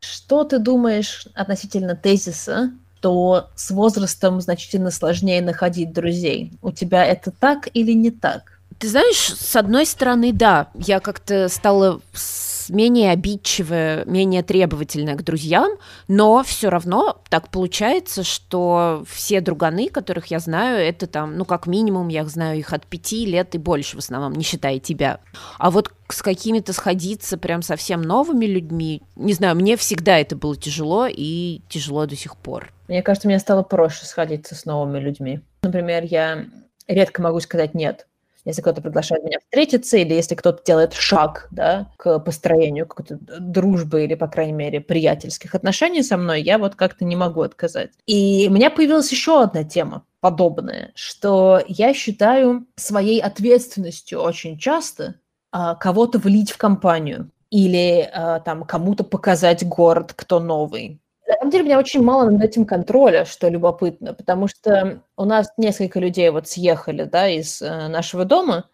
Что 0.00 0.44
ты 0.44 0.58
думаешь 0.58 1.26
относительно 1.34 1.96
тезиса, 1.96 2.72
что 2.98 3.50
с 3.54 3.70
возрастом 3.70 4.40
значительно 4.40 4.90
сложнее 4.90 5.40
находить 5.40 5.92
друзей? 5.92 6.52
У 6.62 6.72
тебя 6.72 7.04
это 7.04 7.30
так 7.30 7.68
или 7.74 7.92
не 7.92 8.10
так? 8.10 8.60
Ты 8.78 8.88
знаешь, 8.88 9.34
с 9.34 9.56
одной 9.56 9.86
стороны, 9.86 10.32
да, 10.32 10.68
я 10.74 11.00
как-то 11.00 11.48
стала 11.48 12.00
менее 12.70 13.12
обидчивая, 13.12 14.04
менее 14.04 14.42
требовательная 14.42 15.14
к 15.14 15.22
друзьям, 15.22 15.70
но 16.08 16.42
все 16.42 16.68
равно 16.68 17.20
так 17.28 17.48
получается, 17.48 18.24
что 18.24 19.04
все 19.08 19.40
друганы, 19.40 19.88
которых 19.88 20.26
я 20.26 20.38
знаю, 20.38 20.78
это 20.78 21.06
там, 21.06 21.36
ну, 21.36 21.44
как 21.44 21.66
минимум, 21.66 22.08
я 22.08 22.24
знаю 22.24 22.58
их 22.58 22.72
от 22.72 22.86
пяти 22.86 23.26
лет 23.26 23.54
и 23.54 23.58
больше 23.58 23.96
в 23.96 24.00
основном, 24.00 24.32
не 24.32 24.44
считая 24.44 24.78
тебя. 24.78 25.20
А 25.58 25.70
вот 25.70 25.92
с 26.08 26.22
какими-то 26.22 26.72
сходиться 26.72 27.38
прям 27.38 27.62
совсем 27.62 28.02
новыми 28.02 28.46
людьми, 28.46 29.02
не 29.16 29.34
знаю, 29.34 29.56
мне 29.56 29.76
всегда 29.76 30.18
это 30.18 30.36
было 30.36 30.56
тяжело 30.56 31.06
и 31.08 31.60
тяжело 31.68 32.06
до 32.06 32.16
сих 32.16 32.36
пор. 32.36 32.72
Мне 32.88 33.02
кажется, 33.02 33.28
мне 33.28 33.38
стало 33.38 33.62
проще 33.62 34.06
сходиться 34.06 34.54
с 34.54 34.64
новыми 34.64 34.98
людьми. 34.98 35.40
Например, 35.62 36.02
я 36.04 36.46
редко 36.88 37.22
могу 37.22 37.38
сказать 37.40 37.74
«нет» 37.74 38.07
если 38.48 38.62
кто-то 38.62 38.80
приглашает 38.80 39.22
меня 39.24 39.38
встретиться, 39.40 39.98
или 39.98 40.14
если 40.14 40.34
кто-то 40.34 40.62
делает 40.64 40.94
шаг 40.94 41.48
да, 41.50 41.90
к 41.96 42.18
построению 42.20 42.86
какой-то 42.86 43.18
дружбы 43.38 44.04
или, 44.04 44.14
по 44.14 44.26
крайней 44.26 44.54
мере, 44.54 44.80
приятельских 44.80 45.54
отношений 45.54 46.02
со 46.02 46.16
мной, 46.16 46.42
я 46.42 46.58
вот 46.58 46.74
как-то 46.74 47.04
не 47.04 47.14
могу 47.14 47.42
отказать. 47.42 47.90
И 48.06 48.46
у 48.48 48.52
меня 48.52 48.70
появилась 48.70 49.12
еще 49.12 49.42
одна 49.42 49.64
тема 49.64 50.04
подобная, 50.20 50.92
что 50.94 51.62
я 51.68 51.92
считаю 51.92 52.66
своей 52.76 53.20
ответственностью 53.20 54.20
очень 54.20 54.58
часто 54.58 55.16
а, 55.52 55.74
кого-то 55.74 56.18
влить 56.18 56.50
в 56.50 56.56
компанию 56.56 57.30
или 57.50 58.08
а, 58.12 58.40
там 58.40 58.64
кому-то 58.64 59.04
показать 59.04 59.64
город, 59.66 60.14
кто 60.16 60.40
новый 60.40 61.00
на 61.28 61.34
самом 61.34 61.50
деле 61.50 61.62
у 61.62 61.66
меня 61.66 61.78
очень 61.78 62.02
мало 62.02 62.30
над 62.30 62.42
этим 62.42 62.64
контроля, 62.64 63.26
что 63.26 63.48
любопытно, 63.48 64.14
потому 64.14 64.48
что 64.48 65.02
у 65.16 65.24
нас 65.26 65.52
несколько 65.58 66.00
людей 66.00 66.30
вот 66.30 66.48
съехали, 66.48 67.04
да, 67.04 67.28
из 67.28 67.60
э, 67.60 67.88
нашего 67.88 68.24
дома, 68.24 68.64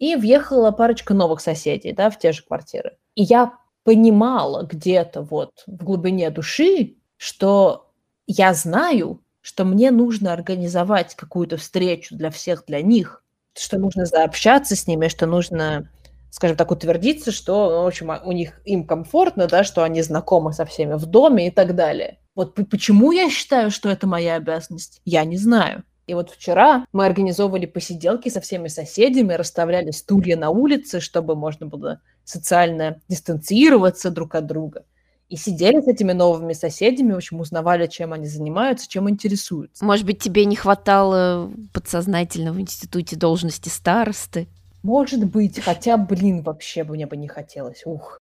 и 0.00 0.16
въехала 0.16 0.72
парочка 0.72 1.14
новых 1.14 1.40
соседей, 1.40 1.92
да, 1.92 2.10
в 2.10 2.18
те 2.18 2.32
же 2.32 2.42
квартиры. 2.42 2.96
И 3.14 3.22
я 3.22 3.52
понимала 3.84 4.64
где-то 4.64 5.22
вот 5.22 5.62
в 5.68 5.84
глубине 5.84 6.30
души, 6.30 6.96
что 7.16 7.92
я 8.26 8.54
знаю, 8.54 9.22
что 9.40 9.64
мне 9.64 9.92
нужно 9.92 10.32
организовать 10.32 11.14
какую-то 11.14 11.58
встречу 11.58 12.16
для 12.16 12.30
всех, 12.30 12.64
для 12.66 12.82
них, 12.82 13.22
что 13.56 13.78
нужно 13.78 14.04
заобщаться 14.04 14.74
с 14.74 14.88
ними, 14.88 15.06
что 15.06 15.26
нужно 15.26 15.88
скажем 16.34 16.56
так, 16.56 16.72
утвердиться, 16.72 17.30
что, 17.30 17.70
ну, 17.70 17.82
в 17.84 17.86
общем, 17.86 18.10
у 18.24 18.32
них 18.32 18.60
им 18.64 18.84
комфортно, 18.84 19.46
да, 19.46 19.62
что 19.62 19.84
они 19.84 20.02
знакомы 20.02 20.52
со 20.52 20.64
всеми 20.64 20.94
в 20.94 21.06
доме 21.06 21.46
и 21.46 21.50
так 21.52 21.76
далее. 21.76 22.18
Вот 22.34 22.56
почему 22.68 23.12
я 23.12 23.30
считаю, 23.30 23.70
что 23.70 23.88
это 23.88 24.08
моя 24.08 24.34
обязанность, 24.34 25.00
я 25.04 25.24
не 25.24 25.36
знаю. 25.36 25.84
И 26.08 26.14
вот 26.14 26.30
вчера 26.30 26.86
мы 26.92 27.06
организовывали 27.06 27.66
посиделки 27.66 28.30
со 28.30 28.40
всеми 28.40 28.66
соседями, 28.66 29.34
расставляли 29.34 29.92
стулья 29.92 30.36
на 30.36 30.50
улице, 30.50 30.98
чтобы 30.98 31.36
можно 31.36 31.66
было 31.66 32.00
социально 32.24 33.00
дистанцироваться 33.08 34.10
друг 34.10 34.34
от 34.34 34.46
друга. 34.46 34.84
И 35.28 35.36
сидели 35.36 35.80
с 35.80 35.86
этими 35.86 36.12
новыми 36.12 36.52
соседями, 36.52 37.12
в 37.12 37.16
общем, 37.16 37.38
узнавали, 37.38 37.86
чем 37.86 38.12
они 38.12 38.26
занимаются, 38.26 38.88
чем 38.88 39.08
интересуются. 39.08 39.84
Может 39.84 40.04
быть, 40.04 40.18
тебе 40.18 40.46
не 40.46 40.56
хватало 40.56 41.52
подсознательно 41.72 42.52
в 42.52 42.60
институте 42.60 43.14
должности 43.14 43.68
старосты? 43.68 44.48
Может 44.84 45.24
быть, 45.24 45.60
хотя, 45.60 45.96
блин, 45.96 46.42
вообще 46.42 46.84
бы 46.84 46.92
мне 46.92 47.06
бы 47.06 47.16
не 47.16 47.26
хотелось. 47.26 47.86
Ух. 47.86 48.18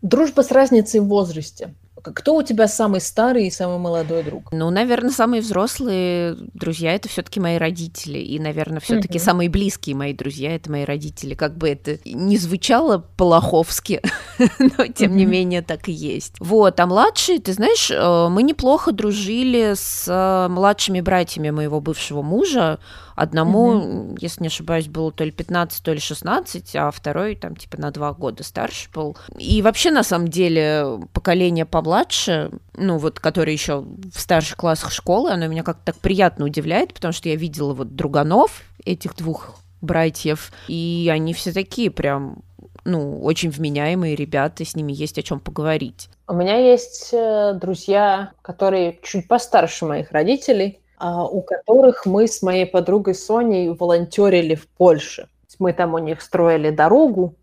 Дружба 0.00 0.42
с 0.42 0.52
разницей 0.52 1.00
в 1.00 1.08
возрасте. 1.08 1.74
Кто 2.02 2.36
у 2.36 2.42
тебя 2.42 2.68
самый 2.68 3.00
старый 3.00 3.46
и 3.46 3.50
самый 3.50 3.78
молодой 3.78 4.22
друг? 4.22 4.52
Ну, 4.52 4.70
наверное, 4.70 5.10
самые 5.10 5.42
взрослые 5.42 6.36
друзья 6.54 6.94
это 6.94 7.08
все-таки 7.08 7.40
мои 7.40 7.58
родители. 7.58 8.18
И, 8.18 8.38
наверное, 8.38 8.80
все-таки 8.80 9.18
угу. 9.18 9.24
самые 9.24 9.48
близкие 9.48 9.96
мои 9.96 10.12
друзья 10.12 10.54
это 10.54 10.70
мои 10.70 10.84
родители. 10.84 11.34
Как 11.34 11.56
бы 11.56 11.68
это 11.68 11.98
не 12.04 12.36
звучало 12.36 12.98
полоховски, 13.16 14.02
но 14.58 14.86
тем 14.86 15.16
не 15.16 15.26
менее 15.26 15.62
так 15.62 15.88
и 15.88 15.92
есть. 15.92 16.34
Вот, 16.40 16.78
а 16.80 16.86
младшие, 16.86 17.40
ты 17.40 17.52
знаешь, 17.52 17.90
э, 17.90 18.28
мы 18.28 18.42
неплохо 18.42 18.92
дружили 18.92 19.74
с 19.74 20.06
э, 20.08 20.48
младшими 20.48 21.00
братьями 21.00 21.50
моего 21.50 21.80
бывшего 21.80 22.22
мужа. 22.22 22.78
Одному, 23.20 23.74
mm-hmm. 23.74 24.18
если 24.20 24.44
не 24.44 24.46
ошибаюсь, 24.46 24.88
было 24.88 25.12
то 25.12 25.24
ли 25.24 25.30
15, 25.30 25.82
то 25.82 25.92
ли 25.92 26.00
16, 26.00 26.74
а 26.76 26.90
второй 26.90 27.34
там 27.34 27.54
типа 27.54 27.78
на 27.78 27.90
два 27.90 28.14
года 28.14 28.42
старше 28.42 28.88
был. 28.94 29.14
И 29.36 29.60
вообще, 29.60 29.90
на 29.90 30.02
самом 30.02 30.28
деле, 30.28 31.00
поколение 31.12 31.66
помладше, 31.90 32.50
ну 32.76 32.98
вот, 32.98 33.18
которое 33.18 33.52
еще 33.52 33.80
в 33.80 34.20
старших 34.20 34.56
классах 34.56 34.92
школы, 34.92 35.30
оно 35.32 35.48
меня 35.48 35.64
как-то 35.64 35.86
так 35.86 35.96
приятно 35.96 36.44
удивляет, 36.44 36.94
потому 36.94 37.12
что 37.12 37.28
я 37.28 37.34
видела 37.34 37.74
вот 37.74 37.96
друганов 37.96 38.62
этих 38.84 39.16
двух 39.16 39.56
братьев, 39.80 40.52
и 40.68 41.10
они 41.12 41.34
все 41.34 41.52
такие 41.52 41.90
прям 41.90 42.42
ну, 42.84 43.20
очень 43.22 43.50
вменяемые 43.50 44.14
ребята, 44.14 44.64
с 44.64 44.76
ними 44.76 44.92
есть 44.92 45.18
о 45.18 45.22
чем 45.22 45.40
поговорить. 45.40 46.08
У 46.28 46.34
меня 46.34 46.56
есть 46.58 47.10
э, 47.12 47.54
друзья, 47.60 48.30
которые 48.40 48.98
чуть 49.02 49.26
постарше 49.26 49.84
моих 49.84 50.12
родителей, 50.12 50.78
а, 50.96 51.24
у 51.24 51.42
которых 51.42 52.06
мы 52.06 52.26
с 52.28 52.40
моей 52.40 52.66
подругой 52.66 53.14
Соней 53.14 53.68
волонтерили 53.68 54.54
в 54.54 54.66
Польше. 54.68 55.28
Мы 55.58 55.72
там 55.72 55.94
у 55.94 55.98
них 55.98 56.22
строили 56.22 56.70
дорогу, 56.70 57.34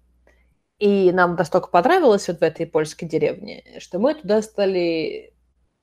и 0.80 1.12
нам 1.12 1.36
настолько 1.36 1.70
понравилось 1.70 2.28
вот 2.28 2.40
в 2.40 2.44
этой 2.44 2.66
польской 2.66 3.08
деревне, 3.08 3.64
что 3.80 4.00
мы 4.00 4.14
туда 4.14 4.42
стали 4.42 5.34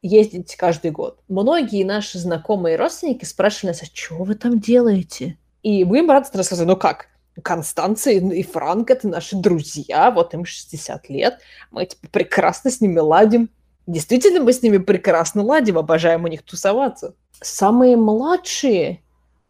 ездить 0.03 0.55
каждый 0.57 0.91
год. 0.91 1.21
Многие 1.29 1.83
наши 1.85 2.19
знакомые 2.19 2.77
родственники 2.77 3.25
спрашивали 3.25 3.73
нас, 3.73 3.83
а 3.83 3.87
что 3.87 4.17
вы 4.17 4.35
там 4.35 4.61
делаете? 4.61 5.39
И 5.63 5.85
мы 5.85 6.01
им 6.01 6.11
радостно 6.11 6.41
рассказали, 6.41 6.69
ну 6.69 6.77
как, 6.77 7.09
Констанция 7.43 8.21
и 8.21 8.43
Франк– 8.43 8.91
это 8.93 9.09
наши 9.09 9.35
друзья, 9.35 10.11
вот 10.11 10.35
им 10.35 10.45
60 10.45 11.09
лет, 11.09 11.41
мы 11.71 11.87
типа, 11.87 12.07
прекрасно 12.11 12.71
с 12.71 12.81
ними 12.81 12.99
ладим. 12.99 13.51
Действительно, 13.87 14.41
мы 14.41 14.53
с 14.53 14.63
ними 14.63 14.79
прекрасно 14.79 15.43
ладим, 15.43 15.79
обожаем 15.79 16.25
у 16.25 16.29
них 16.29 16.43
тусоваться. 16.43 17.15
Самые 17.41 17.97
младшие, 17.97 19.03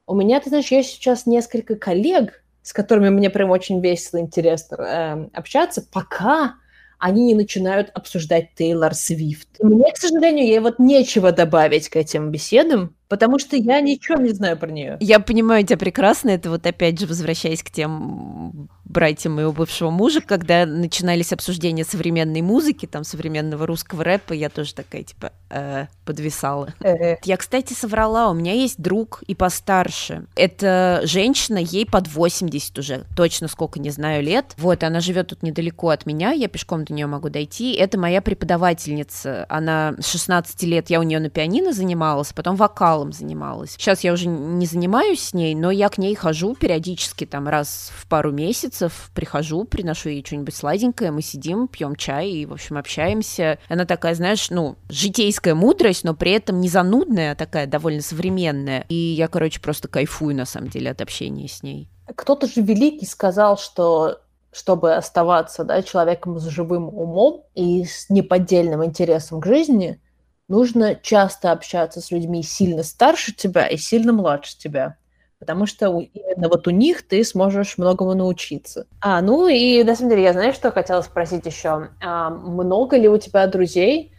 У 0.07 0.15
меня, 0.15 0.41
ты 0.41 0.51
знаешь, 0.51 0.71
есть 0.71 0.91
сейчас 0.91 1.27
несколько 1.27 1.77
коллег, 1.77 2.44
с 2.65 2.73
которыми 2.73 3.11
мне 3.11 3.29
прям 3.29 3.51
очень 3.51 3.81
весело, 3.81 4.19
интересно 4.19 4.77
э, 4.77 5.29
общаться, 5.35 5.87
пока 5.93 6.55
они 6.99 7.27
не 7.27 7.35
начинают 7.35 7.91
обсуждать 7.93 8.55
Тейлор 8.55 8.95
Свифт. 8.95 9.49
Мне, 9.61 9.93
к 9.93 9.99
сожалению, 9.99 10.47
ей 10.47 10.59
вот 10.61 10.79
нечего 10.79 11.31
добавить 11.31 11.91
к 11.91 11.97
этим 11.97 12.31
беседам, 12.31 12.97
потому 13.15 13.39
что 13.39 13.55
я 13.55 13.81
ничего 13.81 14.21
не 14.21 14.31
знаю 14.31 14.57
про 14.57 14.73
нее. 14.73 14.97
Я 14.99 15.21
понимаю 15.21 15.65
тебя 15.65 15.77
прекрасно, 15.77 16.31
это 16.31 16.51
вот 16.51 16.67
опять 16.67 16.99
же 16.99 17.07
возвращаясь 17.07 17.63
к 17.63 17.71
тем 17.71 18.69
братьям 18.85 19.35
моего 19.35 19.53
бывшего 19.53 19.91
мужа, 19.91 20.21
когда 20.21 20.67
начинались 20.67 21.33
обсуждения 21.33 21.85
современной 21.85 22.43
музыки, 22.43 22.87
там, 22.87 23.05
современного 23.05 23.67
русского 23.67 24.05
рэпа, 24.05 24.33
я 24.33 24.49
тоже 24.49 24.75
такая, 24.75 25.03
типа, 25.03 25.33
э, 25.51 25.87
подвисала. 26.05 26.75
Э-э. 26.81 27.17
Я, 27.25 27.37
кстати, 27.37 27.73
соврала, 27.73 28.31
у 28.31 28.35
меня 28.35 28.53
есть 28.53 28.81
друг 28.81 29.23
и 29.27 29.35
постарше. 29.35 30.27
Это 30.37 31.01
женщина, 31.05 31.59
ей 31.59 31.87
под 31.87 32.09
80 32.09 32.79
уже, 32.79 33.05
точно 33.17 33.49
сколько, 33.49 33.81
не 33.81 33.91
знаю, 33.91 34.23
лет. 34.23 34.55
Вот, 34.59 34.83
она 34.83 35.01
живет 35.01 35.29
тут 35.29 35.43
недалеко 35.43 35.89
от 35.89 36.07
меня, 36.07 36.33
я 36.33 36.49
пешком 36.49 36.85
до 36.85 36.93
нее 36.93 37.07
могу 37.07 37.31
дойти. 37.31 37.75
Это 37.75 37.99
моя 37.99 38.21
преподавательница. 38.21 39.47
Она 39.49 39.95
с 39.99 40.07
16 40.11 40.63
лет, 40.65 40.91
я 40.91 41.01
у 41.01 41.03
нее 41.03 41.21
на 41.21 41.31
пианино 41.31 41.73
занималась, 41.73 42.33
потом 42.33 42.57
вокалом 43.05 43.13
занималась. 43.13 43.73
Сейчас 43.73 44.03
я 44.03 44.13
уже 44.13 44.29
не 44.29 44.67
занимаюсь 44.67 45.23
с 45.23 45.35
ней, 45.35 45.55
но 45.55 45.71
я 45.71 45.89
к 45.89 45.99
ней 45.99 46.15
хожу 46.15 46.55
периодически, 46.55 47.27
там, 47.27 47.49
раз 47.49 47.91
в 47.95 48.07
пару 48.09 48.33
месяцев, 48.33 49.11
прихожу, 49.15 49.65
приношу 49.65 50.09
ей 50.09 50.25
что-нибудь 50.25 50.55
сладенькое, 50.55 51.11
мы 51.11 51.23
сидим, 51.23 51.69
пьем 51.69 51.97
чай 51.97 52.31
и, 52.31 52.47
в 52.47 52.53
общем, 52.53 52.77
общаемся. 52.79 53.59
Она 53.69 53.85
такая, 53.85 54.15
знаешь, 54.15 54.51
ну, 54.51 54.77
житейская 54.89 55.55
мудрость, 55.55 56.05
но 56.05 56.15
при 56.15 56.33
этом 56.33 56.61
не 56.61 56.69
занудная, 56.69 57.33
а 57.33 57.37
такая 57.37 57.67
довольно 57.67 58.03
современная. 58.03 58.85
И 58.89 58.95
я, 58.95 59.29
короче, 59.29 59.61
просто 59.61 59.89
кайфую, 59.89 60.35
на 60.35 60.47
самом 60.47 60.69
деле, 60.69 60.91
от 60.91 61.01
общения 61.01 61.49
с 61.49 61.63
ней. 61.63 61.89
Кто-то 62.15 62.47
же 62.47 62.61
великий 62.61 63.07
сказал, 63.07 63.57
что 63.57 64.21
чтобы 64.53 64.95
оставаться 64.95 65.65
да, 65.65 65.83
человеком 65.83 66.39
с 66.39 66.45
живым 66.47 66.89
умом 66.89 67.43
и 67.57 67.85
с 67.85 68.09
неподдельным 68.09 68.85
интересом 68.85 69.41
к 69.41 69.47
жизни, 69.47 70.01
нужно 70.49 70.95
часто 70.95 71.53
общаться 71.53 72.01
с 72.01 72.11
людьми 72.11 72.43
сильно 72.43 72.83
старше 72.83 73.33
тебя 73.33 73.67
и 73.67 73.77
сильно 73.77 74.13
младше 74.13 74.59
тебя 74.59 74.97
потому 75.45 75.67
что 75.67 75.87
именно 76.01 76.49
вот 76.49 76.67
у 76.67 76.71
них 76.71 77.07
ты 77.07 77.23
сможешь 77.23 77.77
многому 77.77 78.15
научиться. 78.15 78.87
А, 79.03 79.21
ну 79.21 79.47
и 79.47 79.85
на 79.85 79.95
самом 79.95 80.11
деле 80.11 80.23
я 80.23 80.33
знаю, 80.33 80.55
что 80.55 80.73
хотела 80.73 81.03
спросить 81.03 81.45
еще. 81.45 81.91
А, 82.03 82.31
много 82.31 82.97
ли 82.97 83.09
у 83.09 83.19
тебя 83.19 83.47
друзей, 83.47 84.13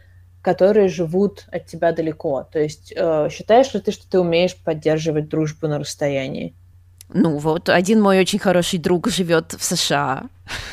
которые 0.44 0.88
живут 0.88 1.46
от 1.52 1.66
тебя 1.66 1.94
далеко? 1.94 2.48
То 2.52 2.60
есть 2.60 2.94
э, 2.96 3.30
считаешь 3.32 3.74
ли 3.74 3.80
ты, 3.80 3.92
что 3.92 4.08
ты 4.08 4.20
умеешь 4.20 4.56
поддерживать 4.56 5.28
дружбу 5.28 5.68
на 5.68 5.80
расстоянии? 5.80 6.54
Ну 7.12 7.40
вот, 7.40 7.70
один 7.70 8.02
мой 8.02 8.20
очень 8.20 8.38
хороший 8.38 8.78
друг 8.78 9.08
живет 9.08 9.54
в 9.54 9.64
США. 9.64 10.26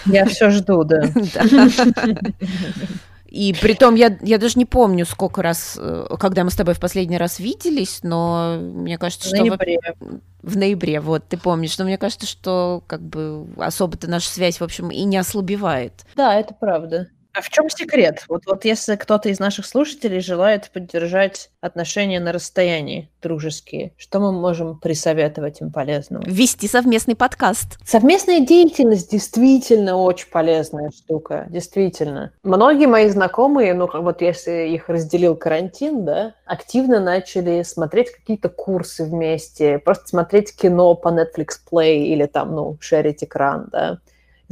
Я 0.04 0.26
все 0.26 0.50
жду, 0.50 0.84
да. 0.84 1.04
И 3.32 3.54
при 3.58 3.72
том 3.72 3.94
я, 3.94 4.18
я 4.20 4.36
даже 4.36 4.58
не 4.58 4.66
помню, 4.66 5.06
сколько 5.06 5.40
раз, 5.40 5.78
э, 5.80 6.06
когда 6.20 6.44
мы 6.44 6.50
с 6.50 6.54
тобой 6.54 6.74
в 6.74 6.80
последний 6.80 7.16
раз 7.16 7.38
виделись, 7.38 8.00
но 8.02 8.58
мне 8.60 8.98
кажется, 8.98 9.28
что... 9.28 9.38
В 9.38 9.40
ноябре. 9.40 9.78
В, 9.98 10.52
в 10.52 10.56
ноябре, 10.58 11.00
вот, 11.00 11.28
ты 11.28 11.38
помнишь. 11.38 11.78
Но 11.78 11.86
мне 11.86 11.96
кажется, 11.96 12.26
что 12.26 12.84
как 12.86 13.00
бы 13.00 13.46
особо-то 13.56 14.06
наша 14.06 14.28
связь, 14.28 14.60
в 14.60 14.62
общем, 14.64 14.90
и 14.90 15.02
не 15.04 15.16
ослабевает. 15.16 16.04
Да, 16.14 16.38
это 16.38 16.52
правда. 16.52 17.08
А 17.34 17.40
в 17.40 17.48
чем 17.48 17.70
секрет? 17.70 18.24
Вот, 18.28 18.42
вот 18.46 18.64
если 18.66 18.96
кто-то 18.96 19.30
из 19.30 19.38
наших 19.38 19.64
слушателей 19.64 20.20
желает 20.20 20.70
поддержать 20.70 21.50
отношения 21.62 22.20
на 22.20 22.30
расстоянии 22.32 23.08
дружеские, 23.22 23.92
что 23.96 24.20
мы 24.20 24.32
можем 24.32 24.78
присоветовать 24.78 25.62
им 25.62 25.72
полезного? 25.72 26.22
Вести 26.26 26.68
совместный 26.68 27.16
подкаст. 27.16 27.78
Совместная 27.86 28.40
деятельность 28.40 29.10
действительно 29.10 29.96
очень 29.96 30.28
полезная 30.28 30.90
штука, 30.90 31.46
действительно. 31.48 32.32
Многие 32.42 32.86
мои 32.86 33.08
знакомые, 33.08 33.72
ну 33.72 33.88
вот 33.90 34.20
если 34.20 34.68
их 34.68 34.90
разделил 34.90 35.34
карантин, 35.34 36.04
да, 36.04 36.34
активно 36.44 37.00
начали 37.00 37.62
смотреть 37.62 38.10
какие-то 38.12 38.50
курсы 38.50 39.04
вместе, 39.04 39.78
просто 39.78 40.08
смотреть 40.08 40.54
кино 40.54 40.94
по 40.94 41.08
Netflix 41.08 41.52
Play 41.70 42.04
или 42.04 42.26
там, 42.26 42.54
ну, 42.54 42.76
шерить 42.80 43.24
экран, 43.24 43.68
да 43.72 44.00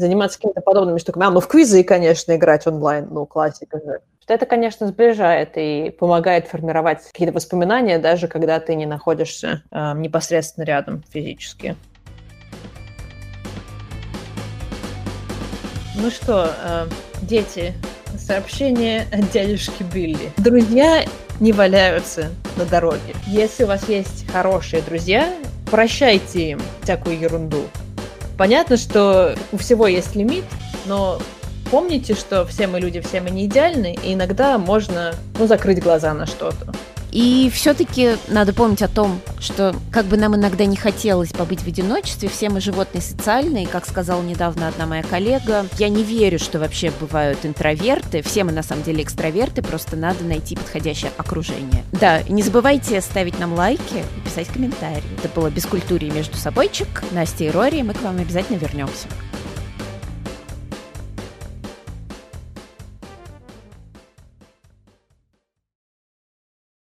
заниматься 0.01 0.39
какими-то 0.39 0.61
подобными 0.61 0.99
штуками. 0.99 1.27
А, 1.27 1.31
ну 1.31 1.41
в 1.41 1.49
квизы, 1.49 1.83
конечно, 1.85 2.35
играть 2.35 2.67
онлайн, 2.67 3.09
ну 3.11 3.27
классика 3.27 3.79
же. 3.79 4.01
Это, 4.27 4.47
конечно, 4.47 4.87
сближает 4.87 5.53
и 5.57 5.91
помогает 5.91 6.47
формировать 6.47 7.03
какие-то 7.13 7.35
воспоминания, 7.35 7.99
даже 7.99 8.29
когда 8.29 8.61
ты 8.61 8.77
не 8.77 8.87
находишься 8.87 9.63
э, 9.73 9.93
непосредственно 9.97 10.65
рядом 10.65 11.03
физически. 11.11 11.77
Ну 15.97 16.11
что, 16.11 16.49
э, 16.65 16.87
дети, 17.23 17.75
сообщение 18.17 19.07
от 19.13 19.31
дядюшки 19.33 19.83
Билли. 19.83 20.33
Друзья 20.37 21.05
не 21.41 21.53
валяются 21.53 22.29
на 22.57 22.65
дороге. 22.65 23.15
Если 23.27 23.65
у 23.65 23.67
вас 23.67 23.89
есть 23.89 24.31
хорошие 24.31 24.83
друзья, 24.83 25.35
прощайте 25.71 26.51
им 26.51 26.61
всякую 26.83 27.19
ерунду. 27.19 27.65
Понятно, 28.41 28.79
что 28.79 29.35
у 29.53 29.59
всего 29.59 29.87
есть 29.87 30.17
лимит, 30.17 30.47
но 30.87 31.19
помните, 31.71 32.15
что 32.15 32.47
все 32.47 32.67
мы 32.69 32.81
люди, 32.81 33.03
все 33.03 33.21
мы 33.21 33.29
не 33.29 33.45
идеальны, 33.45 33.99
и 34.03 34.15
иногда 34.15 34.57
можно 34.57 35.15
ну, 35.39 35.47
закрыть 35.47 35.83
глаза 35.83 36.15
на 36.15 36.25
что-то. 36.25 36.73
И 37.13 37.51
все-таки 37.53 38.17
надо 38.29 38.53
помнить 38.53 38.83
о 38.83 38.89
том, 38.89 39.21
что 39.39 39.75
как 39.91 40.07
бы 40.07 40.17
нам 40.17 40.37
иногда 40.37 40.65
не 40.65 40.77
хотелось 40.77 41.31
побыть 41.31 41.63
в 41.63 41.67
одиночестве, 41.67 42.29
все 42.29 42.49
мы 42.49 42.61
животные 42.61 43.03
социальные, 43.03 43.67
как 43.67 43.87
сказала 43.87 44.23
недавно 44.23 44.69
одна 44.69 44.87
моя 44.87 45.03
коллега. 45.03 45.67
Я 45.79 45.89
не 45.89 46.03
верю, 46.03 46.39
что 46.39 46.59
вообще 46.59 46.93
бывают 47.01 47.41
интроверты, 47.45 48.23
все 48.23 48.45
мы 48.45 48.53
на 48.53 48.63
самом 48.63 48.83
деле 48.83 49.03
экстраверты, 49.03 49.63
просто 49.63 49.97
надо 49.97 50.25
найти 50.25 50.57
подходящее 50.57 51.13
окружение. 51.17 51.85
Да, 51.93 52.23
не 52.25 52.43
забывайте 52.43 53.01
ставить 53.01 53.39
нам 53.39 53.55
лайки 53.55 54.05
и 54.17 54.21
писать 54.21 54.49
комментарии. 54.49 55.03
Это 55.19 55.29
было 55.29 55.51
«Бескультурье 55.51 56.11
между 56.11 56.37
собойчик». 56.37 56.89
Настя 57.13 57.45
и 57.45 57.51
Рори, 57.51 57.83
мы 57.83 57.95
к 57.95 58.03
вам 58.03 58.19
обязательно 58.19 58.57
вернемся. 58.57 59.09